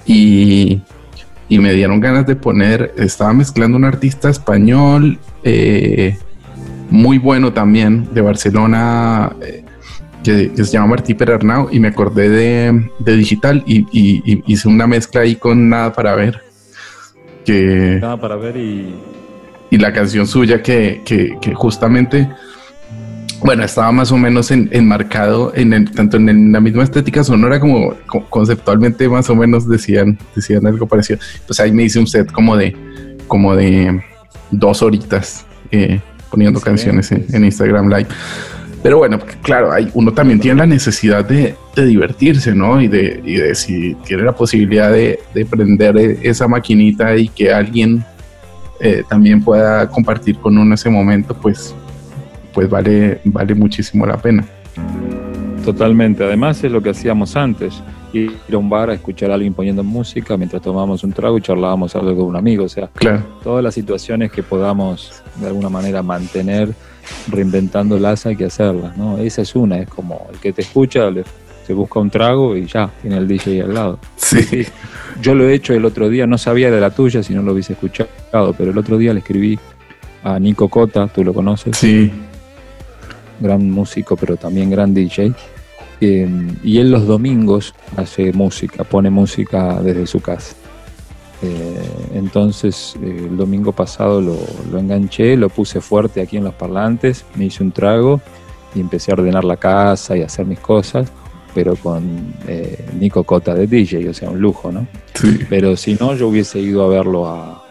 y 0.06 0.82
y 1.48 1.58
me 1.58 1.72
dieron 1.72 2.00
ganas 2.00 2.26
de 2.26 2.36
poner, 2.36 2.94
estaba 2.96 3.32
mezclando 3.32 3.76
un 3.76 3.84
artista 3.84 4.30
español 4.30 5.18
eh, 5.42 6.18
muy 6.90 7.18
bueno 7.18 7.52
también 7.52 8.08
de 8.14 8.20
Barcelona 8.20 9.32
eh, 9.42 9.64
que, 10.22 10.50
se 10.56 10.64
llama 10.64 10.88
Martí 10.88 11.14
Perarnau 11.14 11.68
y 11.70 11.80
me 11.80 11.88
acordé 11.88 12.30
de, 12.30 13.14
digital 13.14 13.62
y, 13.66 14.42
hice 14.46 14.68
una 14.68 14.86
mezcla 14.86 15.20
ahí 15.20 15.36
con 15.36 15.68
Nada 15.68 15.92
para 15.92 16.14
ver. 16.14 16.40
Que, 17.44 17.98
Nada 18.00 18.16
para 18.18 18.36
ver 18.36 18.56
y... 18.56 18.94
Y 19.70 19.78
la 19.78 19.92
canción 19.92 20.26
suya 20.26 20.62
que, 20.62 21.02
que 21.04 21.54
justamente 21.54 22.28
bueno, 23.44 23.62
estaba 23.62 23.92
más 23.92 24.10
o 24.10 24.16
menos 24.16 24.50
enmarcado 24.50 25.52
en 25.54 25.74
el, 25.74 25.90
tanto 25.90 26.16
en, 26.16 26.50
la 26.50 26.60
misma 26.60 26.82
estética 26.82 27.22
sonora 27.22 27.60
como, 27.60 27.94
conceptualmente 28.30 29.06
más 29.06 29.28
o 29.28 29.34
menos 29.34 29.68
decían, 29.68 30.18
decían 30.34 30.66
algo 30.66 30.86
parecido. 30.86 31.18
Pues 31.46 31.60
ahí 31.60 31.70
me 31.70 31.82
hice 31.82 31.98
un 31.98 32.06
set 32.06 32.32
como 32.32 32.56
de, 32.56 32.74
como 33.28 33.54
de 33.54 34.02
dos 34.50 34.80
horitas 34.80 35.44
eh, 35.70 36.00
poniendo 36.30 36.58
canciones 36.58 37.12
en, 37.12 37.44
Instagram 37.44 37.90
Live. 37.90 38.08
Pero 38.84 38.98
bueno, 38.98 39.18
claro, 39.40 39.70
uno 39.94 40.12
también 40.12 40.38
tiene 40.38 40.58
la 40.58 40.66
necesidad 40.66 41.24
de, 41.24 41.56
divertirse, 41.74 42.54
¿no? 42.54 42.82
Y 42.82 42.88
de, 42.88 43.22
y 43.24 43.54
si 43.54 43.94
tiene 44.04 44.24
la 44.24 44.32
posibilidad 44.32 44.92
de, 44.92 45.18
prender 45.48 45.96
esa 46.20 46.46
maquinita 46.46 47.16
y 47.16 47.28
que 47.28 47.50
alguien 47.50 48.04
eh, 48.80 49.02
también 49.08 49.42
pueda 49.42 49.88
compartir 49.88 50.36
con 50.36 50.58
uno 50.58 50.74
ese 50.74 50.90
momento, 50.90 51.34
pues 51.34 51.74
pues 52.52 52.68
vale, 52.68 53.22
vale 53.24 53.54
muchísimo 53.54 54.04
la 54.04 54.18
pena. 54.18 54.44
Totalmente, 55.64 56.22
además 56.22 56.62
es 56.62 56.70
lo 56.70 56.82
que 56.82 56.90
hacíamos 56.90 57.36
antes, 57.36 57.82
ir 58.18 58.54
a 58.54 58.58
un 58.58 58.68
bar 58.68 58.90
a 58.90 58.94
escuchar 58.94 59.30
a 59.30 59.34
alguien 59.34 59.54
poniendo 59.54 59.82
música 59.82 60.36
mientras 60.36 60.62
tomábamos 60.62 61.04
un 61.04 61.12
trago 61.12 61.38
y 61.38 61.40
charlábamos 61.40 61.94
algo 61.96 62.16
con 62.16 62.26
un 62.26 62.36
amigo, 62.36 62.64
o 62.64 62.68
sea, 62.68 62.90
todas 63.42 63.62
las 63.62 63.74
situaciones 63.74 64.30
que 64.30 64.42
podamos 64.42 65.22
de 65.36 65.46
alguna 65.46 65.68
manera 65.68 66.02
mantener 66.02 66.72
reinventándolas 67.28 68.26
hay 68.26 68.36
que 68.36 68.46
hacerlas, 68.46 68.96
¿no? 68.96 69.18
Esa 69.18 69.42
es 69.42 69.54
una, 69.54 69.78
es 69.78 69.88
como 69.88 70.26
el 70.32 70.38
que 70.38 70.52
te 70.52 70.62
escucha, 70.62 71.10
se 71.66 71.72
busca 71.72 72.00
un 72.00 72.10
trago 72.10 72.56
y 72.56 72.66
ya, 72.66 72.90
tiene 73.00 73.16
el 73.18 73.28
DJ 73.28 73.62
al 73.62 73.74
lado. 73.74 73.98
Sí. 74.16 74.66
Yo 75.20 75.34
lo 75.34 75.48
he 75.48 75.54
hecho 75.54 75.74
el 75.74 75.84
otro 75.84 76.08
día, 76.08 76.26
no 76.26 76.38
sabía 76.38 76.70
de 76.70 76.80
la 76.80 76.90
tuya 76.90 77.22
si 77.22 77.34
no 77.34 77.42
lo 77.42 77.52
hubiese 77.52 77.74
escuchado, 77.74 78.08
pero 78.56 78.70
el 78.70 78.78
otro 78.78 78.98
día 78.98 79.12
le 79.12 79.20
escribí 79.20 79.58
a 80.22 80.38
Nico 80.38 80.68
Cota, 80.68 81.06
tú 81.08 81.22
lo 81.22 81.32
conoces. 81.32 81.76
Sí 81.76 82.10
gran 83.40 83.70
músico, 83.70 84.16
pero 84.16 84.36
también 84.36 84.70
gran 84.70 84.94
DJ. 84.94 85.32
Eh, 86.00 86.28
y 86.62 86.78
él 86.78 86.90
los 86.90 87.06
domingos 87.06 87.74
hace 87.96 88.32
música, 88.32 88.84
pone 88.84 89.10
música 89.10 89.80
desde 89.80 90.06
su 90.06 90.20
casa. 90.20 90.56
Eh, 91.42 91.90
entonces 92.14 92.96
eh, 93.02 93.26
el 93.28 93.36
domingo 93.36 93.72
pasado 93.72 94.20
lo, 94.20 94.36
lo, 94.70 94.78
enganché, 94.78 95.36
lo 95.36 95.48
puse 95.48 95.80
fuerte 95.80 96.22
aquí 96.22 96.36
en 96.36 96.44
los 96.44 96.54
parlantes, 96.54 97.24
me 97.34 97.46
hice 97.46 97.62
un 97.62 97.72
trago 97.72 98.20
y 98.74 98.80
empecé 98.80 99.10
a 99.10 99.14
ordenar 99.14 99.44
la 99.44 99.56
casa 99.56 100.16
y 100.16 100.22
a 100.22 100.26
hacer 100.26 100.46
mis 100.46 100.60
cosas, 100.60 101.10
pero 101.54 101.76
con 101.76 102.34
Nico 102.98 103.22
Cota 103.24 103.54
de 103.54 103.66
DJ, 103.66 104.08
o 104.08 104.14
sea, 104.14 104.30
un 104.30 104.40
lujo, 104.40 104.72
¿no? 104.72 104.86
Pero 105.48 105.76
si 105.76 105.94
no, 105.94 106.14
yo 106.14 106.28
hubiese 106.28 106.58
ido 106.58 106.84
a 106.84 106.88
verlo 106.88 107.28
a, 107.28 107.64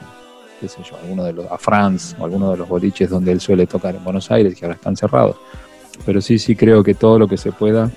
qué 0.62 0.70
sé 0.70 0.82
yo, 0.90 0.96
alguno 0.98 1.26
de 1.26 1.34
los, 1.34 1.52
a 1.52 1.58
France 1.58 2.16
o 2.18 2.24
alguno 2.24 2.52
de 2.52 2.58
los 2.58 2.70
boliches 2.70 3.10
donde 3.10 3.34
él 3.34 3.42
suele 3.42 3.68
tocar 3.68 3.96
en 3.96 4.04
Buenos 4.04 4.32
Aires, 4.32 4.56
que 4.56 4.66
ahora 4.66 4.76
están 4.76 4.96
cerrados. 4.96 5.36
Pero 6.06 6.22
sí, 6.22 6.40
sí 6.40 6.56
creo 6.56 6.84
que 6.84 6.94
todo 6.94 7.20
lo 7.20 7.28
que 7.28 7.36
se 7.36 7.52
pueda 7.52 7.92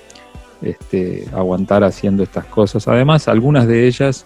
este, 0.61 1.27
aguantar 1.33 1.83
haciendo 1.83 2.23
estas 2.23 2.45
cosas. 2.45 2.87
Además, 2.87 3.27
algunas 3.27 3.67
de 3.67 3.87
ellas 3.87 4.25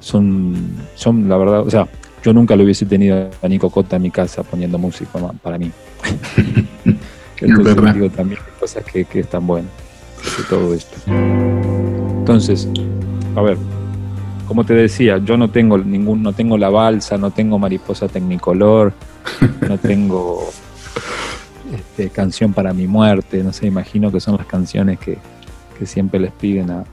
son, 0.00 0.54
son, 0.94 1.28
la 1.28 1.36
verdad, 1.36 1.60
o 1.60 1.70
sea, 1.70 1.86
yo 2.22 2.32
nunca 2.32 2.56
lo 2.56 2.64
hubiese 2.64 2.86
tenido 2.86 3.30
a 3.42 3.48
Nico 3.48 3.70
Cota 3.70 3.96
en 3.96 4.02
mi 4.02 4.10
casa 4.10 4.42
poniendo 4.42 4.78
música 4.78 5.18
para 5.42 5.58
mí. 5.58 5.70
Entonces 7.40 7.94
digo 7.94 8.10
también 8.10 8.40
cosas 8.58 8.84
que, 8.84 9.04
que 9.06 9.20
están 9.20 9.46
buenas 9.46 9.70
de 10.36 10.44
todo 10.44 10.74
esto. 10.74 10.96
Entonces, 11.06 12.68
a 13.34 13.40
ver, 13.40 13.56
como 14.46 14.64
te 14.64 14.74
decía, 14.74 15.18
yo 15.18 15.36
no 15.36 15.48
tengo 15.48 15.78
ningún, 15.78 16.22
no 16.22 16.32
tengo 16.32 16.58
la 16.58 16.68
balsa, 16.68 17.16
no 17.16 17.30
tengo 17.30 17.58
mariposa 17.58 18.08
tecnicolor, 18.08 18.92
no 19.66 19.78
tengo 19.78 20.50
este, 21.72 22.10
canción 22.10 22.52
para 22.52 22.74
mi 22.74 22.86
muerte, 22.86 23.42
no 23.42 23.52
sé, 23.52 23.66
imagino 23.68 24.10
que 24.12 24.20
son 24.20 24.36
las 24.36 24.46
canciones 24.46 24.98
que, 24.98 25.18
siempre 25.86 26.20
les 26.20 26.32
piden 26.32 26.70
a. 26.70 26.84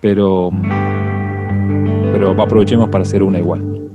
Pero. 0.00 0.50
Pero 2.12 2.30
aprovechemos 2.42 2.88
para 2.88 3.02
hacer 3.02 3.22
una 3.22 3.38
igual. 3.38 3.90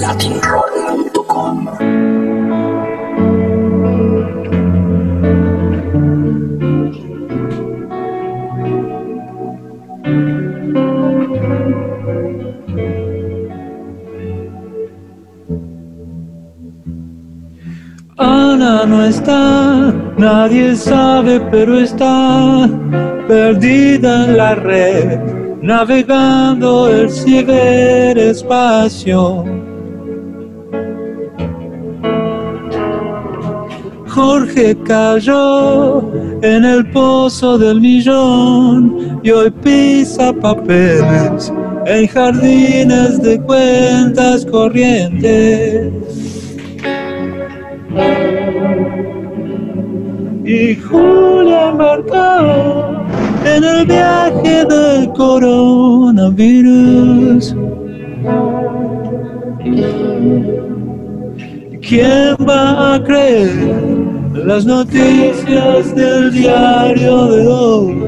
Latinroll.com 0.00 1.68
Ana 18.18 18.86
no 18.86 19.04
está, 19.04 19.41
nadie 20.32 20.74
sabe, 20.74 21.38
pero 21.50 21.78
está 21.78 22.66
perdida 23.28 24.24
en 24.24 24.38
la 24.38 24.54
red, 24.54 25.20
navegando 25.60 26.88
el 26.88 27.10
ciberespacio. 27.10 29.44
Jorge 34.08 34.74
cayó 34.84 36.00
en 36.42 36.64
el 36.64 36.90
pozo 36.90 37.58
del 37.58 37.80
millón 37.80 39.20
y 39.22 39.30
hoy 39.30 39.50
pisa 39.50 40.32
papeles 40.32 41.52
en 41.86 42.08
jardines 42.08 43.22
de 43.22 43.40
cuentas 43.40 44.44
corrientes. 44.46 46.01
Y 50.54 50.76
Julia 50.76 51.70
embarcó 51.70 53.06
en 53.46 53.64
el 53.64 53.86
viaje 53.86 54.66
del 54.66 55.10
coronavirus. 55.14 56.26
¿Quién 61.80 62.36
va 62.46 62.96
a 62.96 63.02
creer 63.02 63.50
las 64.34 64.66
noticias 64.66 65.94
del 65.94 66.30
diario 66.30 67.28
de 67.28 67.46
hoy? 67.46 68.04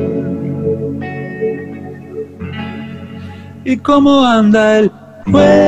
¿Y 3.64 3.78
cómo 3.78 4.22
anda 4.22 4.80
el 4.80 4.90
juez? 5.32 5.64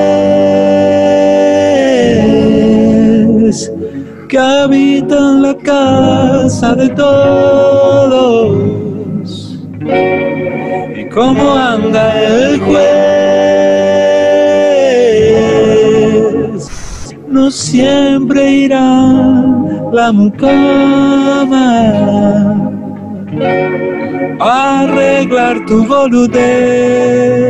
que 4.37 4.43
habitan 4.43 5.41
la 5.41 5.55
casa 5.55 6.75
de 6.75 6.91
todos. 6.91 8.49
¿Y 10.95 11.09
cómo 11.09 11.55
anda 11.55 12.23
el 12.23 12.61
juez? 12.61 12.77
No 17.29 17.51
siempre 17.51 18.51
irá 18.67 18.85
la 19.91 20.13
mucama 20.13 21.67
a 24.39 24.81
arreglar 24.81 25.65
tu 25.65 25.87
boludez. 25.87 27.47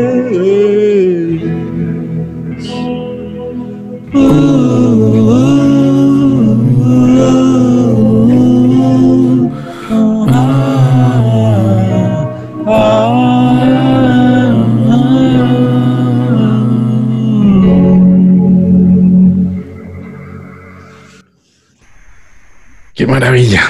Maravilla. 23.06 23.62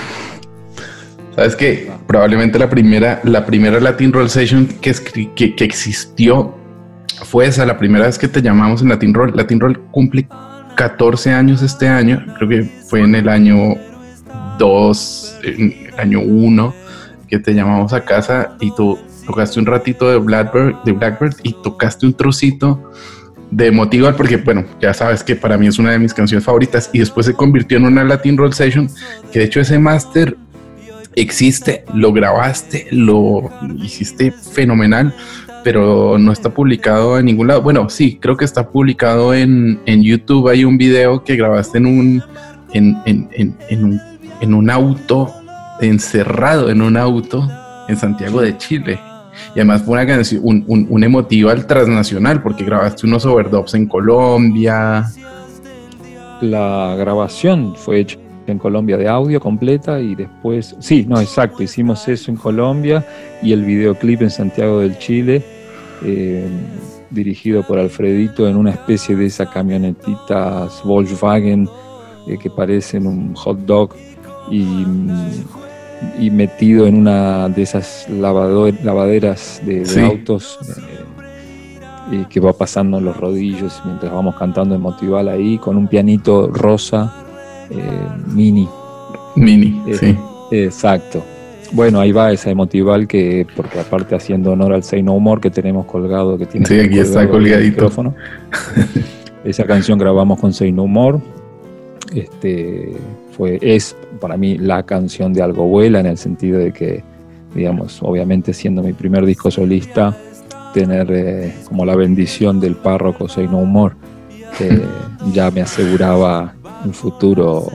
¿Sabes 1.34 1.56
qué? 1.56 1.90
Probablemente 2.06 2.58
la 2.58 2.70
primera, 2.70 3.20
la 3.24 3.44
primera 3.44 3.78
Latin 3.78 4.12
Roll 4.12 4.30
Session 4.30 4.66
que, 4.80 4.94
que, 5.34 5.54
que 5.54 5.64
existió 5.64 6.54
fue 7.24 7.46
esa, 7.46 7.66
la 7.66 7.78
primera 7.78 8.06
vez 8.06 8.18
que 8.18 8.28
te 8.28 8.40
llamamos 8.40 8.82
en 8.82 8.88
Latin 8.88 9.12
Roll. 9.12 9.36
Latin 9.36 9.60
Roll 9.60 9.78
cumple 9.90 10.26
14 10.76 11.32
años 11.32 11.62
este 11.62 11.88
año, 11.88 12.24
creo 12.36 12.48
que 12.48 12.62
fue 12.88 13.00
en 13.00 13.14
el 13.14 13.28
año 13.28 13.74
2, 14.58 15.38
en 15.44 15.74
el 15.88 16.00
año 16.00 16.20
1, 16.20 16.74
que 17.28 17.38
te 17.38 17.54
llamamos 17.54 17.92
a 17.92 18.04
casa 18.04 18.56
y 18.60 18.74
tú 18.74 18.98
tocaste 19.26 19.58
un 19.58 19.66
ratito 19.66 20.10
de 20.10 20.18
Blackbird, 20.18 20.82
de 20.84 20.92
Blackbird 20.92 21.34
y 21.42 21.54
tocaste 21.62 22.06
un 22.06 22.14
trocito 22.14 22.92
de 23.56 23.70
Motival, 23.70 24.14
porque 24.14 24.36
bueno, 24.36 24.66
ya 24.82 24.92
sabes 24.92 25.24
que 25.24 25.34
para 25.34 25.56
mí 25.56 25.66
es 25.66 25.78
una 25.78 25.92
de 25.92 25.98
mis 25.98 26.12
canciones 26.12 26.44
favoritas 26.44 26.90
y 26.92 26.98
después 26.98 27.24
se 27.24 27.32
convirtió 27.32 27.78
en 27.78 27.86
una 27.86 28.04
Latin 28.04 28.36
Roll 28.36 28.52
Session, 28.52 28.86
que 29.32 29.38
de 29.38 29.44
hecho 29.46 29.60
ese 29.60 29.78
máster 29.78 30.36
existe, 31.14 31.82
lo 31.94 32.12
grabaste, 32.12 32.86
lo 32.90 33.50
hiciste 33.82 34.30
fenomenal, 34.30 35.14
pero 35.64 36.18
no 36.18 36.32
está 36.32 36.50
publicado 36.50 37.18
en 37.18 37.24
ningún 37.24 37.46
lado. 37.46 37.62
Bueno, 37.62 37.88
sí, 37.88 38.18
creo 38.20 38.36
que 38.36 38.44
está 38.44 38.68
publicado 38.68 39.32
en, 39.32 39.80
en 39.86 40.02
YouTube. 40.02 40.48
Hay 40.48 40.66
un 40.66 40.76
video 40.76 41.24
que 41.24 41.34
grabaste 41.36 41.78
en 41.78 41.86
un, 41.86 42.22
en, 42.74 42.98
en, 43.06 43.56
en 43.70 43.84
un, 43.84 44.00
en 44.42 44.52
un 44.52 44.68
auto, 44.68 45.32
encerrado 45.80 46.68
en 46.68 46.82
un 46.82 46.98
auto 46.98 47.50
en 47.88 47.96
Santiago 47.96 48.42
de 48.42 48.58
Chile. 48.58 49.00
Y 49.54 49.60
además 49.60 49.82
fue 49.82 49.94
una 49.94 50.06
canción, 50.06 50.40
un, 50.44 50.64
un, 50.66 50.86
un 50.88 51.04
emotival 51.04 51.66
transnacional, 51.66 52.42
porque 52.42 52.64
grabaste 52.64 53.06
unos 53.06 53.24
overdubs 53.26 53.74
en 53.74 53.86
Colombia. 53.86 55.06
La 56.40 56.94
grabación 56.98 57.74
fue 57.76 58.00
hecha 58.00 58.18
en 58.46 58.58
Colombia 58.58 58.96
de 58.96 59.08
audio 59.08 59.40
completa 59.40 60.00
y 60.00 60.14
después, 60.14 60.76
sí, 60.78 61.04
no, 61.08 61.20
exacto, 61.20 61.62
hicimos 61.62 62.06
eso 62.08 62.30
en 62.30 62.36
Colombia 62.36 63.04
y 63.42 63.52
el 63.52 63.64
videoclip 63.64 64.22
en 64.22 64.30
Santiago 64.30 64.80
del 64.80 64.98
Chile, 64.98 65.42
eh, 66.04 66.46
dirigido 67.10 67.62
por 67.62 67.78
Alfredito 67.78 68.48
en 68.48 68.56
una 68.56 68.70
especie 68.70 69.16
de 69.16 69.26
esas 69.26 69.48
camionetitas 69.48 70.82
Volkswagen 70.84 71.68
eh, 72.26 72.36
que 72.38 72.50
parecen 72.50 73.06
un 73.06 73.34
hot 73.34 73.58
dog 73.60 73.94
y, 74.50 74.84
y 76.18 76.30
metido 76.30 76.86
en 76.86 76.96
una 76.98 77.48
de 77.48 77.62
esas 77.62 78.06
lavado- 78.10 78.70
lavaderas 78.82 79.60
de, 79.64 79.80
de 79.80 79.86
Sí. 79.86 80.00
autos. 80.00 80.58
eh, 80.68 81.02
y 82.12 82.24
que 82.26 82.38
va 82.38 82.52
pasando 82.52 82.98
en 82.98 83.04
los 83.04 83.16
rodillos 83.16 83.82
mientras 83.84 84.12
vamos 84.12 84.36
cantando 84.36 84.76
emotival 84.76 85.28
ahí 85.28 85.58
con 85.58 85.76
un 85.76 85.88
pianito 85.88 86.46
rosa 86.52 87.12
eh, 87.68 87.80
mini. 88.32 88.68
Mini, 89.34 89.82
Eh, 89.88 89.94
sí. 89.98 90.16
Exacto. 90.52 91.20
Bueno, 91.72 91.98
ahí 91.98 92.12
va 92.12 92.30
esa 92.30 92.48
emotival 92.48 93.08
que, 93.08 93.44
porque 93.56 93.80
aparte 93.80 94.14
haciendo 94.14 94.52
honor 94.52 94.72
al 94.74 94.84
Say 94.84 95.02
No 95.02 95.18
More 95.18 95.40
que 95.40 95.50
tenemos 95.50 95.84
colgado, 95.86 96.38
que 96.38 96.46
tiene 96.46 96.64
Sí, 96.66 96.78
aquí 96.78 97.00
está 97.00 97.28
colgadito. 97.28 97.70
micrófono. 97.72 98.14
esa 99.44 99.64
canción 99.64 99.98
grabamos 99.98 100.38
con 100.38 100.52
Say 100.52 100.70
No 100.70 100.86
More. 100.86 101.18
Este, 102.14 102.92
fue, 103.36 103.58
es 103.60 103.96
para 104.20 104.36
mí 104.36 104.56
la 104.56 104.84
canción 104.84 105.32
de 105.32 105.42
Algo 105.42 105.64
Vuela 105.64 106.00
en 106.00 106.06
el 106.06 106.16
sentido 106.16 106.58
de 106.58 106.72
que, 106.72 107.02
digamos, 107.54 108.02
obviamente 108.02 108.52
siendo 108.52 108.82
mi 108.82 108.92
primer 108.92 109.26
disco 109.26 109.50
solista, 109.50 110.16
tener 110.72 111.06
eh, 111.10 111.54
como 111.68 111.84
la 111.84 111.96
bendición 111.96 112.60
del 112.60 112.76
párroco 112.76 113.28
Say 113.28 113.46
No 113.48 113.64
More, 113.64 113.94
que 114.58 114.82
ya 115.32 115.50
me 115.50 115.60
aseguraba 115.60 116.54
un 116.84 116.94
futuro 116.94 117.70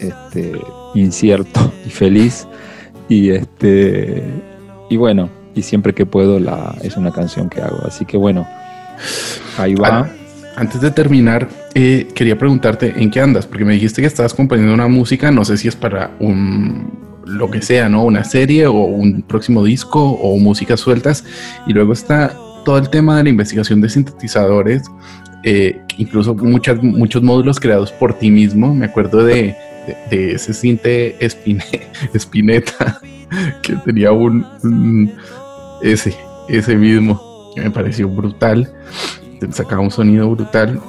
este, 0.00 0.52
incierto 0.94 1.72
y 1.86 1.90
feliz. 1.90 2.46
Y 3.08 3.30
este 3.30 4.22
y 4.88 4.96
bueno, 4.96 5.28
y 5.54 5.62
siempre 5.62 5.92
que 5.92 6.06
puedo 6.06 6.40
la, 6.40 6.74
es 6.82 6.96
una 6.96 7.12
canción 7.12 7.48
que 7.48 7.60
hago. 7.60 7.80
Así 7.86 8.04
que 8.04 8.16
bueno, 8.16 8.46
ahí 9.58 9.74
va. 9.74 10.08
Antes 10.56 10.80
de 10.80 10.90
terminar, 10.92 11.48
eh, 11.74 12.06
quería 12.14 12.38
preguntarte 12.38 12.94
en 12.96 13.10
qué 13.10 13.20
andas, 13.20 13.46
porque 13.46 13.64
me 13.64 13.72
dijiste 13.74 14.00
que 14.00 14.06
estabas 14.06 14.32
componiendo 14.34 14.72
una 14.72 14.86
música, 14.86 15.30
no 15.32 15.44
sé 15.44 15.56
si 15.56 15.66
es 15.68 15.74
para 15.76 16.12
un 16.20 17.02
lo 17.26 17.50
que 17.50 17.62
sea, 17.62 17.88
¿no? 17.88 18.04
Una 18.04 18.22
serie 18.22 18.66
o 18.66 18.72
un 18.74 19.22
próximo 19.22 19.64
disco 19.64 19.98
o 20.12 20.38
músicas 20.38 20.78
sueltas. 20.80 21.24
Y 21.66 21.72
luego 21.72 21.92
está 21.94 22.36
todo 22.66 22.76
el 22.78 22.90
tema 22.90 23.16
de 23.16 23.24
la 23.24 23.28
investigación 23.30 23.80
de 23.80 23.88
sintetizadores, 23.88 24.82
eh, 25.42 25.80
incluso 25.96 26.34
muchas, 26.34 26.82
muchos 26.82 27.22
módulos 27.22 27.58
creados 27.58 27.90
por 27.92 28.14
ti 28.18 28.30
mismo. 28.30 28.74
Me 28.74 28.84
acuerdo 28.86 29.24
de, 29.24 29.56
de, 29.86 29.96
de 30.10 30.32
ese 30.34 30.52
cinte 30.52 31.16
Espine, 31.24 31.64
Spinetta 32.14 33.00
que 33.62 33.72
tenía 33.76 34.12
un, 34.12 34.46
un- 34.62 35.12
ese, 35.82 36.14
ese 36.48 36.76
mismo, 36.76 37.50
que 37.54 37.62
me 37.62 37.70
pareció 37.70 38.08
brutal 38.08 38.70
sacaba 39.52 39.82
un 39.82 39.90
sonido 39.90 40.30
brutal. 40.30 40.80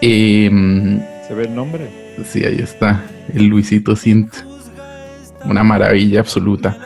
Em, 0.00 1.00
¿Se 1.26 1.34
ve 1.34 1.44
el 1.44 1.54
nombre? 1.54 1.88
sí, 2.24 2.44
ahí 2.44 2.58
está, 2.58 3.04
el 3.32 3.46
Luisito 3.46 3.94
Sint. 3.94 4.34
Una 5.44 5.62
maravilla 5.62 6.20
absoluta. 6.20 6.76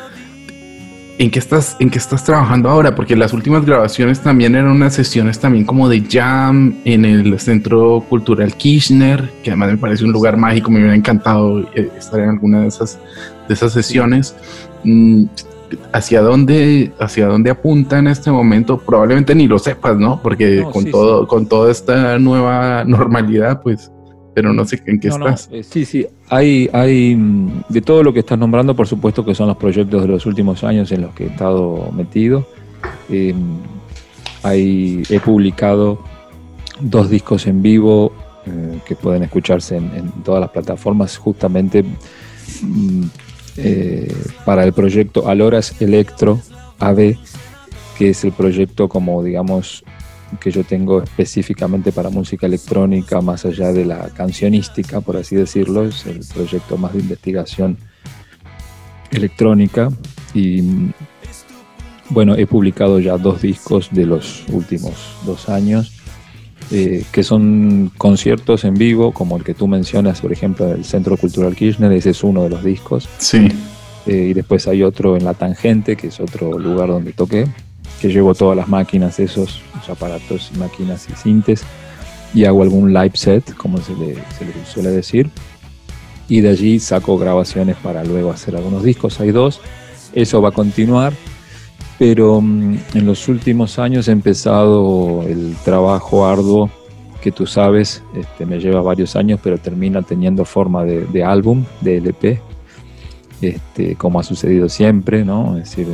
¿En 1.18 1.30
qué, 1.30 1.38
estás, 1.38 1.76
¿En 1.78 1.88
qué 1.90 1.98
estás 1.98 2.24
trabajando 2.24 2.68
ahora? 2.68 2.94
Porque 2.94 3.14
las 3.14 3.32
últimas 3.32 3.64
grabaciones 3.64 4.20
también 4.20 4.54
eran 4.54 4.70
unas 4.70 4.94
sesiones 4.94 5.38
también 5.38 5.64
como 5.64 5.88
de 5.88 6.02
jam 6.10 6.74
en 6.84 7.04
el 7.04 7.38
Centro 7.38 8.04
Cultural 8.08 8.54
Kirchner, 8.56 9.30
que 9.42 9.50
además 9.50 9.70
me 9.72 9.76
parece 9.76 10.04
un 10.04 10.12
lugar 10.12 10.36
mágico, 10.36 10.70
me 10.70 10.78
hubiera 10.78 10.96
encantado 10.96 11.60
eh, 11.74 11.90
estar 11.96 12.18
en 12.18 12.30
alguna 12.30 12.62
de 12.62 12.68
esas, 12.68 12.98
de 13.46 13.54
esas 13.54 13.72
sesiones. 13.72 14.34
Mm, 14.84 15.26
¿Hacia 15.92 16.20
dónde, 16.22 16.92
¿Hacia 16.98 17.26
dónde 17.26 17.50
apunta 17.50 17.98
en 17.98 18.06
este 18.08 18.30
momento? 18.30 18.78
Probablemente 18.78 19.34
ni 19.34 19.46
lo 19.46 19.58
sepas, 19.58 19.96
¿no? 19.98 20.20
Porque 20.22 20.60
No, 20.62 20.70
con, 20.70 20.84
sí, 20.84 20.90
todo, 20.90 21.26
con 21.26 21.46
toda 21.46 21.70
esta 21.70 22.18
nueva 22.18 22.84
normalidad, 22.86 23.62
pues, 23.62 23.90
pero 24.34 24.52
no 24.52 24.64
sé 24.64 24.82
en 24.86 24.98
qué 25.00 25.08
No, 25.08 25.18
no, 25.18 25.28
estás. 25.28 25.48
eh, 25.52 25.62
sí, 25.62 25.84
sí. 25.84 26.06
Hay, 26.30 26.68
hay 26.72 27.14
mm, 27.16 27.64
de 27.68 27.80
todo 27.82 28.02
lo 28.02 28.12
que 28.12 28.20
estás 28.20 28.38
nombrando, 28.38 28.74
por 28.74 28.86
supuesto 28.86 29.24
que 29.24 29.34
son 29.34 29.48
los 29.48 29.56
proyectos 29.56 30.02
de 30.02 30.08
los 30.08 30.24
últimos 30.26 30.64
años 30.64 30.90
en 30.92 31.02
los 31.02 31.14
que 31.14 31.24
he 31.24 31.28
estado 31.28 31.90
metido. 31.92 32.46
Eh, 33.10 33.34
hay, 34.42 35.02
he 35.10 35.20
publicado 35.20 35.98
dos 36.80 37.10
discos 37.10 37.46
en 37.46 37.62
vivo 37.62 38.12
eh, 38.46 38.78
que 38.86 38.96
pueden 38.96 39.22
escucharse 39.22 39.76
en, 39.76 39.90
en 39.94 40.10
todas 40.24 40.40
las 40.40 40.50
plataformas, 40.50 41.16
justamente 41.16 41.84
mm, 42.62 43.02
eh, 43.56 44.14
para 44.44 44.64
el 44.64 44.72
proyecto 44.72 45.28
Aloras 45.28 45.80
Electro 45.80 46.40
AB, 46.78 47.16
que 47.98 48.10
es 48.10 48.24
el 48.24 48.32
proyecto 48.32 48.88
como 48.88 49.22
digamos 49.22 49.84
que 50.40 50.50
yo 50.50 50.64
tengo 50.64 51.02
específicamente 51.02 51.92
para 51.92 52.10
música 52.10 52.46
electrónica, 52.46 53.20
más 53.20 53.44
allá 53.44 53.72
de 53.72 53.84
la 53.84 54.08
cancionística, 54.10 55.00
por 55.00 55.16
así 55.16 55.36
decirlo, 55.36 55.84
es 55.84 56.06
el 56.06 56.20
proyecto 56.32 56.76
más 56.76 56.94
de 56.94 57.00
investigación 57.00 57.76
electrónica. 59.10 59.90
Y 60.34 60.62
bueno, 62.08 62.34
he 62.34 62.46
publicado 62.46 63.00
ya 63.00 63.16
dos 63.18 63.42
discos 63.42 63.88
de 63.92 64.06
los 64.06 64.44
últimos 64.48 64.94
dos 65.24 65.48
años, 65.48 66.01
eh, 66.70 67.04
que 67.12 67.22
son 67.22 67.90
conciertos 67.98 68.64
en 68.64 68.74
vivo, 68.74 69.12
como 69.12 69.36
el 69.36 69.44
que 69.44 69.54
tú 69.54 69.66
mencionas, 69.66 70.20
por 70.20 70.32
ejemplo, 70.32 70.66
del 70.66 70.84
Centro 70.84 71.16
Cultural 71.16 71.54
Kirchner, 71.54 71.92
ese 71.92 72.10
es 72.10 72.22
uno 72.22 72.44
de 72.44 72.50
los 72.50 72.64
discos. 72.64 73.08
Sí. 73.18 73.48
Eh, 74.06 74.28
y 74.30 74.32
después 74.32 74.66
hay 74.68 74.82
otro 74.82 75.16
en 75.16 75.24
La 75.24 75.34
Tangente, 75.34 75.96
que 75.96 76.08
es 76.08 76.20
otro 76.20 76.58
lugar 76.58 76.88
donde 76.88 77.12
toqué, 77.12 77.46
que 78.00 78.08
llevo 78.08 78.34
todas 78.34 78.56
las 78.56 78.68
máquinas, 78.68 79.20
esos 79.20 79.60
aparatos, 79.88 80.50
máquinas 80.58 81.06
y 81.10 81.16
sintes, 81.16 81.62
y 82.34 82.44
hago 82.44 82.62
algún 82.62 82.92
live 82.92 83.12
set, 83.14 83.54
como 83.54 83.78
se 83.78 83.94
le, 83.94 84.14
se 84.38 84.44
le 84.44 84.52
suele 84.66 84.90
decir. 84.90 85.30
Y 86.28 86.40
de 86.40 86.50
allí 86.50 86.80
saco 86.80 87.18
grabaciones 87.18 87.76
para 87.76 88.04
luego 88.04 88.30
hacer 88.30 88.56
algunos 88.56 88.82
discos, 88.82 89.20
hay 89.20 89.30
dos. 89.30 89.60
Eso 90.14 90.40
va 90.40 90.50
a 90.50 90.52
continuar, 90.52 91.12
pero 92.02 92.40
mm, 92.40 92.78
en 92.94 93.06
los 93.06 93.28
últimos 93.28 93.78
años 93.78 94.08
he 94.08 94.10
empezado 94.10 95.22
el 95.22 95.54
trabajo 95.64 96.26
arduo 96.26 96.68
que 97.20 97.30
tú 97.30 97.46
sabes, 97.46 98.02
este, 98.16 98.44
me 98.44 98.58
lleva 98.58 98.82
varios 98.82 99.14
años, 99.14 99.38
pero 99.40 99.56
termina 99.56 100.02
teniendo 100.02 100.44
forma 100.44 100.84
de, 100.84 101.22
álbum, 101.22 101.64
de 101.80 101.98
LP, 101.98 102.40
este, 103.40 103.94
como 103.94 104.18
ha 104.18 104.24
sucedido 104.24 104.68
siempre, 104.68 105.24
¿no? 105.24 105.56
Es 105.56 105.70
decir, 105.70 105.86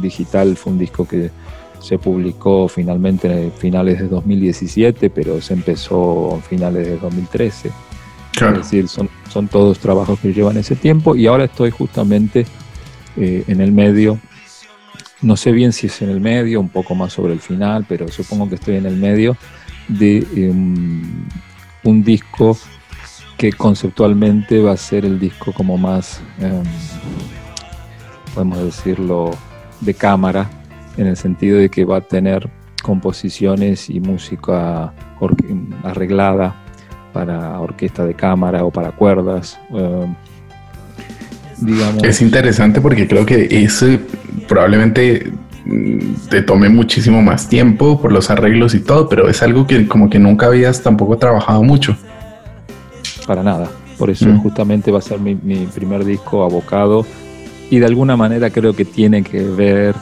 digital 0.00 0.56
fue 0.56 0.74
un 0.74 0.78
disco 0.78 1.08
que 1.08 1.32
se 1.80 1.98
publicó 1.98 2.68
finalmente 2.68 3.46
en 3.46 3.50
finales 3.50 3.98
de 3.98 4.06
2017, 4.06 5.10
pero 5.10 5.40
se 5.40 5.54
empezó 5.54 6.36
a 6.36 6.40
finales 6.40 6.86
de 6.86 6.98
2013. 6.98 7.68
Es 8.40 8.56
decir, 8.58 8.86
son, 8.86 9.10
son 9.28 9.48
todos 9.48 9.80
trabajos 9.80 10.20
que 10.20 10.32
llevan 10.32 10.56
ese 10.56 10.76
tiempo 10.76 11.16
y 11.16 11.26
ahora 11.26 11.46
estoy 11.46 11.72
justamente 11.72 12.46
eh, 13.16 13.42
en 13.48 13.60
el 13.60 13.72
medio. 13.72 14.20
No 15.22 15.36
sé 15.36 15.52
bien 15.52 15.72
si 15.72 15.86
es 15.86 16.00
en 16.00 16.10
el 16.10 16.20
medio, 16.20 16.60
un 16.60 16.70
poco 16.70 16.94
más 16.94 17.12
sobre 17.12 17.32
el 17.34 17.40
final, 17.40 17.84
pero 17.88 18.08
supongo 18.08 18.48
que 18.48 18.54
estoy 18.54 18.76
en 18.76 18.86
el 18.86 18.96
medio 18.96 19.36
de 19.88 20.26
em, 20.34 21.26
un 21.84 22.02
disco 22.02 22.56
que 23.36 23.52
conceptualmente 23.52 24.60
va 24.60 24.72
a 24.72 24.76
ser 24.76 25.04
el 25.04 25.18
disco 25.18 25.52
como 25.52 25.76
más, 25.76 26.20
em, 26.38 26.62
podemos 28.34 28.64
decirlo, 28.64 29.30
de 29.80 29.94
cámara, 29.94 30.50
en 30.96 31.06
el 31.06 31.16
sentido 31.16 31.58
de 31.58 31.68
que 31.68 31.84
va 31.84 31.98
a 31.98 32.00
tener 32.02 32.50
composiciones 32.82 33.90
y 33.90 34.00
música 34.00 34.92
arreglada 35.82 36.54
para 37.12 37.58
orquesta 37.60 38.04
de 38.04 38.14
cámara 38.14 38.64
o 38.64 38.70
para 38.70 38.92
cuerdas. 38.92 39.58
Em, 39.70 40.14
digamos. 41.60 42.02
Es 42.04 42.20
interesante 42.20 42.80
porque 42.80 43.06
creo 43.06 43.26
que 43.26 43.48
ese 43.50 44.00
probablemente 44.48 45.32
mm, 45.64 46.28
te 46.30 46.42
tome 46.42 46.68
muchísimo 46.68 47.22
más 47.22 47.48
tiempo 47.48 48.00
por 48.00 48.12
los 48.12 48.30
arreglos 48.30 48.74
y 48.74 48.80
todo, 48.80 49.08
pero 49.08 49.28
es 49.28 49.42
algo 49.42 49.66
que 49.66 49.86
como 49.86 50.10
que 50.10 50.18
nunca 50.18 50.46
habías 50.46 50.82
tampoco 50.82 51.18
trabajado 51.18 51.62
mucho. 51.62 51.96
Para 53.26 53.42
nada. 53.42 53.68
Por 53.98 54.10
eso 54.10 54.26
mm. 54.26 54.38
justamente 54.38 54.90
va 54.90 54.98
a 54.98 55.02
ser 55.02 55.18
mi, 55.20 55.34
mi 55.34 55.66
primer 55.66 56.04
disco 56.04 56.44
abocado 56.44 57.04
y 57.70 57.78
de 57.78 57.86
alguna 57.86 58.16
manera 58.16 58.50
creo 58.50 58.72
que 58.74 58.84
tiene 58.84 59.22
que 59.22 59.42
ver 59.42 59.94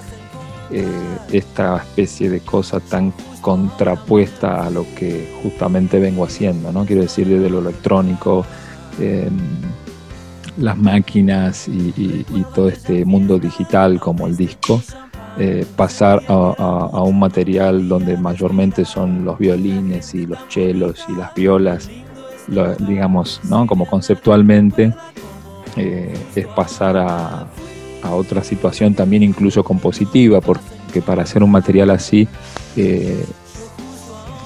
eh, 0.70 0.86
esta 1.32 1.78
especie 1.78 2.28
de 2.28 2.40
cosa 2.40 2.78
tan 2.80 3.12
contrapuesta 3.40 4.66
a 4.66 4.70
lo 4.70 4.84
que 4.94 5.32
justamente 5.42 5.98
vengo 5.98 6.24
haciendo, 6.24 6.72
¿no? 6.72 6.84
Quiero 6.84 7.02
decir, 7.02 7.26
desde 7.26 7.48
lo 7.48 7.60
electrónico, 7.60 8.44
em, 8.98 9.30
las 10.58 10.76
máquinas 10.76 11.68
y, 11.68 12.24
todo 12.54 12.68
este 12.68 13.04
mundo 13.04 13.38
digital 13.38 14.00
como 14.00 14.26
el 14.26 14.36
disco, 14.36 14.82
eh, 15.38 15.64
pasar 15.76 16.22
a, 16.28 17.02
un 17.02 17.18
material 17.18 17.88
donde 17.88 18.16
mayormente 18.16 18.84
son 18.84 19.24
los 19.24 19.38
violines 19.38 20.14
y 20.14 20.26
los 20.26 20.48
chelos 20.48 21.04
y 21.08 21.12
las 21.12 21.34
violas, 21.34 21.88
digamos, 22.80 23.40
¿no? 23.44 23.66
Como 23.66 23.86
conceptualmente 23.86 24.92
eh, 25.76 26.12
es 26.34 26.46
pasar 26.48 26.96
a, 26.96 27.46
otra 28.10 28.42
situación 28.42 28.94
también 28.94 29.22
incluso 29.22 29.62
compositiva, 29.62 30.40
porque 30.40 31.02
para 31.04 31.24
hacer 31.24 31.42
un 31.42 31.50
material 31.50 31.90
así 31.90 32.26
eh, 32.76 33.24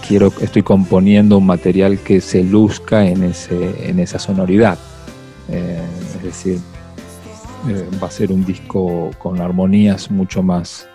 quiero, 0.06 0.32
estoy 0.40 0.62
componiendo 0.62 1.38
un 1.38 1.46
material 1.46 1.98
que 1.98 2.20
se 2.20 2.42
luzca 2.42 3.06
en, 3.06 3.22
ese, 3.22 3.88
en 3.88 4.00
esa 4.00 4.18
sonoridad. 4.18 4.78
Eh, 6.32 6.58
es 7.66 7.74
decir, 7.74 8.02
va 8.02 8.08
a 8.08 8.10
ser 8.10 8.32
un 8.32 8.44
disco 8.44 9.10
con 9.18 9.40
armonías 9.40 10.10
mucho 10.10 10.42
más 10.42 10.88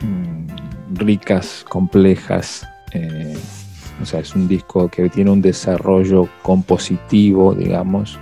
mm, 0.00 0.96
ricas, 0.96 1.64
complejas. 1.68 2.66
o 4.02 4.04
sea, 4.04 4.20
es 4.20 4.34
un 4.34 4.48
disco 4.48 4.88
que 4.88 5.08
tiene 5.08 5.30
un 5.30 5.40
desarrollo 5.40 6.28
compositivo, 6.42 7.54
digamos, 7.54 8.18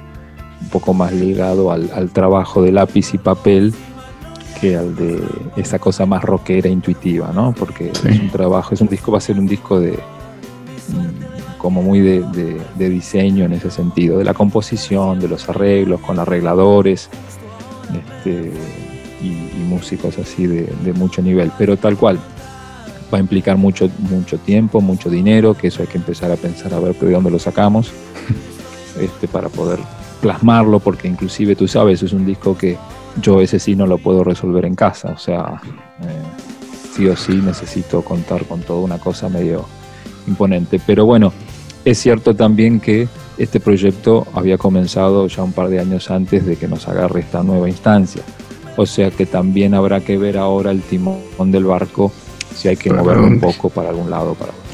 un 0.60 0.68
poco 0.68 0.92
más 0.92 1.12
ligado 1.12 1.72
al, 1.72 2.10
trabajo 2.10 2.62
de 2.62 2.72
lápiz 2.72 3.14
y 3.14 3.18
papel 3.18 3.72
que 4.60 4.76
al 4.76 4.94
de 4.96 5.22
esa 5.56 5.78
cosa 5.78 6.04
más 6.04 6.22
rockera 6.22 6.68
intuitiva, 6.68 7.30
¿no? 7.32 7.54
Porque 7.56 7.90
es 7.90 8.04
un 8.04 8.30
trabajo, 8.30 8.74
es 8.74 8.80
un 8.80 8.88
disco, 8.88 9.12
va 9.12 9.18
a 9.18 9.20
ser 9.20 9.38
un 9.38 9.46
disco 9.46 9.80
de 9.80 9.98
como 11.58 11.82
muy 11.82 12.00
de, 12.00 12.64
diseño 12.76 13.44
en 13.44 13.52
ese 13.52 13.70
sentido, 13.70 14.18
de 14.18 14.24
la 14.24 14.34
composición, 14.34 15.20
de 15.20 15.28
los 15.28 15.48
arreglos, 15.48 16.00
con 16.00 16.18
arregladores 16.18 17.10
este, 17.92 18.52
y, 19.20 19.58
músicos 19.68 20.18
así 20.18 20.46
de, 20.46 20.92
mucho 20.94 21.20
nivel, 21.20 21.52
pero 21.58 21.76
tal 21.76 21.96
cual. 21.96 22.18
Va 23.12 23.16
a 23.16 23.20
implicar 23.22 23.56
mucho, 23.56 23.90
mucho 24.10 24.36
tiempo, 24.38 24.82
mucho 24.82 25.08
dinero, 25.08 25.54
que 25.54 25.68
eso 25.68 25.80
hay 25.80 25.88
que 25.88 25.96
empezar 25.96 26.30
a 26.30 26.36
pensar 26.36 26.74
a 26.74 26.78
ver 26.78 26.94
de 26.94 27.10
dónde 27.10 27.30
lo 27.30 27.38
sacamos 27.38 27.90
este, 29.00 29.26
para 29.28 29.48
poder 29.48 29.78
plasmarlo, 30.20 30.78
porque 30.78 31.08
inclusive 31.08 31.56
tú 31.56 31.66
sabes, 31.68 32.02
es 32.02 32.12
un 32.12 32.26
disco 32.26 32.56
que 32.56 32.76
yo 33.22 33.40
ese 33.40 33.58
sí 33.58 33.74
no 33.74 33.86
lo 33.86 33.96
puedo 33.98 34.24
resolver 34.24 34.66
en 34.66 34.74
casa, 34.74 35.12
o 35.12 35.18
sea, 35.18 35.60
eh, 36.02 36.22
sí 36.94 37.06
o 37.08 37.16
sí 37.16 37.34
necesito 37.34 38.02
contar 38.02 38.44
con 38.44 38.60
toda 38.60 38.80
una 38.80 38.98
cosa 38.98 39.28
medio 39.28 39.64
imponente. 40.28 40.80
Pero 40.86 41.06
bueno, 41.06 41.32
es 41.84 41.98
cierto 41.98 42.34
también 42.34 42.80
que 42.80 43.08
este 43.38 43.60
proyecto 43.60 44.26
había 44.34 44.58
comenzado 44.58 45.26
ya 45.26 45.42
un 45.42 45.52
par 45.52 45.68
de 45.68 45.80
años 45.80 46.10
antes 46.10 46.44
de 46.44 46.56
que 46.56 46.68
nos 46.68 46.88
agarre 46.88 47.20
esta 47.20 47.42
nueva 47.42 47.68
instancia. 47.68 48.22
O 48.76 48.86
sea 48.86 49.10
que 49.10 49.26
también 49.26 49.74
habrá 49.74 50.00
que 50.00 50.18
ver 50.18 50.38
ahora 50.38 50.70
el 50.70 50.82
timón 50.82 51.50
del 51.50 51.64
barco 51.64 52.12
si 52.54 52.68
hay 52.68 52.76
que 52.76 52.92
moverlo 52.92 53.26
un 53.26 53.40
poco 53.40 53.70
para 53.70 53.90
algún 53.90 54.10
lado 54.10 54.32
o 54.32 54.34
para 54.34 54.52
otro. 54.52 54.68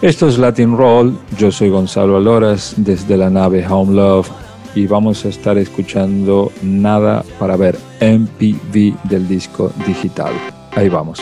Esto 0.00 0.28
es 0.28 0.38
Latin 0.38 0.76
Roll, 0.76 1.18
yo 1.36 1.50
soy 1.50 1.70
Gonzalo 1.70 2.16
Aloras 2.16 2.74
desde 2.76 3.16
la 3.16 3.30
nave 3.30 3.66
Home 3.66 3.94
Love 3.94 4.30
y 4.74 4.86
vamos 4.86 5.24
a 5.24 5.28
estar 5.28 5.58
escuchando 5.58 6.52
Nada 6.62 7.24
para 7.38 7.56
ver 7.56 7.78
MPV 8.00 9.08
del 9.08 9.26
disco 9.26 9.72
digital. 9.86 10.32
Ahí 10.76 10.88
vamos. 10.88 11.20